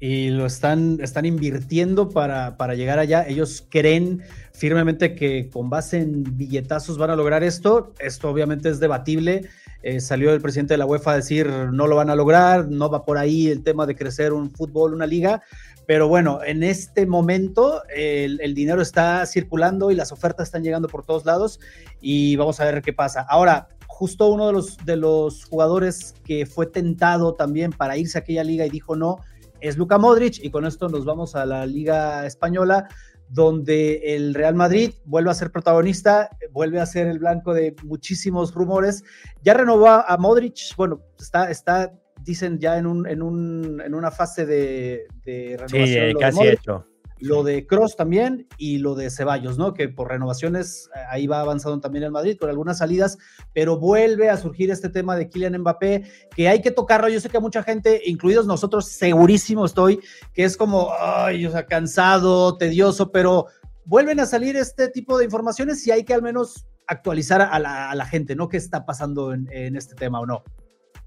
y 0.00 0.30
lo 0.30 0.46
están, 0.46 0.98
están 1.02 1.26
invirtiendo 1.26 2.08
para, 2.08 2.56
para, 2.56 2.74
llegar 2.74 2.98
allá. 2.98 3.26
Ellos 3.28 3.66
creen 3.68 4.22
firmemente 4.52 5.14
que 5.14 5.50
con 5.50 5.68
base 5.68 5.98
en 5.98 6.24
billetazos 6.38 6.96
van 6.96 7.10
a 7.10 7.16
lograr 7.16 7.44
esto. 7.44 7.92
Esto 7.98 8.30
obviamente 8.30 8.70
es 8.70 8.80
debatible. 8.80 9.48
Eh, 9.82 10.00
salió 10.00 10.32
el 10.32 10.40
presidente 10.40 10.74
de 10.74 10.78
la 10.78 10.86
UEFA 10.86 11.12
a 11.12 11.16
decir 11.16 11.46
no 11.48 11.86
lo 11.86 11.96
van 11.96 12.10
a 12.10 12.16
lograr, 12.16 12.68
no 12.68 12.90
va 12.90 13.04
por 13.04 13.16
ahí 13.18 13.48
el 13.48 13.62
tema 13.62 13.86
de 13.86 13.94
crecer 13.94 14.32
un 14.32 14.50
fútbol, 14.50 14.94
una 14.94 15.06
liga. 15.06 15.42
Pero 15.86 16.08
bueno, 16.08 16.40
en 16.44 16.62
este 16.62 17.04
momento 17.04 17.82
el, 17.94 18.40
el 18.40 18.54
dinero 18.54 18.80
está 18.80 19.26
circulando 19.26 19.90
y 19.90 19.96
las 19.96 20.12
ofertas 20.12 20.48
están 20.48 20.62
llegando 20.62 20.88
por 20.88 21.04
todos 21.04 21.26
lados 21.26 21.60
y 22.00 22.36
vamos 22.36 22.58
a 22.60 22.64
ver 22.64 22.80
qué 22.80 22.94
pasa. 22.94 23.26
Ahora, 23.28 23.68
justo 23.86 24.28
uno 24.28 24.46
de 24.46 24.54
los, 24.54 24.78
de 24.78 24.96
los 24.96 25.44
jugadores 25.44 26.14
que 26.24 26.46
fue 26.46 26.64
tentado 26.64 27.34
también 27.34 27.70
para 27.70 27.98
irse 27.98 28.16
a 28.16 28.22
aquella 28.22 28.44
liga 28.44 28.64
y 28.64 28.70
dijo 28.70 28.96
no, 28.96 29.18
es 29.60 29.76
Luka 29.76 29.98
Modric 29.98 30.42
y 30.42 30.50
con 30.50 30.66
esto 30.66 30.88
nos 30.88 31.04
vamos 31.04 31.36
a 31.36 31.46
la 31.46 31.66
Liga 31.66 32.26
Española 32.26 32.88
donde 33.28 34.16
el 34.16 34.34
Real 34.34 34.54
Madrid 34.54 34.92
vuelve 35.04 35.30
a 35.30 35.34
ser 35.34 35.52
protagonista, 35.52 36.30
vuelve 36.50 36.80
a 36.80 36.86
ser 36.86 37.06
el 37.06 37.20
blanco 37.20 37.54
de 37.54 37.76
muchísimos 37.84 38.52
rumores. 38.52 39.04
Ya 39.42 39.54
renovó 39.54 39.86
a 39.88 40.16
Modric, 40.18 40.74
bueno, 40.76 41.00
está, 41.18 41.48
está 41.48 41.92
dicen 42.22 42.58
ya 42.58 42.76
en, 42.76 42.86
un, 42.86 43.06
en, 43.06 43.22
un, 43.22 43.80
en 43.84 43.94
una 43.94 44.10
fase 44.10 44.46
de, 44.46 45.06
renovación. 45.24 46.10
Sí, 46.10 46.14
casi 46.18 46.48
hecho 46.48 46.86
lo 47.20 47.42
de 47.42 47.66
Cross 47.66 47.96
también 47.96 48.46
y 48.56 48.78
lo 48.78 48.94
de 48.94 49.10
Ceballos, 49.10 49.58
¿no? 49.58 49.74
Que 49.74 49.88
por 49.88 50.08
renovaciones 50.08 50.90
eh, 50.94 51.00
ahí 51.10 51.26
va 51.26 51.40
avanzando 51.40 51.80
también 51.80 52.04
el 52.04 52.10
Madrid 52.10 52.36
con 52.38 52.48
algunas 52.48 52.78
salidas, 52.78 53.18
pero 53.52 53.78
vuelve 53.78 54.30
a 54.30 54.36
surgir 54.36 54.70
este 54.70 54.88
tema 54.88 55.16
de 55.16 55.28
Kylian 55.28 55.58
Mbappé, 55.58 56.04
que 56.34 56.48
hay 56.48 56.62
que 56.62 56.70
tocarlo. 56.70 57.08
Yo 57.08 57.20
sé 57.20 57.28
que 57.28 57.36
a 57.36 57.40
mucha 57.40 57.62
gente, 57.62 58.00
incluidos 58.06 58.46
nosotros, 58.46 58.86
segurísimo 58.86 59.66
estoy, 59.66 60.00
que 60.32 60.44
es 60.44 60.56
como, 60.56 60.90
ay, 60.98 61.46
o 61.46 61.50
sea, 61.50 61.66
cansado, 61.66 62.56
tedioso, 62.56 63.12
pero 63.12 63.46
vuelven 63.84 64.20
a 64.20 64.26
salir 64.26 64.56
este 64.56 64.88
tipo 64.88 65.18
de 65.18 65.24
informaciones 65.24 65.86
y 65.86 65.90
hay 65.90 66.04
que 66.04 66.14
al 66.14 66.22
menos 66.22 66.66
actualizar 66.86 67.42
a 67.42 67.58
la, 67.58 68.06
gente, 68.06 68.34
¿no? 68.34 68.48
¿Qué 68.48 68.56
está 68.56 68.84
pasando 68.84 69.32
en, 69.32 69.48
en 69.52 69.76
este 69.76 69.94
tema 69.94 70.20
o 70.20 70.26
no? 70.26 70.42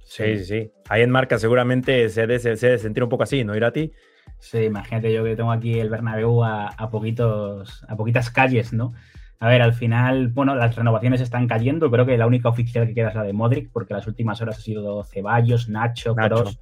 Sí, 0.06 0.38
sí, 0.38 0.46
sí. 0.46 0.72
Ahí 0.90 1.02
en 1.02 1.10
marca 1.10 1.40
seguramente 1.40 2.08
se 2.10 2.22
debe, 2.22 2.40
se 2.40 2.56
debe 2.56 2.78
sentir 2.78 3.04
un 3.04 3.10
poco 3.10 3.24
así, 3.24 3.44
¿no, 3.44 3.56
Irati? 3.56 3.92
Sí, 4.44 4.58
imagínate 4.58 5.14
yo 5.14 5.24
que 5.24 5.38
tengo 5.38 5.54
aquí 5.54 5.80
el 5.80 5.90
Bernabéu 5.90 6.44
a, 6.44 6.68
a, 6.68 6.90
poquitos, 6.90 7.86
a 7.88 7.96
poquitas 7.96 8.30
calles, 8.30 8.74
¿no? 8.74 8.92
A 9.40 9.48
ver, 9.48 9.62
al 9.62 9.74
final, 9.74 10.28
bueno, 10.28 10.54
las 10.54 10.76
renovaciones 10.76 11.22
están 11.22 11.48
cayendo. 11.48 11.90
Creo 11.90 12.06
que 12.06 12.18
la 12.18 12.28
única 12.28 12.50
oficial 12.50 12.86
que 12.86 12.94
queda 12.94 13.08
es 13.08 13.16
la 13.16 13.24
de 13.24 13.32
Modric, 13.32 13.72
porque 13.72 13.94
las 13.94 14.06
últimas 14.06 14.42
horas 14.42 14.58
ha 14.58 14.62
sido 14.62 15.06
Ceballos, 15.06 15.70
Nacho, 15.70 16.14
Kroos. 16.14 16.60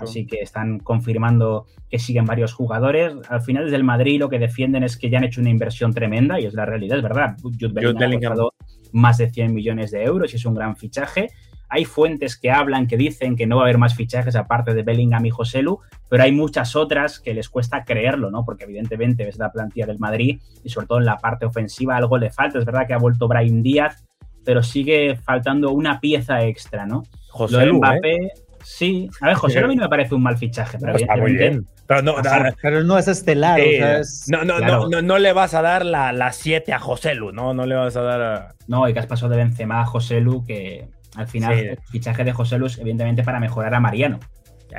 Así 0.00 0.26
que 0.26 0.40
están 0.40 0.80
confirmando 0.80 1.66
que 1.88 2.00
siguen 2.00 2.24
varios 2.24 2.52
jugadores. 2.52 3.14
Al 3.28 3.42
final, 3.42 3.64
desde 3.64 3.76
el 3.76 3.84
Madrid 3.84 4.18
lo 4.18 4.28
que 4.28 4.40
defienden 4.40 4.82
es 4.82 4.96
que 4.96 5.08
ya 5.08 5.18
han 5.18 5.24
hecho 5.24 5.40
una 5.40 5.50
inversión 5.50 5.94
tremenda 5.94 6.40
y 6.40 6.46
es 6.46 6.54
la 6.54 6.66
realidad, 6.66 6.98
es 6.98 7.04
verdad. 7.04 7.36
Jude 7.40 7.68
Bellingham 7.68 8.02
ha 8.02 8.18
costado 8.18 8.54
más 8.92 9.18
de 9.18 9.30
100 9.30 9.54
millones 9.54 9.92
de 9.92 10.02
euros 10.02 10.32
y 10.32 10.36
es 10.36 10.44
un 10.44 10.54
gran 10.54 10.76
fichaje. 10.76 11.28
Hay 11.70 11.84
fuentes 11.84 12.36
que 12.36 12.50
hablan, 12.50 12.86
que 12.86 12.96
dicen 12.96 13.36
que 13.36 13.46
no 13.46 13.56
va 13.56 13.62
a 13.62 13.64
haber 13.64 13.78
más 13.78 13.94
fichajes 13.94 14.36
aparte 14.36 14.74
de 14.74 14.82
Bellingham 14.82 15.24
y 15.24 15.30
Joselu, 15.30 15.78
pero 16.08 16.24
hay 16.24 16.32
muchas 16.32 16.76
otras 16.76 17.20
que 17.20 17.32
les 17.32 17.48
cuesta 17.48 17.84
creerlo, 17.84 18.30
¿no? 18.30 18.44
Porque 18.44 18.64
evidentemente 18.64 19.24
ves 19.24 19.38
la 19.38 19.52
plantilla 19.52 19.86
del 19.86 19.98
Madrid 19.98 20.40
y 20.64 20.68
sobre 20.68 20.86
todo 20.88 20.98
en 20.98 21.06
la 21.06 21.18
parte 21.18 21.46
ofensiva 21.46 21.96
algo 21.96 22.18
le 22.18 22.30
falta. 22.30 22.58
Es 22.58 22.64
verdad 22.64 22.86
que 22.86 22.94
ha 22.94 22.98
vuelto 22.98 23.28
Brian 23.28 23.62
Díaz, 23.62 24.04
pero 24.44 24.62
sigue 24.62 25.16
faltando 25.16 25.70
una 25.70 26.00
pieza 26.00 26.44
extra, 26.44 26.86
¿no? 26.86 27.04
Joselu, 27.30 27.78
Mbappé, 27.78 28.14
¿eh? 28.16 28.30
Sí, 28.62 29.08
a 29.20 29.28
ver, 29.28 29.36
José 29.36 29.58
a 29.60 29.66
mí 29.66 29.74
no 29.74 29.84
me 29.84 29.88
parece 29.88 30.14
un 30.14 30.22
mal 30.22 30.36
fichaje, 30.36 30.78
pero 30.78 30.94
está 30.94 31.16
muy 31.16 31.32
bien. 31.32 31.66
Pero 31.86 32.02
no, 32.02 32.14
pero 32.62 32.84
no 32.84 32.98
es 32.98 33.08
estelar. 33.08 33.58
o 33.58 33.64
sea, 33.64 33.98
es, 33.98 34.26
no, 34.28 34.44
no, 34.44 34.60
no, 34.60 34.88
no, 34.88 35.02
no, 35.02 35.18
le 35.18 35.32
vas 35.32 35.54
a 35.54 35.62
dar 35.62 35.84
la 35.84 36.32
7 36.32 36.72
a 36.72 36.78
José 36.78 37.14
Lu, 37.14 37.32
no, 37.32 37.54
no 37.54 37.66
le 37.66 37.74
vas 37.74 37.96
a 37.96 38.02
dar 38.02 38.22
a... 38.22 38.54
No, 38.68 38.88
y 38.88 38.92
que 38.92 38.98
has 39.00 39.06
pasado 39.06 39.30
de 39.30 39.38
Benzema 39.38 39.80
a 39.80 39.86
José 39.86 40.20
Lu, 40.20 40.44
que 40.44 40.88
al 41.16 41.26
final 41.26 41.58
el 41.58 41.78
fichaje 41.90 42.24
de 42.24 42.32
José 42.32 42.58
Lu 42.58 42.66
es 42.66 42.78
evidentemente 42.78 43.22
para 43.22 43.40
mejorar 43.40 43.74
a 43.74 43.80
Mariano, 43.80 44.20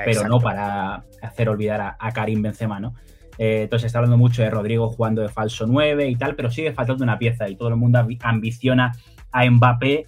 pero 0.05 0.27
no 0.27 0.39
para 0.39 1.03
hacer 1.21 1.49
olvidar 1.49 1.82
a, 1.82 1.97
a 1.99 2.11
Karim 2.11 2.41
Benzema, 2.41 2.79
¿no? 2.79 2.93
Eh, 3.38 3.63
entonces 3.63 3.88
está 3.88 3.99
hablando 3.99 4.17
mucho 4.17 4.41
de 4.41 4.49
Rodrigo 4.49 4.89
jugando 4.89 5.21
de 5.21 5.29
falso 5.29 5.65
9 5.65 6.07
y 6.07 6.15
tal, 6.15 6.36
pero 6.36 6.51
sigue 6.51 6.73
faltando 6.73 7.03
una 7.03 7.17
pieza 7.17 7.49
y 7.49 7.55
todo 7.55 7.69
el 7.69 7.75
mundo 7.75 8.05
ambiciona 8.21 8.91
a 9.32 9.49
Mbappé, 9.49 10.07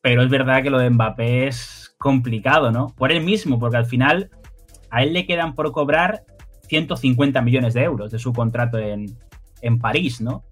pero 0.00 0.22
es 0.22 0.30
verdad 0.30 0.62
que 0.62 0.70
lo 0.70 0.78
de 0.78 0.90
Mbappé 0.90 1.46
es 1.46 1.94
complicado, 1.98 2.72
¿no? 2.72 2.88
Por 2.88 3.12
él 3.12 3.22
mismo, 3.22 3.58
porque 3.58 3.76
al 3.76 3.86
final 3.86 4.30
a 4.90 5.02
él 5.02 5.12
le 5.12 5.26
quedan 5.26 5.54
por 5.54 5.70
cobrar 5.72 6.24
150 6.66 7.40
millones 7.42 7.74
de 7.74 7.82
euros 7.82 8.10
de 8.10 8.18
su 8.18 8.32
contrato 8.32 8.78
en, 8.78 9.06
en 9.60 9.78
París, 9.78 10.20
¿no? 10.20 10.44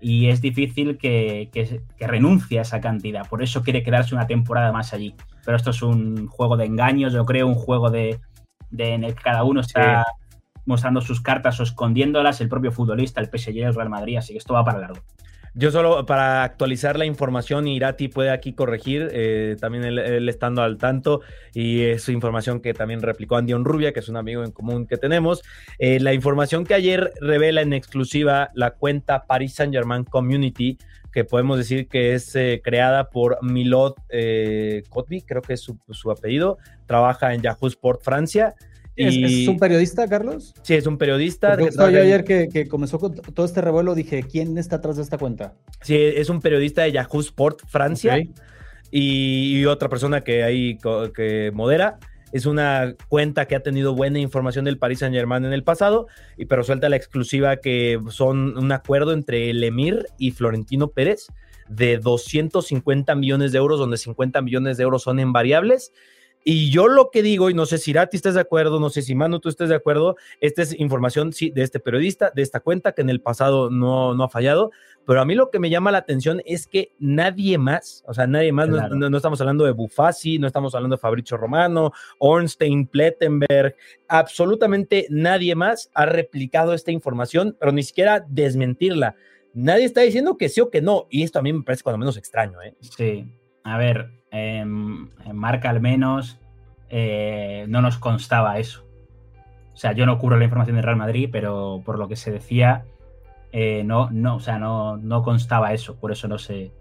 Y 0.00 0.28
es 0.28 0.40
difícil 0.40 0.98
que, 0.98 1.48
que, 1.52 1.80
que, 1.96 2.06
renuncie 2.06 2.58
a 2.58 2.62
esa 2.62 2.80
cantidad. 2.80 3.26
Por 3.28 3.42
eso 3.42 3.62
quiere 3.62 3.82
quedarse 3.82 4.14
una 4.14 4.26
temporada 4.26 4.72
más 4.72 4.92
allí. 4.92 5.14
Pero 5.44 5.56
esto 5.56 5.70
es 5.70 5.82
un 5.82 6.26
juego 6.26 6.56
de 6.56 6.66
engaños, 6.66 7.12
yo 7.12 7.24
creo, 7.24 7.46
un 7.46 7.54
juego 7.54 7.90
de, 7.90 8.20
de 8.70 8.94
en 8.94 9.04
el 9.04 9.14
que 9.14 9.22
cada 9.22 9.44
uno 9.44 9.60
está 9.60 10.04
sí. 10.04 10.36
mostrando 10.66 11.00
sus 11.00 11.20
cartas 11.20 11.58
o 11.60 11.62
escondiéndolas, 11.62 12.40
el 12.40 12.48
propio 12.48 12.72
futbolista, 12.72 13.20
el 13.20 13.26
PSG, 13.26 13.58
el 13.58 13.74
Real 13.74 13.88
Madrid, 13.88 14.18
así 14.18 14.32
que 14.32 14.38
esto 14.38 14.54
va 14.54 14.64
para 14.64 14.80
largo. 14.80 15.00
Yo 15.58 15.70
solo 15.70 16.04
para 16.04 16.44
actualizar 16.44 16.98
la 16.98 17.06
información, 17.06 17.66
Irati 17.66 18.08
puede 18.08 18.28
aquí 18.28 18.52
corregir, 18.52 19.08
eh, 19.12 19.56
también 19.58 19.84
él, 19.84 20.28
estando 20.28 20.60
al 20.60 20.76
tanto, 20.76 21.22
y 21.54 21.80
es 21.80 22.10
información 22.10 22.60
que 22.60 22.74
también 22.74 23.00
replicó 23.00 23.36
Andy 23.36 23.54
Rubia, 23.54 23.94
que 23.94 24.00
es 24.00 24.10
un 24.10 24.18
amigo 24.18 24.44
en 24.44 24.50
común 24.50 24.86
que 24.86 24.98
tenemos. 24.98 25.42
Eh, 25.78 25.98
la 25.98 26.12
información 26.12 26.66
que 26.66 26.74
ayer 26.74 27.10
revela 27.22 27.62
en 27.62 27.72
exclusiva 27.72 28.50
la 28.52 28.72
cuenta 28.72 29.24
Paris 29.24 29.54
Saint 29.54 29.72
Germain 29.72 30.04
Community, 30.04 30.76
que 31.10 31.24
podemos 31.24 31.56
decir 31.56 31.88
que 31.88 32.12
es 32.12 32.36
eh, 32.36 32.60
creada 32.62 33.08
por 33.08 33.38
Milot 33.42 33.96
eh, 34.10 34.82
Kotby, 34.90 35.22
creo 35.22 35.40
que 35.40 35.54
es 35.54 35.62
su, 35.62 36.10
apellido, 36.10 36.58
trabaja 36.84 37.32
en 37.32 37.40
Yahoo 37.40 37.68
Sport 37.68 38.02
Francia. 38.02 38.54
¿Es, 38.96 39.14
y... 39.14 39.42
¿Es, 39.42 39.48
un 39.48 39.58
periodista, 39.58 40.08
Carlos? 40.08 40.54
Sí, 40.62 40.74
es 40.74 40.86
un 40.86 40.96
periodista. 40.96 41.56
Porque 41.56 41.74
yo 41.74 41.84
ayer 41.84 42.24
que, 42.24 42.48
que, 42.48 42.66
comenzó 42.66 42.98
con 42.98 43.14
todo 43.14 43.44
este 43.44 43.60
revuelo 43.60 43.94
dije, 43.94 44.22
¿quién 44.22 44.56
está 44.58 44.76
atrás 44.76 44.96
de 44.96 45.02
esta 45.02 45.18
cuenta? 45.18 45.54
Sí, 45.82 45.96
es 45.96 46.30
un 46.30 46.40
periodista 46.40 46.82
de 46.82 46.92
Yahoo 46.92 47.20
Sport 47.20 47.60
Francia 47.68 48.14
okay. 48.14 48.32
y, 48.90 49.60
y, 49.60 49.66
otra 49.66 49.88
persona 49.88 50.22
que 50.22 50.42
ahí 50.42 50.78
que 51.14 51.50
modera. 51.52 51.98
Es 52.32 52.44
una 52.44 52.94
cuenta 53.08 53.46
que 53.46 53.54
ha 53.54 53.62
tenido 53.62 53.94
buena 53.94 54.18
información 54.18 54.64
del 54.64 54.78
Paris 54.78 54.98
Saint 54.98 55.14
Germain 55.14 55.44
en 55.44 55.52
el 55.52 55.62
pasado, 55.62 56.08
y, 56.36 56.46
pero 56.46 56.64
suelta 56.64 56.88
la 56.88 56.96
exclusiva 56.96 57.58
que 57.58 58.00
son 58.10 58.58
un 58.58 58.72
acuerdo 58.72 59.12
entre 59.12 59.50
el 59.50 59.62
Emir 59.62 60.06
y 60.18 60.32
Florentino 60.32 60.88
Pérez 60.88 61.28
de 61.68 61.98
250 61.98 63.14
millones 63.14 63.52
de 63.52 63.58
euros, 63.58 63.78
donde 63.78 63.96
50 63.96 64.42
millones 64.42 64.76
de 64.76 64.82
euros 64.84 65.02
son 65.02 65.20
en 65.20 65.32
variables 65.32 65.92
y 66.48 66.70
yo 66.70 66.86
lo 66.86 67.10
que 67.10 67.24
digo, 67.24 67.50
y 67.50 67.54
no 67.54 67.66
sé 67.66 67.76
si 67.76 67.90
Irati 67.90 68.16
estás 68.16 68.34
de 68.34 68.40
acuerdo, 68.40 68.78
no 68.78 68.88
sé 68.88 69.02
si 69.02 69.16
Manu 69.16 69.40
tú 69.40 69.48
estés 69.48 69.68
de 69.68 69.74
acuerdo, 69.74 70.14
esta 70.40 70.62
es 70.62 70.78
información 70.78 71.32
sí, 71.32 71.50
de 71.50 71.62
este 71.62 71.80
periodista, 71.80 72.30
de 72.32 72.42
esta 72.42 72.60
cuenta 72.60 72.92
que 72.92 73.02
en 73.02 73.10
el 73.10 73.20
pasado 73.20 73.68
no, 73.68 74.14
no 74.14 74.22
ha 74.22 74.28
fallado, 74.28 74.70
pero 75.04 75.20
a 75.20 75.24
mí 75.24 75.34
lo 75.34 75.50
que 75.50 75.58
me 75.58 75.70
llama 75.70 75.90
la 75.90 75.98
atención 75.98 76.42
es 76.44 76.68
que 76.68 76.92
nadie 77.00 77.58
más, 77.58 78.04
o 78.06 78.14
sea, 78.14 78.28
nadie 78.28 78.52
más, 78.52 78.68
claro. 78.68 78.90
no, 78.90 78.94
no, 78.94 79.10
no, 79.10 79.16
estamos 79.16 79.40
hablando 79.40 79.64
de 79.64 79.72
Bufasi, 79.72 80.38
no 80.38 80.46
estamos 80.46 80.72
hablando 80.76 80.94
de 80.94 81.00
Fabricio 81.00 81.36
Romano, 81.36 81.90
Ornstein, 82.20 82.86
Plettenberg, 82.86 83.74
absolutamente 84.06 85.08
nadie 85.10 85.56
más 85.56 85.90
ha 85.94 86.06
replicado 86.06 86.74
esta 86.74 86.92
información, 86.92 87.56
pero 87.58 87.72
ni 87.72 87.82
siquiera 87.82 88.24
desmentirla. 88.28 89.16
Nadie 89.52 89.84
está 89.84 90.02
diciendo 90.02 90.36
que 90.36 90.48
sí 90.48 90.60
o 90.60 90.70
que 90.70 90.80
no, 90.80 91.08
y 91.10 91.24
esto 91.24 91.40
a 91.40 91.42
mí 91.42 91.52
me 91.52 91.64
parece 91.64 91.82
cuando 91.82 91.98
menos 91.98 92.16
extraño. 92.16 92.62
¿eh? 92.62 92.76
Sí, 92.78 93.26
a 93.64 93.78
ver, 93.78 94.15
en, 94.30 95.10
marca 95.32 95.70
al 95.70 95.80
menos 95.80 96.38
eh, 96.88 97.66
no 97.68 97.82
nos 97.82 97.98
constaba 97.98 98.58
eso. 98.58 98.84
O 99.72 99.76
sea, 99.76 99.92
yo 99.92 100.06
no 100.06 100.18
cubro 100.18 100.38
la 100.38 100.44
información 100.44 100.76
de 100.76 100.82
Real 100.82 100.96
Madrid, 100.96 101.28
pero 101.30 101.82
por 101.84 101.98
lo 101.98 102.08
que 102.08 102.16
se 102.16 102.30
decía, 102.30 102.84
eh, 103.52 103.82
no, 103.84 104.10
no, 104.10 104.36
o 104.36 104.40
sea, 104.40 104.58
no, 104.58 104.96
no 104.96 105.22
constaba 105.22 105.72
eso, 105.72 105.96
por 105.96 106.12
eso 106.12 106.28
no 106.28 106.38
se, 106.38 106.72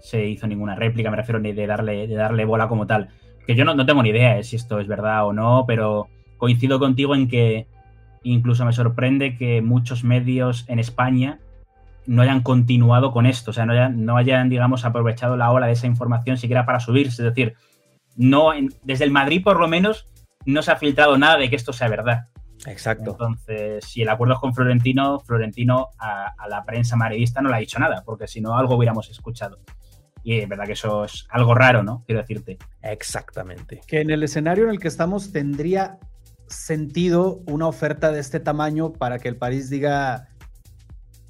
se 0.00 0.26
hizo 0.26 0.46
ninguna 0.46 0.74
réplica, 0.76 1.10
me 1.10 1.16
refiero 1.16 1.40
ni 1.40 1.52
de 1.52 1.66
darle, 1.66 2.06
de 2.06 2.14
darle 2.14 2.44
bola 2.44 2.68
como 2.68 2.86
tal. 2.86 3.08
Que 3.46 3.54
yo 3.54 3.64
no, 3.64 3.74
no 3.74 3.86
tengo 3.86 4.02
ni 4.02 4.10
idea 4.10 4.36
de 4.36 4.44
si 4.44 4.56
esto 4.56 4.78
es 4.78 4.86
verdad 4.86 5.26
o 5.26 5.32
no, 5.32 5.64
pero 5.66 6.08
coincido 6.38 6.78
contigo 6.78 7.14
en 7.14 7.28
que 7.28 7.66
incluso 8.22 8.64
me 8.64 8.72
sorprende 8.72 9.36
que 9.36 9.62
muchos 9.62 10.04
medios 10.04 10.64
en 10.68 10.78
España 10.78 11.40
no 12.06 12.22
hayan 12.22 12.42
continuado 12.42 13.12
con 13.12 13.26
esto, 13.26 13.50
o 13.50 13.54
sea, 13.54 13.66
no 13.66 13.72
hayan, 13.72 14.04
no 14.04 14.16
hayan, 14.16 14.48
digamos, 14.48 14.84
aprovechado 14.84 15.36
la 15.36 15.50
ola 15.50 15.66
de 15.66 15.72
esa 15.72 15.86
información 15.86 16.36
siquiera 16.36 16.66
para 16.66 16.80
subirse. 16.80 17.22
Es 17.22 17.28
decir, 17.28 17.54
no, 18.16 18.52
en, 18.52 18.72
desde 18.82 19.04
el 19.04 19.10
Madrid 19.10 19.42
por 19.42 19.58
lo 19.58 19.68
menos 19.68 20.08
no 20.44 20.62
se 20.62 20.70
ha 20.70 20.76
filtrado 20.76 21.16
nada 21.18 21.38
de 21.38 21.48
que 21.50 21.56
esto 21.56 21.72
sea 21.72 21.88
verdad. 21.88 22.28
Exacto. 22.66 23.12
Entonces, 23.12 23.84
si 23.84 24.02
el 24.02 24.08
acuerdo 24.08 24.34
es 24.34 24.40
con 24.40 24.54
Florentino, 24.54 25.20
Florentino 25.20 25.88
a, 25.98 26.34
a, 26.38 26.48
la 26.48 26.64
prensa 26.64 26.96
madridista 26.96 27.42
no 27.42 27.48
le 27.48 27.56
ha 27.56 27.58
dicho 27.58 27.78
nada, 27.78 28.02
porque 28.04 28.26
si 28.26 28.40
no, 28.40 28.56
algo 28.56 28.76
hubiéramos 28.76 29.10
escuchado. 29.10 29.58
Y 30.22 30.38
es 30.38 30.48
verdad 30.48 30.64
que 30.64 30.72
eso 30.72 31.04
es 31.04 31.26
algo 31.30 31.54
raro, 31.54 31.82
¿no? 31.82 32.02
Quiero 32.06 32.22
decirte. 32.22 32.56
Exactamente. 32.82 33.82
Que 33.86 34.00
en 34.00 34.10
el 34.10 34.22
escenario 34.22 34.64
en 34.64 34.70
el 34.70 34.78
que 34.78 34.88
estamos 34.88 35.32
tendría 35.32 35.98
sentido 36.46 37.42
una 37.46 37.66
oferta 37.66 38.10
de 38.10 38.20
este 38.20 38.40
tamaño 38.40 38.92
para 38.92 39.18
que 39.18 39.28
el 39.28 39.36
París 39.36 39.68
diga, 39.68 40.28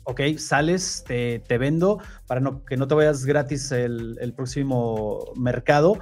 ok, 0.04 0.20
sales, 0.38 1.04
te, 1.06 1.40
te 1.40 1.58
vendo 1.58 2.00
para 2.26 2.40
no, 2.40 2.64
que 2.64 2.76
no 2.76 2.86
te 2.86 2.94
vayas 2.94 3.24
gratis 3.24 3.72
el, 3.72 4.16
el 4.20 4.32
próximo 4.32 5.32
mercado. 5.36 5.98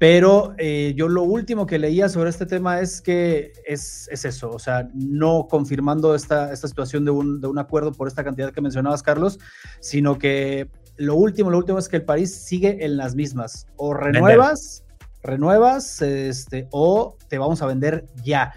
Pero 0.00 0.54
eh, 0.56 0.94
yo 0.96 1.08
lo 1.08 1.24
último 1.24 1.66
que 1.66 1.78
leía 1.78 2.08
sobre 2.08 2.30
este 2.30 2.46
tema 2.46 2.80
es 2.80 3.02
que 3.02 3.52
es, 3.66 4.08
es 4.10 4.24
eso, 4.24 4.48
o 4.50 4.58
sea, 4.58 4.88
no 4.94 5.46
confirmando 5.46 6.14
esta, 6.14 6.54
esta 6.54 6.68
situación 6.68 7.04
de 7.04 7.10
un, 7.10 7.42
de 7.42 7.48
un, 7.48 7.58
acuerdo 7.58 7.92
por 7.92 8.08
esta 8.08 8.24
cantidad 8.24 8.50
que 8.50 8.62
mencionabas, 8.62 9.02
Carlos, 9.02 9.38
sino 9.80 10.16
que 10.16 10.70
lo 10.96 11.16
último, 11.16 11.50
lo 11.50 11.58
último 11.58 11.78
es 11.78 11.90
que 11.90 11.96
el 11.96 12.04
París 12.06 12.34
sigue 12.34 12.82
en 12.82 12.96
las 12.96 13.14
mismas. 13.14 13.66
O 13.76 13.92
renuevas, 13.92 14.84
vender. 14.88 15.20
renuevas, 15.22 16.00
este, 16.00 16.66
o 16.70 17.18
te 17.28 17.36
vamos 17.36 17.60
a 17.60 17.66
vender 17.66 18.06
ya 18.24 18.54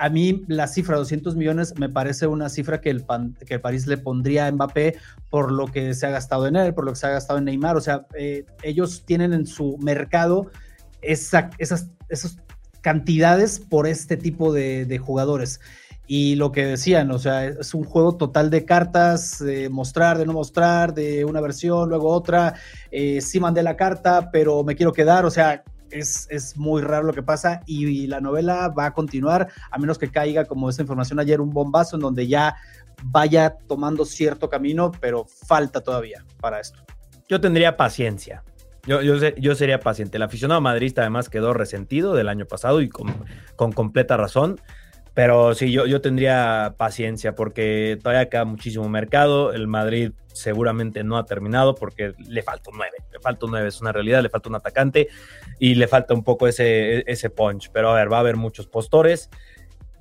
a 0.00 0.08
mí 0.08 0.44
la 0.48 0.66
cifra 0.66 0.94
de 0.94 1.00
200 1.00 1.36
millones 1.36 1.78
me 1.78 1.90
parece 1.90 2.26
una 2.26 2.48
cifra 2.48 2.80
que 2.80 2.88
el, 2.88 3.02
Pan, 3.04 3.36
que 3.46 3.54
el, 3.54 3.60
París 3.60 3.86
le 3.86 3.98
pondría 3.98 4.46
a 4.46 4.52
Mbappé 4.52 4.96
por 5.28 5.52
lo 5.52 5.66
que 5.66 5.92
se 5.92 6.06
ha 6.06 6.10
gastado 6.10 6.46
en 6.46 6.56
él, 6.56 6.72
por 6.72 6.86
lo 6.86 6.92
que 6.92 6.98
se 6.98 7.06
ha 7.06 7.10
gastado 7.10 7.38
en 7.38 7.44
Neymar. 7.44 7.76
O 7.76 7.82
sea, 7.82 8.06
eh, 8.14 8.46
ellos 8.62 9.04
tienen 9.04 9.34
en 9.34 9.46
su 9.46 9.76
mercado 9.78 10.50
esa, 11.02 11.50
esas, 11.58 11.90
esas, 12.08 12.38
cantidades 12.80 13.60
por 13.60 13.86
este 13.86 14.16
tipo 14.16 14.54
de, 14.54 14.86
de, 14.86 14.96
jugadores. 14.96 15.60
Y 16.06 16.36
lo 16.36 16.50
que 16.50 16.64
decían, 16.64 17.10
o 17.10 17.18
sea, 17.18 17.44
es 17.44 17.74
un 17.74 17.84
juego 17.84 18.16
total 18.16 18.48
de 18.48 18.64
cartas, 18.64 19.38
de 19.38 19.68
mostrar, 19.68 20.16
de 20.16 20.24
no 20.24 20.32
mostrar, 20.32 20.94
de 20.94 21.26
una 21.26 21.42
versión, 21.42 21.90
luego 21.90 22.08
otra. 22.08 22.54
Eh, 22.90 23.20
sí 23.20 23.38
mandé 23.38 23.62
la 23.62 23.76
carta, 23.76 24.30
pero 24.32 24.64
me 24.64 24.76
quiero 24.76 24.94
quedar. 24.94 25.26
O 25.26 25.30
sea, 25.30 25.62
es, 25.90 26.26
es, 26.30 26.56
muy 26.56 26.82
raro 26.82 27.04
lo 27.04 27.12
que 27.12 27.22
pasa 27.22 27.60
y, 27.66 28.06
la 28.06 28.20
novela 28.20 28.68
va 28.68 28.86
a 28.86 28.92
continuar 28.92 29.48
a 29.70 29.78
menos 29.78 29.98
que 29.98 30.10
caiga 30.10 30.44
como 30.44 30.68
esta 30.68 30.82
información 30.82 31.20
ayer 31.20 31.40
un 31.40 31.50
bombazo 31.50 31.96
en 31.96 32.02
donde 32.02 32.26
ya 32.26 32.56
vaya 33.04 33.56
tomando 33.66 34.04
cierto 34.04 34.48
camino, 34.48 34.92
pero 35.00 35.26
falta 35.26 35.80
todavía 35.80 36.24
para 36.40 36.60
esto. 36.60 36.82
Yo 37.28 37.40
tendría 37.40 37.76
paciencia. 37.76 38.42
Yo, 38.86 39.02
yo, 39.02 39.14
yo, 39.16 39.54
sería 39.54 39.78
paciente. 39.78 40.16
El 40.16 40.22
aficionado 40.22 40.60
madridista 40.60 41.02
además 41.02 41.28
quedó 41.28 41.52
resentido 41.52 42.14
del 42.14 42.28
año 42.28 42.46
pasado 42.46 42.80
y 42.80 42.88
con, 42.88 43.14
con 43.56 43.72
completa 43.72 44.16
razón. 44.16 44.60
Pero 45.14 45.54
sí, 45.54 45.72
yo, 45.72 45.86
yo 45.86 46.00
tendría 46.00 46.74
paciencia 46.76 47.34
porque 47.34 47.98
todavía 48.02 48.28
queda 48.28 48.44
muchísimo 48.44 48.88
mercado. 48.88 49.52
El 49.52 49.66
Madrid 49.66 50.12
seguramente 50.32 51.02
no 51.02 51.16
ha 51.16 51.26
terminado 51.26 51.74
porque 51.74 52.14
le 52.18 52.42
falta 52.42 52.70
9. 52.72 52.90
Le 53.12 53.18
falta 53.18 53.46
un 53.46 53.52
9, 53.52 53.68
es 53.68 53.80
una 53.80 53.92
realidad. 53.92 54.22
Le 54.22 54.28
falta 54.28 54.48
un 54.48 54.54
atacante 54.54 55.08
y 55.58 55.74
le 55.74 55.88
falta 55.88 56.14
un 56.14 56.22
poco 56.22 56.46
ese, 56.46 57.10
ese 57.10 57.28
punch. 57.30 57.70
Pero 57.72 57.90
a 57.90 57.94
ver, 57.94 58.12
va 58.12 58.18
a 58.18 58.20
haber 58.20 58.36
muchos 58.36 58.66
postores. 58.66 59.30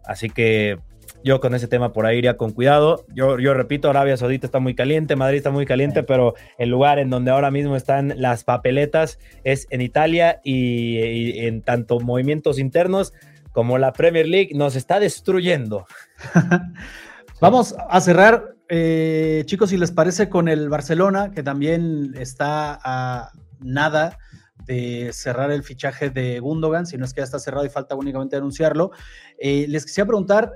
Así 0.05 0.29
que 0.29 0.77
yo 1.23 1.41
con 1.41 1.53
ese 1.53 1.67
tema 1.67 1.91
por 1.91 2.05
ahí 2.05 2.19
iría 2.19 2.37
con 2.37 2.51
cuidado. 2.51 3.05
Yo, 3.13 3.39
yo 3.39 3.53
repito, 3.53 3.89
Arabia 3.89 4.15
Saudita 4.15 4.45
está 4.45 4.59
muy 4.59 4.75
caliente, 4.75 5.15
Madrid 5.15 5.37
está 5.37 5.51
muy 5.51 5.65
caliente, 5.65 6.03
pero 6.03 6.35
el 6.57 6.69
lugar 6.69 6.99
en 6.99 7.09
donde 7.09 7.31
ahora 7.31 7.51
mismo 7.51 7.75
están 7.75 8.13
las 8.17 8.43
papeletas 8.43 9.19
es 9.43 9.67
en 9.69 9.81
Italia 9.81 10.39
y 10.43 11.45
en 11.45 11.61
tanto 11.61 11.99
movimientos 11.99 12.59
internos 12.59 13.13
como 13.59 13.77
la 13.77 13.91
Premier 13.91 14.25
League 14.25 14.51
nos 14.55 14.77
está 14.77 15.01
destruyendo. 15.01 15.85
Vamos 17.41 17.75
a 17.89 17.99
cerrar, 17.99 18.55
eh, 18.69 19.43
chicos, 19.47 19.71
si 19.71 19.75
les 19.75 19.91
parece, 19.91 20.29
con 20.29 20.47
el 20.47 20.69
Barcelona, 20.69 21.31
que 21.31 21.43
también 21.43 22.13
está 22.17 22.79
a 22.81 23.33
nada 23.59 24.17
de 24.65 25.11
cerrar 25.11 25.51
el 25.51 25.63
fichaje 25.63 26.09
de 26.09 26.39
Gundogan, 26.39 26.85
si 26.85 26.97
no 26.97 27.03
es 27.03 27.13
que 27.13 27.19
ya 27.19 27.25
está 27.25 27.37
cerrado 27.37 27.65
y 27.65 27.69
falta 27.69 27.95
únicamente 27.95 28.37
anunciarlo. 28.37 28.91
Eh, 29.37 29.65
les 29.67 29.85
quisiera 29.85 30.07
preguntar, 30.07 30.53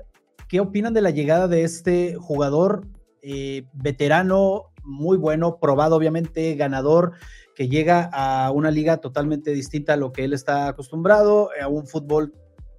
¿qué 0.48 0.60
opinan 0.60 0.94
de 0.94 1.02
la 1.02 1.10
llegada 1.10 1.46
de 1.46 1.64
este 1.64 2.14
jugador 2.14 2.86
eh, 3.20 3.66
veterano, 3.74 4.72
muy 4.82 5.18
bueno, 5.18 5.58
probado 5.60 5.96
obviamente, 5.96 6.54
ganador, 6.54 7.12
que 7.54 7.68
llega 7.68 8.08
a 8.14 8.50
una 8.50 8.70
liga 8.70 8.96
totalmente 8.96 9.50
distinta 9.50 9.92
a 9.92 9.96
lo 9.98 10.10
que 10.10 10.24
él 10.24 10.32
está 10.32 10.68
acostumbrado, 10.68 11.50
a 11.62 11.68
un 11.68 11.86
fútbol 11.86 12.32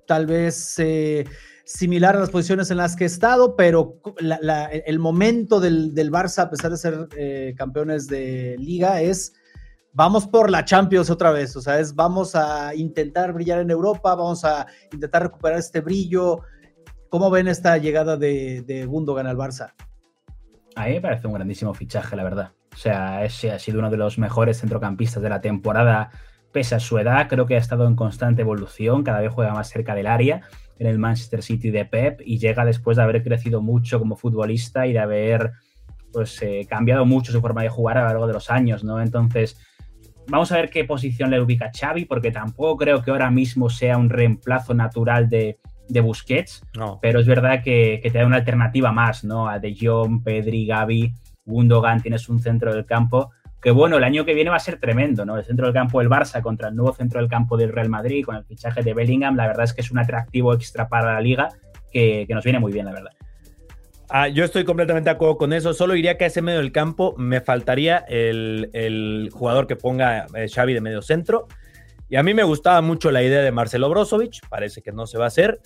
tal 0.06 0.26
vez 0.26 0.78
eh, 0.80 1.26
similar 1.66 2.16
a 2.16 2.20
las 2.20 2.30
posiciones 2.30 2.72
en 2.72 2.78
las 2.78 2.96
que 2.96 3.04
he 3.04 3.08
estado, 3.08 3.56
pero 3.56 4.00
el 4.86 5.00
momento 5.00 5.60
del, 5.60 5.94
Barça, 6.12 6.44
a 6.44 6.50
pesar 6.50 6.72
de 6.72 6.78
ser 6.78 7.08
eh, 7.18 7.54
campeones 7.58 8.08
de 8.08 8.56
liga, 8.60 9.02
es 9.02 9.34
vamos 9.92 10.28
por 10.28 10.52
la 10.52 10.66
Champions 10.66 11.10
otra 11.10 11.32
vez, 11.32 11.56
o 11.56 11.62
sea, 11.62 11.80
es 11.80 11.96
vamos 11.96 12.36
a 12.36 12.76
intentar 12.76 13.34
brillar 13.34 13.60
en 13.60 13.72
Europa, 13.72 14.14
vamos 14.16 14.46
a 14.46 14.68
intentar 14.92 15.24
recuperar 15.24 15.60
este 15.60 15.82
brillo. 15.82 16.42
¿Cómo 17.10 17.30
ven 17.30 17.48
esta 17.48 17.78
llegada 17.78 18.18
de, 18.18 18.64
de 18.66 18.86
Gundogan 18.86 19.28
al 19.28 19.38
Barça? 19.38 19.74
A 20.76 20.86
mí 20.86 20.94
me 20.94 21.02
parece 21.02 21.28
un 21.28 21.34
grandísimo 21.34 21.74
fichaje, 21.74 22.16
la 22.16 22.24
verdad. 22.24 22.52
O 22.74 22.78
sea, 22.78 23.24
ese 23.24 23.52
ha 23.52 23.60
sido 23.60 23.80
uno 23.80 23.90
de 23.90 23.96
los 23.96 24.18
mejores 24.18 24.60
centrocampistas 24.60 25.24
de 25.24 25.30
la 25.30 25.40
temporada 25.40 26.12
pese 26.56 26.74
a 26.74 26.80
su 26.80 26.98
edad, 26.98 27.28
creo 27.28 27.46
que 27.46 27.56
ha 27.56 27.60
estado 27.60 27.86
en 27.86 27.98
constante 27.98 28.42
evolución, 28.42 29.04
cada 29.04 29.20
vez 29.20 29.30
juega 29.30 29.54
más 29.54 29.68
cerca 29.68 29.94
del 29.94 30.08
área 30.08 30.40
en 30.80 30.88
el 30.88 30.98
Manchester 30.98 31.44
City 31.44 31.70
de 31.70 31.84
Pep 31.84 32.22
y 32.24 32.38
llega 32.38 32.64
después 32.64 32.96
de 32.96 33.04
haber 33.04 33.22
crecido 33.24 33.62
mucho 33.62 34.00
como 34.00 34.16
futbolista 34.16 34.88
y 34.88 34.94
de 34.94 35.00
haber 35.00 35.52
pues, 36.14 36.42
eh, 36.42 36.66
cambiado 36.70 37.06
mucho 37.06 37.34
su 37.34 37.42
forma 37.42 37.62
de 37.62 37.68
jugar 37.68 37.98
a 37.98 38.04
lo 38.04 38.08
largo 38.08 38.28
de 38.28 38.32
los 38.32 38.50
años, 38.50 38.86
¿no? 38.86 39.02
Entonces, 39.02 39.60
vamos 40.30 40.50
a 40.54 40.56
ver 40.56 40.70
qué 40.70 40.86
posición 40.86 41.30
le 41.30 41.42
ubica 41.42 41.72
Xavi, 41.78 42.06
porque 42.06 42.32
tampoco 42.32 42.78
creo 42.78 43.02
que 43.02 43.12
ahora 43.12 43.30
mismo 43.30 43.70
sea 43.70 43.98
un 43.98 44.10
reemplazo 44.10 44.74
natural 44.74 45.28
de, 45.28 45.60
de 45.90 46.00
Busquets, 46.00 46.64
pero 47.02 47.20
es 47.20 47.28
verdad 47.28 47.64
que, 47.66 48.00
que, 48.02 48.12
te 48.12 48.20
da 48.20 48.26
una 48.26 48.38
alternativa 48.38 48.94
más, 48.94 49.26
¿no? 49.26 49.50
A 49.50 49.60
De 49.60 49.76
Jong, 49.78 50.24
Pedri, 50.24 50.66
Gavi, 50.68 51.14
Gundogan, 51.44 52.02
tienes 52.02 52.30
un 52.30 52.40
centro 52.40 52.74
del 52.74 52.86
campo 52.86 53.32
que 53.66 53.72
bueno, 53.72 53.98
el 53.98 54.04
año 54.04 54.26
que 54.26 54.36
viene 54.36 54.52
va 54.52 54.58
a 54.58 54.60
ser 54.60 54.80
tremendo, 54.80 55.26
¿no? 55.26 55.40
El 55.40 55.44
centro 55.44 55.66
del 55.66 55.74
campo 55.74 55.98
del 55.98 56.08
Barça 56.08 56.40
contra 56.44 56.70
el 56.70 56.76
nuevo 56.76 56.94
centro 56.94 57.20
del 57.20 57.28
campo 57.28 57.58
del 57.58 57.74
Real 57.74 57.90
Madrid 57.90 58.24
con 58.24 58.36
el 58.36 58.46
fichaje 58.46 58.84
de 58.84 58.94
Bellingham, 58.94 59.36
la 59.36 59.48
verdad 59.48 59.64
es 59.64 59.74
que 59.74 59.82
es 59.82 59.90
un 59.90 59.98
atractivo 59.98 60.54
extra 60.54 60.88
para 60.88 61.16
la 61.16 61.20
liga 61.20 61.50
que, 61.92 62.28
nos 62.30 62.44
viene 62.44 62.60
muy 62.60 62.72
bien, 62.72 62.86
la 62.86 62.92
verdad. 62.92 63.10
Ah, 64.08 64.28
yo 64.28 64.44
estoy 64.44 64.66
completamente 64.66 65.10
de 65.10 65.16
acuerdo 65.16 65.38
con 65.38 65.52
eso. 65.52 65.74
Solo 65.74 65.96
diría 65.96 66.16
que 66.16 66.26
a 66.26 66.28
ese 66.28 66.44
medio 66.44 66.60
del 66.60 66.72
campo 66.72 67.16
me 67.18 67.42
faltaría 67.42 68.06
el, 68.08 69.32
jugador 69.34 69.66
que 69.66 69.76
ponga 69.76 70.28
eh, 70.36 70.48
Xavi 70.48 70.76
de 70.76 70.82
medio 70.82 71.02
centro. 71.02 71.48
Y 72.08 72.18
a 72.18 72.22
mí 72.22 72.36
me 72.36 72.44
gustaba 72.44 72.84
mucho 72.84 73.10
la 73.10 73.24
idea 73.24 73.42
de 73.42 73.52
Marcelo 73.52 73.90
Brozovic. 73.90 74.48
Parece 74.48 74.84
que 74.84 74.92
no 74.92 75.08
se 75.08 75.18
va 75.18 75.24
a 75.24 75.30
hacer. 75.30 75.60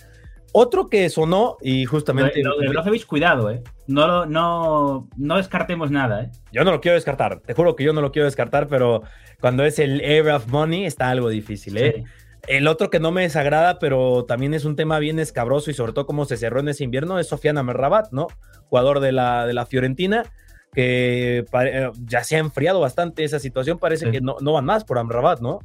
Otro 0.52 0.88
que 0.88 1.08
sonó 1.10 1.56
y 1.60 1.84
justamente. 1.84 2.42
Lo, 2.42 2.58
de 2.58 2.68
Brozovic, 2.68 3.06
cuidado, 3.06 3.50
¿eh? 3.50 3.62
No, 3.86 4.26
no, 4.26 5.08
no 5.16 5.36
descartemos 5.36 5.90
nada, 5.90 6.24
¿eh? 6.24 6.30
Yo 6.52 6.64
no 6.64 6.72
lo 6.72 6.80
quiero 6.80 6.96
descartar. 6.96 7.40
Te 7.40 7.54
juro 7.54 7.76
que 7.76 7.84
yo 7.84 7.92
no 7.92 8.00
lo 8.00 8.10
quiero 8.10 8.26
descartar, 8.26 8.66
pero 8.68 9.02
cuando 9.40 9.64
es 9.64 9.78
el 9.78 10.00
Air 10.00 10.28
of 10.30 10.48
Money 10.48 10.86
está 10.86 11.10
algo 11.10 11.28
difícil, 11.28 11.76
¿eh? 11.76 12.04
El 12.48 12.66
otro 12.68 12.90
que 12.90 13.00
no 13.00 13.12
me 13.12 13.22
desagrada, 13.22 13.78
pero 13.78 14.24
también 14.24 14.54
es 14.54 14.64
un 14.64 14.74
tema 14.74 14.98
bien 14.98 15.18
escabroso 15.18 15.70
y 15.70 15.74
sobre 15.74 15.92
todo 15.92 16.06
cómo 16.06 16.24
se 16.24 16.36
cerró 16.36 16.60
en 16.60 16.68
ese 16.68 16.84
invierno, 16.84 17.18
es 17.18 17.28
Sofian 17.28 17.58
Amerrabat, 17.58 18.12
¿no? 18.12 18.28
Jugador 18.68 19.00
de 19.00 19.12
la, 19.12 19.46
de 19.46 19.52
la 19.52 19.66
Fiorentina, 19.66 20.24
que 20.72 21.44
eh, 21.52 21.90
ya 22.04 22.24
se 22.24 22.36
ha 22.36 22.38
enfriado 22.38 22.80
bastante 22.80 23.24
esa 23.24 23.38
situación. 23.38 23.78
Parece 23.78 24.10
que 24.10 24.20
no, 24.20 24.36
no 24.40 24.52
van 24.52 24.64
más 24.64 24.84
por 24.84 24.98
Amrabat, 24.98 25.40
¿no? 25.40 25.60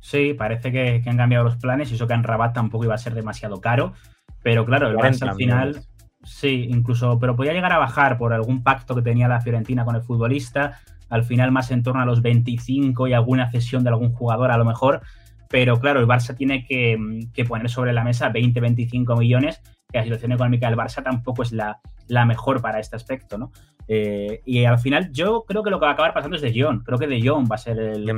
Sí, 0.00 0.34
parece 0.34 0.72
que, 0.72 1.02
que, 1.02 1.10
han 1.10 1.16
cambiado 1.16 1.44
los 1.44 1.56
planes 1.56 1.90
y 1.90 1.94
eso 1.94 2.06
que 2.06 2.14
Amrabat 2.14 2.54
tampoco 2.54 2.84
iba 2.84 2.94
a 2.94 2.98
ser 2.98 3.14
demasiado 3.14 3.60
caro. 3.60 3.92
Pero 4.42 4.64
claro, 4.64 4.88
el 4.88 4.96
Barça 4.96 5.28
al 5.28 5.34
final, 5.34 5.82
sí, 6.22 6.66
incluso, 6.70 7.18
pero 7.18 7.36
podía 7.36 7.52
llegar 7.52 7.72
a 7.72 7.78
bajar 7.78 8.16
por 8.18 8.32
algún 8.32 8.62
pacto 8.62 8.94
que 8.94 9.02
tenía 9.02 9.28
la 9.28 9.40
Fiorentina 9.40 9.84
con 9.84 9.96
el 9.96 10.02
futbolista. 10.02 10.80
Al 11.08 11.24
final, 11.24 11.50
más 11.50 11.70
en 11.70 11.82
torno 11.82 12.00
a 12.00 12.06
los 12.06 12.22
25 12.22 13.08
y 13.08 13.12
alguna 13.12 13.50
cesión 13.50 13.82
de 13.82 13.90
algún 13.90 14.12
jugador, 14.12 14.50
a 14.50 14.56
lo 14.56 14.64
mejor. 14.64 15.02
Pero 15.50 15.80
claro, 15.80 15.98
el 15.98 16.06
Barça 16.06 16.36
tiene 16.36 16.64
que, 16.64 16.96
poner 17.46 17.68
sobre 17.68 17.92
la 17.92 18.04
mesa 18.04 18.28
20, 18.28 18.60
25 18.60 19.16
millones, 19.16 19.60
que 19.90 19.98
la 19.98 20.04
situación 20.04 20.32
económica 20.32 20.68
del 20.68 20.78
Barça 20.78 21.02
tampoco 21.02 21.42
es 21.42 21.50
la, 21.50 21.80
la 22.06 22.24
mejor 22.24 22.62
para 22.62 22.78
este 22.78 22.94
aspecto, 22.94 23.36
¿no? 23.36 23.50
Eh, 23.88 24.42
y 24.44 24.64
al 24.64 24.78
final, 24.78 25.10
yo 25.10 25.44
creo 25.48 25.64
que 25.64 25.70
lo 25.70 25.80
que 25.80 25.86
va 25.86 25.90
a 25.90 25.94
acabar 25.94 26.14
pasando 26.14 26.36
es 26.36 26.42
De 26.42 26.54
Jong. 26.54 26.84
Creo 26.84 26.96
que 26.96 27.08
De 27.08 27.20
Jong 27.20 27.50
va 27.50 27.56
a 27.56 27.58
ser 27.58 27.80
el, 27.80 28.08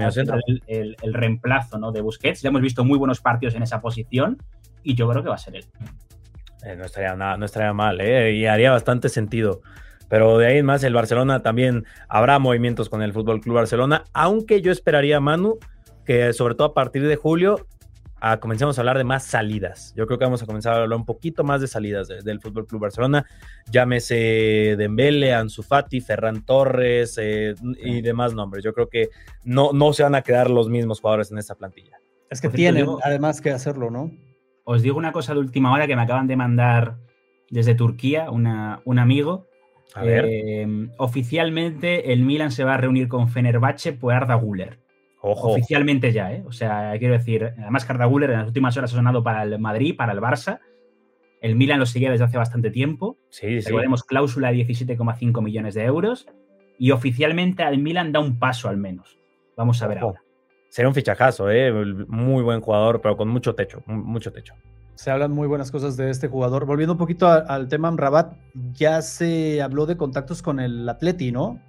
el, 0.67 0.97
el, 1.03 1.15
reemplazo 1.15 1.79
¿no? 1.79 1.91
de 1.91 2.03
Busquets. 2.03 2.43
Ya 2.43 2.51
hemos 2.51 2.61
visto 2.61 2.85
muy 2.85 2.99
buenos 2.99 3.23
partidos 3.23 3.55
en 3.55 3.63
esa 3.63 3.81
posición 3.81 4.37
y 4.83 4.95
yo 4.95 5.09
creo 5.09 5.23
que 5.23 5.31
va 5.31 5.37
a 5.37 5.39
ser 5.39 5.57
él. 5.57 5.65
Eh, 6.65 6.77
no, 6.77 6.85
estaría 6.85 7.15
nada, 7.15 7.37
no 7.37 7.45
estaría 7.45 7.73
mal, 7.73 8.01
¿eh? 8.01 8.33
y 8.33 8.47
haría 8.47 8.71
bastante 8.71 9.09
sentido. 9.09 9.63
Pero 10.09 10.39
de 10.39 10.47
ahí 10.47 10.59
en 10.59 10.67
más, 10.67 10.85
el 10.85 10.95
Barcelona 10.95 11.43
también 11.43 11.85
habrá 12.09 12.39
movimientos 12.39 12.89
con 12.89 13.03
el 13.03 13.13
Fútbol 13.13 13.41
Club 13.41 13.57
Barcelona, 13.57 14.05
aunque 14.13 14.61
yo 14.61 14.71
esperaría, 14.71 15.21
Manu, 15.21 15.59
que 16.05 16.33
sobre 16.33 16.55
todo 16.55 16.69
a 16.69 16.75
partir 16.75 17.07
de 17.07 17.17
julio 17.17 17.67
a, 18.21 18.39
comencemos 18.39 18.79
a 18.79 18.83
hablar 18.83 18.99
de 18.99 19.05
más 19.05 19.25
salidas. 19.25 19.93
Yo 19.97 20.07
creo 20.07 20.19
que 20.19 20.25
vamos 20.25 20.43
a 20.43 20.47
comenzar 20.47 20.75
a 20.75 20.83
hablar 20.83 20.97
un 20.99 21.05
poquito 21.05 21.43
más 21.43 21.61
de 21.61 21.67
salidas 21.67 22.09
del 22.09 22.41
Fútbol 22.41 22.67
Club 22.67 22.83
Barcelona. 22.83 23.27
Llámese 23.71 24.77
Dembele, 24.79 25.35
Ansu 25.35 25.63
Fati, 25.63 26.01
Ferran 26.01 26.45
Torres 26.45 27.19
eh, 27.21 27.55
y 27.83 28.01
demás 28.03 28.33
nombres. 28.35 28.63
Yo 28.63 28.73
creo 28.75 28.89
que 28.89 29.09
no, 29.45 29.73
no 29.73 29.93
se 29.93 30.05
van 30.05 30.15
a 30.15 30.23
quedar 30.23 30.51
los 30.51 30.69
mismos 30.69 31.01
jugadores 31.01 31.33
en 31.33 31.39
esta 31.39 31.57
plantilla. 31.57 31.99
Es 32.31 32.41
que 32.41 32.49
tienen 32.49 32.87
además 33.03 33.41
que 33.41 33.51
hacerlo, 33.51 33.91
¿no? 33.91 34.13
Os 34.65 34.83
digo 34.83 34.99
una 34.99 35.13
cosa 35.13 35.35
de 35.35 35.41
última 35.41 35.73
hora 35.73 35.87
que 35.87 35.97
me 35.97 36.03
acaban 36.03 36.27
de 36.27 36.37
mandar 36.37 36.99
desde 37.51 37.75
Turquía, 37.75 38.31
un 38.31 38.47
amigo. 38.99 39.47
A 39.95 40.03
ver. 40.03 40.25
Eh, 40.27 40.89
oficialmente 40.97 42.13
el 42.13 42.23
Milan 42.23 42.51
se 42.51 42.65
va 42.65 42.75
a 42.75 42.77
reunir 42.79 43.09
con 43.09 43.29
Fenerbahce 43.29 43.93
por 43.93 44.15
Arda 44.15 44.35
Guller. 44.37 44.79
Ojo. 45.21 45.51
Oficialmente 45.51 46.13
ya, 46.13 46.33
¿eh? 46.33 46.43
O 46.47 46.53
sea, 46.53 46.95
quiero 46.99 47.15
decir, 47.15 47.53
además 47.59 47.85
que 47.85 47.93
Arda 47.93 48.07
Guller 48.07 48.31
en 48.31 48.39
las 48.39 48.49
últimas 48.49 48.77
horas 48.77 48.93
ha 48.93 48.97
sonado 48.97 49.23
para 49.23 49.43
el 49.43 49.59
Madrid, 49.59 49.95
para 49.97 50.13
el 50.13 50.21
Barça. 50.21 50.61
El 51.41 51.57
Milan 51.57 51.79
lo 51.79 51.87
seguía 51.87 52.11
desde 52.11 52.25
hace 52.25 52.39
bastante 52.39 52.71
tiempo. 52.71 53.19
Sí, 53.29 53.61
sí. 53.61 53.69
Recordemos 53.69 54.05
cláusula 54.05 54.51
de 54.51 54.67
17,5 54.67 55.43
millones 55.43 55.75
de 55.75 55.85
euros. 55.85 56.27
Y 56.79 56.91
oficialmente 56.91 57.63
al 57.63 57.79
Milan 57.79 58.13
da 58.13 58.21
un 58.21 58.39
paso 58.39 58.69
al 58.69 58.79
menos. 58.79 59.19
Vamos 59.57 59.83
a 59.83 59.89
ver 59.89 59.99
ahora. 59.99 60.22
Sería 60.73 60.89
un 60.89 60.95
fichajazo, 60.95 61.51
¿eh? 61.51 61.71
Muy 62.09 62.43
buen 62.43 62.63
jugador, 62.63 63.03
pero 63.03 63.15
con 63.15 63.29
mucho 63.29 63.55
techo, 63.55 63.83
mucho 63.85 64.33
techo. 64.33 64.55
Se 64.95 65.11
hablan 65.11 65.31
muy 65.31 65.47
buenas 65.47 65.71
cosas 65.71 65.99
de 65.99 66.09
este 66.09 66.29
jugador. 66.29 66.65
Volviendo 66.65 66.95
un 66.95 66.99
poquito 66.99 67.29
al 67.29 67.69
tema 67.69 67.93
Rabat, 67.95 68.33
ya 68.73 69.03
se 69.03 69.61
habló 69.61 69.85
de 69.85 69.99
contactos 69.99 70.41
con 70.41 70.61
el 70.61 70.89
Atleti, 70.89 71.31
¿no? 71.31 71.61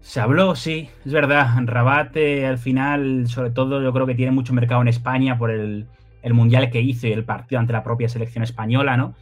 Se 0.00 0.18
habló, 0.18 0.56
sí, 0.56 0.90
es 1.06 1.12
verdad. 1.12 1.50
Rabat 1.66 2.16
eh, 2.16 2.46
al 2.48 2.58
final, 2.58 3.28
sobre 3.28 3.50
todo, 3.50 3.80
yo 3.80 3.92
creo 3.92 4.06
que 4.08 4.16
tiene 4.16 4.32
mucho 4.32 4.52
mercado 4.52 4.82
en 4.82 4.88
España 4.88 5.38
por 5.38 5.52
el, 5.52 5.86
el, 6.22 6.34
mundial 6.34 6.68
que 6.68 6.80
hizo 6.80 7.06
y 7.06 7.12
el 7.12 7.24
partido 7.24 7.60
ante 7.60 7.72
la 7.72 7.84
propia 7.84 8.08
selección 8.08 8.42
española, 8.42 8.96
¿no? 8.96 9.14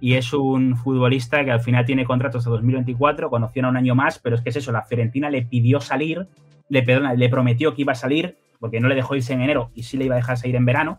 Y 0.00 0.14
es 0.14 0.32
un 0.32 0.76
futbolista 0.76 1.44
que 1.44 1.50
al 1.50 1.60
final 1.60 1.84
tiene 1.84 2.04
contrato 2.04 2.38
hasta 2.38 2.50
2024, 2.50 3.30
conoció 3.30 3.64
a 3.66 3.68
un 3.68 3.76
año 3.76 3.94
más, 3.94 4.18
pero 4.18 4.36
es 4.36 4.42
que 4.42 4.50
es 4.50 4.56
eso, 4.56 4.70
la 4.70 4.82
Fiorentina 4.82 5.28
le 5.28 5.42
pidió 5.42 5.80
salir 5.80 6.28
le, 6.68 7.16
le 7.16 7.28
prometió 7.28 7.74
que 7.74 7.82
iba 7.82 7.92
a 7.92 7.96
salir, 7.96 8.36
porque 8.60 8.80
no 8.80 8.88
le 8.88 8.94
dejó 8.94 9.14
irse 9.14 9.32
en 9.32 9.42
enero 9.42 9.70
y 9.74 9.84
sí 9.84 9.96
le 9.96 10.04
iba 10.06 10.14
a 10.14 10.18
dejar 10.18 10.36
salir 10.36 10.56
en 10.56 10.64
verano, 10.64 10.98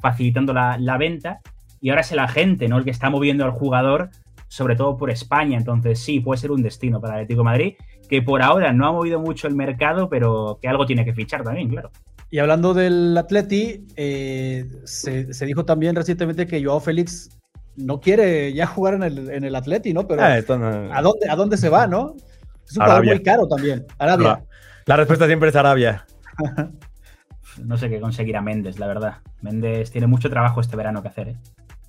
facilitando 0.00 0.52
la, 0.52 0.96
venta. 0.98 1.40
Y 1.80 1.90
ahora 1.90 2.00
es 2.00 2.12
el 2.12 2.18
agente, 2.18 2.68
¿no? 2.68 2.78
El 2.78 2.84
que 2.84 2.90
está 2.90 3.10
moviendo 3.10 3.44
al 3.44 3.52
jugador 3.52 4.10
sobre 4.50 4.76
todo 4.76 4.96
por 4.96 5.10
España. 5.10 5.58
Entonces, 5.58 5.98
sí, 5.98 6.20
puede 6.20 6.40
ser 6.40 6.50
un 6.50 6.62
destino 6.62 7.00
para 7.00 7.14
el 7.14 7.20
Atlético 7.20 7.44
Madrid, 7.44 7.74
que 8.08 8.22
por 8.22 8.40
ahora 8.40 8.72
no 8.72 8.86
ha 8.86 8.92
movido 8.92 9.20
mucho 9.20 9.46
el 9.46 9.54
mercado, 9.54 10.08
pero 10.08 10.58
que 10.60 10.68
algo 10.68 10.86
tiene 10.86 11.04
que 11.04 11.12
fichar 11.12 11.44
también, 11.44 11.68
claro. 11.68 11.90
Y 12.30 12.38
hablando 12.38 12.72
del 12.72 13.16
Atleti, 13.16 13.86
eh, 13.96 14.66
se, 14.84 15.32
se, 15.32 15.46
dijo 15.46 15.64
también 15.64 15.94
recientemente 15.94 16.46
que 16.46 16.62
Joao 16.62 16.80
Félix 16.80 17.37
no 17.78 18.00
quiere 18.00 18.52
ya 18.52 18.66
jugar 18.66 18.94
en 18.94 19.02
el, 19.04 19.30
en 19.30 19.44
el 19.44 19.54
Atleti, 19.54 19.94
¿no? 19.94 20.06
Pero 20.06 20.22
Ah, 20.22 20.36
esto 20.36 20.58
no- 20.58 20.92
¿a, 20.92 21.00
dónde, 21.00 21.28
¿a 21.30 21.36
dónde 21.36 21.56
se 21.56 21.68
va, 21.68 21.86
no? 21.86 22.14
Es 22.68 22.76
un 22.76 22.82
jugador 22.84 23.04
muy 23.06 23.22
caro 23.22 23.48
también. 23.48 23.86
Arabia. 23.98 24.26
La, 24.28 24.44
la 24.86 24.96
respuesta 24.96 25.26
siempre 25.26 25.48
es 25.48 25.56
Arabia. 25.56 26.04
No 27.64 27.76
sé 27.76 27.88
qué 27.88 28.00
conseguirá 28.00 28.40
Méndez, 28.40 28.78
la 28.78 28.86
verdad. 28.86 29.14
Méndez 29.40 29.90
tiene 29.90 30.06
mucho 30.06 30.28
trabajo 30.30 30.60
este 30.60 30.76
verano 30.76 31.02
que 31.02 31.08
hacer, 31.08 31.28
¿eh? 31.30 31.36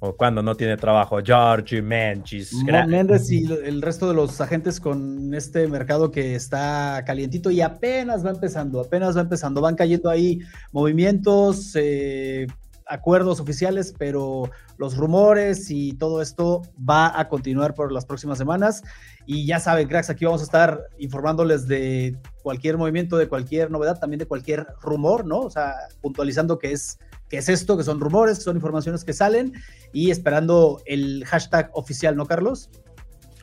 O 0.01 0.15
cuando 0.15 0.41
no 0.41 0.55
tiene 0.55 0.77
trabajo. 0.77 1.19
George 1.23 1.81
Menchis. 1.81 2.53
Méndez 2.87 3.29
y 3.31 3.45
el 3.51 3.81
resto 3.81 4.07
de 4.07 4.13
los 4.13 4.39
agentes 4.39 4.79
con 4.79 5.33
este 5.33 5.67
mercado 5.67 6.09
que 6.09 6.35
está 6.35 7.03
calientito 7.05 7.51
y 7.51 7.59
apenas 7.61 8.25
va 8.25 8.29
empezando, 8.31 8.79
apenas 8.79 9.17
va 9.17 9.21
empezando. 9.21 9.59
Van 9.59 9.75
cayendo 9.75 10.09
ahí 10.09 10.39
movimientos, 10.71 11.73
eh, 11.75 12.47
acuerdos 12.89 13.39
oficiales, 13.39 13.93
pero 13.97 14.49
los 14.77 14.97
rumores 14.97 15.69
y 15.69 15.93
todo 15.93 16.21
esto 16.21 16.63
va 16.77 17.17
a 17.17 17.29
continuar 17.29 17.75
por 17.75 17.91
las 17.91 18.05
próximas 18.05 18.37
semanas. 18.37 18.83
Y 19.25 19.45
ya 19.45 19.59
saben, 19.59 19.87
cracks, 19.87 20.09
aquí 20.09 20.25
vamos 20.25 20.41
a 20.41 20.45
estar 20.45 20.81
informándoles 20.97 21.67
de 21.67 22.17
cualquier 22.41 22.77
movimiento, 22.77 23.15
de 23.17 23.29
cualquier 23.29 23.69
novedad, 23.69 23.99
también 23.99 24.19
de 24.19 24.25
cualquier 24.25 24.65
rumor, 24.81 25.25
¿no? 25.25 25.41
O 25.41 25.49
sea, 25.51 25.75
puntualizando 26.01 26.57
que 26.57 26.71
es, 26.71 26.97
que 27.29 27.37
es 27.37 27.47
esto, 27.47 27.77
que 27.77 27.83
son 27.83 27.99
rumores, 27.99 28.39
que 28.39 28.43
son 28.43 28.55
informaciones 28.55 29.05
que 29.05 29.13
salen 29.13 29.53
y 29.93 30.09
esperando 30.09 30.81
el 30.85 31.23
hashtag 31.25 31.69
oficial, 31.73 32.15
¿no, 32.17 32.25
Carlos? 32.25 32.71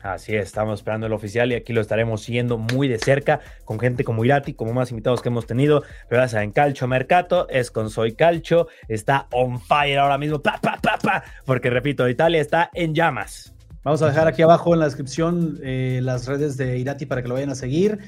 Así 0.03 0.35
es, 0.35 0.45
estamos 0.47 0.79
esperando 0.79 1.07
el 1.07 1.13
oficial 1.13 1.51
y 1.51 1.55
aquí 1.55 1.73
lo 1.73 1.81
estaremos 1.81 2.21
siguiendo 2.21 2.57
muy 2.57 2.87
de 2.87 2.99
cerca 2.99 3.39
con 3.65 3.79
gente 3.79 4.03
como 4.03 4.23
Irati, 4.23 4.53
como 4.53 4.73
más 4.73 4.91
invitados 4.91 5.21
que 5.21 5.29
hemos 5.29 5.47
tenido. 5.47 5.83
Pero 6.07 6.21
ya 6.21 6.27
saben, 6.27 6.51
Calcio 6.51 6.87
Mercato 6.87 7.49
es 7.49 7.71
con 7.71 7.89
Soy 7.89 8.13
Calcio, 8.13 8.67
está 8.87 9.27
on 9.31 9.59
fire 9.59 9.97
ahora 9.97 10.17
mismo, 10.17 10.41
pa, 10.41 10.59
pa, 10.61 10.77
pa, 10.81 10.97
pa, 11.01 11.23
porque 11.45 11.69
repito, 11.69 12.07
Italia 12.07 12.41
está 12.41 12.69
en 12.73 12.93
llamas. 12.93 13.53
Vamos 13.83 14.01
a 14.01 14.07
dejar 14.07 14.27
aquí 14.27 14.41
abajo 14.41 14.73
en 14.73 14.79
la 14.79 14.85
descripción 14.85 15.59
eh, 15.63 16.01
las 16.03 16.27
redes 16.27 16.57
de 16.57 16.77
Irati 16.77 17.05
para 17.05 17.21
que 17.21 17.29
lo 17.29 17.35
vayan 17.35 17.51
a 17.51 17.55
seguir. 17.55 17.99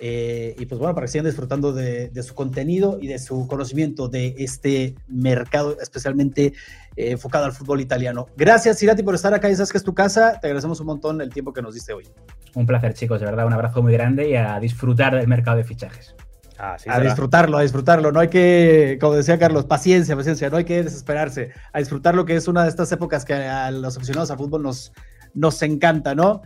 Eh, 0.00 0.54
y 0.58 0.66
pues 0.66 0.78
bueno, 0.78 0.94
para 0.94 1.06
que 1.06 1.12
sigan 1.12 1.26
disfrutando 1.26 1.72
de, 1.72 2.08
de 2.10 2.22
su 2.22 2.34
contenido 2.34 2.98
y 3.00 3.08
de 3.08 3.18
su 3.18 3.48
conocimiento 3.48 4.08
de 4.08 4.34
este 4.38 4.94
mercado, 5.08 5.76
especialmente 5.80 6.52
eh, 6.96 7.10
enfocado 7.12 7.46
al 7.46 7.52
fútbol 7.52 7.80
italiano. 7.80 8.26
Gracias, 8.36 8.80
Irati, 8.82 9.02
por 9.02 9.14
estar 9.16 9.34
acá. 9.34 9.48
Ya 9.48 9.56
sabes 9.56 9.72
que 9.72 9.78
es 9.78 9.84
tu 9.84 9.94
casa. 9.94 10.38
Te 10.40 10.46
agradecemos 10.46 10.78
un 10.80 10.86
montón 10.86 11.20
el 11.20 11.30
tiempo 11.30 11.52
que 11.52 11.62
nos 11.62 11.74
diste 11.74 11.92
hoy. 11.92 12.06
Un 12.54 12.66
placer, 12.66 12.94
chicos, 12.94 13.18
de 13.20 13.26
verdad. 13.26 13.46
Un 13.46 13.52
abrazo 13.52 13.82
muy 13.82 13.92
grande 13.92 14.28
y 14.30 14.36
a 14.36 14.60
disfrutar 14.60 15.16
del 15.16 15.26
mercado 15.26 15.56
de 15.56 15.64
fichajes. 15.64 16.14
Así 16.58 16.88
a 16.88 16.94
será. 16.94 17.04
disfrutarlo, 17.04 17.56
a 17.56 17.62
disfrutarlo. 17.62 18.12
No 18.12 18.20
hay 18.20 18.28
que, 18.28 18.98
como 19.00 19.14
decía 19.14 19.38
Carlos, 19.38 19.64
paciencia, 19.64 20.16
paciencia. 20.16 20.48
No 20.50 20.58
hay 20.58 20.64
que 20.64 20.82
desesperarse. 20.82 21.50
A 21.72 21.78
disfrutar 21.80 22.14
lo 22.14 22.24
que 22.24 22.36
es 22.36 22.46
una 22.46 22.62
de 22.62 22.68
estas 22.68 22.90
épocas 22.92 23.24
que 23.24 23.34
a 23.34 23.70
los 23.70 23.96
aficionados 23.96 24.30
al 24.30 24.38
fútbol 24.38 24.62
nos, 24.62 24.92
nos 25.34 25.62
encanta, 25.62 26.14
¿no? 26.14 26.42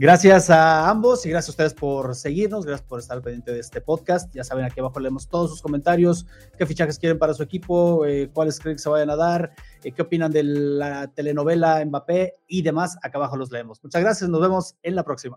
Gracias 0.00 0.48
a 0.48 0.88
ambos 0.88 1.26
y 1.26 1.30
gracias 1.30 1.48
a 1.48 1.50
ustedes 1.50 1.74
por 1.74 2.14
seguirnos, 2.14 2.64
gracias 2.64 2.86
por 2.86 3.00
estar 3.00 3.20
pendiente 3.20 3.50
de 3.50 3.58
este 3.58 3.80
podcast. 3.80 4.32
Ya 4.32 4.44
saben, 4.44 4.64
aquí 4.64 4.78
abajo 4.78 5.00
leemos 5.00 5.28
todos 5.28 5.50
sus 5.50 5.60
comentarios, 5.60 6.24
qué 6.56 6.66
fichajes 6.66 7.00
quieren 7.00 7.18
para 7.18 7.34
su 7.34 7.42
equipo, 7.42 8.06
eh, 8.06 8.30
cuáles 8.32 8.60
creen 8.60 8.76
que 8.76 8.82
se 8.82 8.88
vayan 8.88 9.10
a 9.10 9.16
dar, 9.16 9.50
eh, 9.82 9.90
qué 9.90 10.02
opinan 10.02 10.30
de 10.30 10.44
la 10.44 11.08
telenovela 11.08 11.84
Mbappé 11.84 12.36
y 12.46 12.62
demás. 12.62 12.96
Acá 13.02 13.18
abajo 13.18 13.36
los 13.36 13.50
leemos. 13.50 13.82
Muchas 13.82 14.00
gracias, 14.00 14.30
nos 14.30 14.40
vemos 14.40 14.76
en 14.84 14.94
la 14.94 15.02
próxima. 15.02 15.36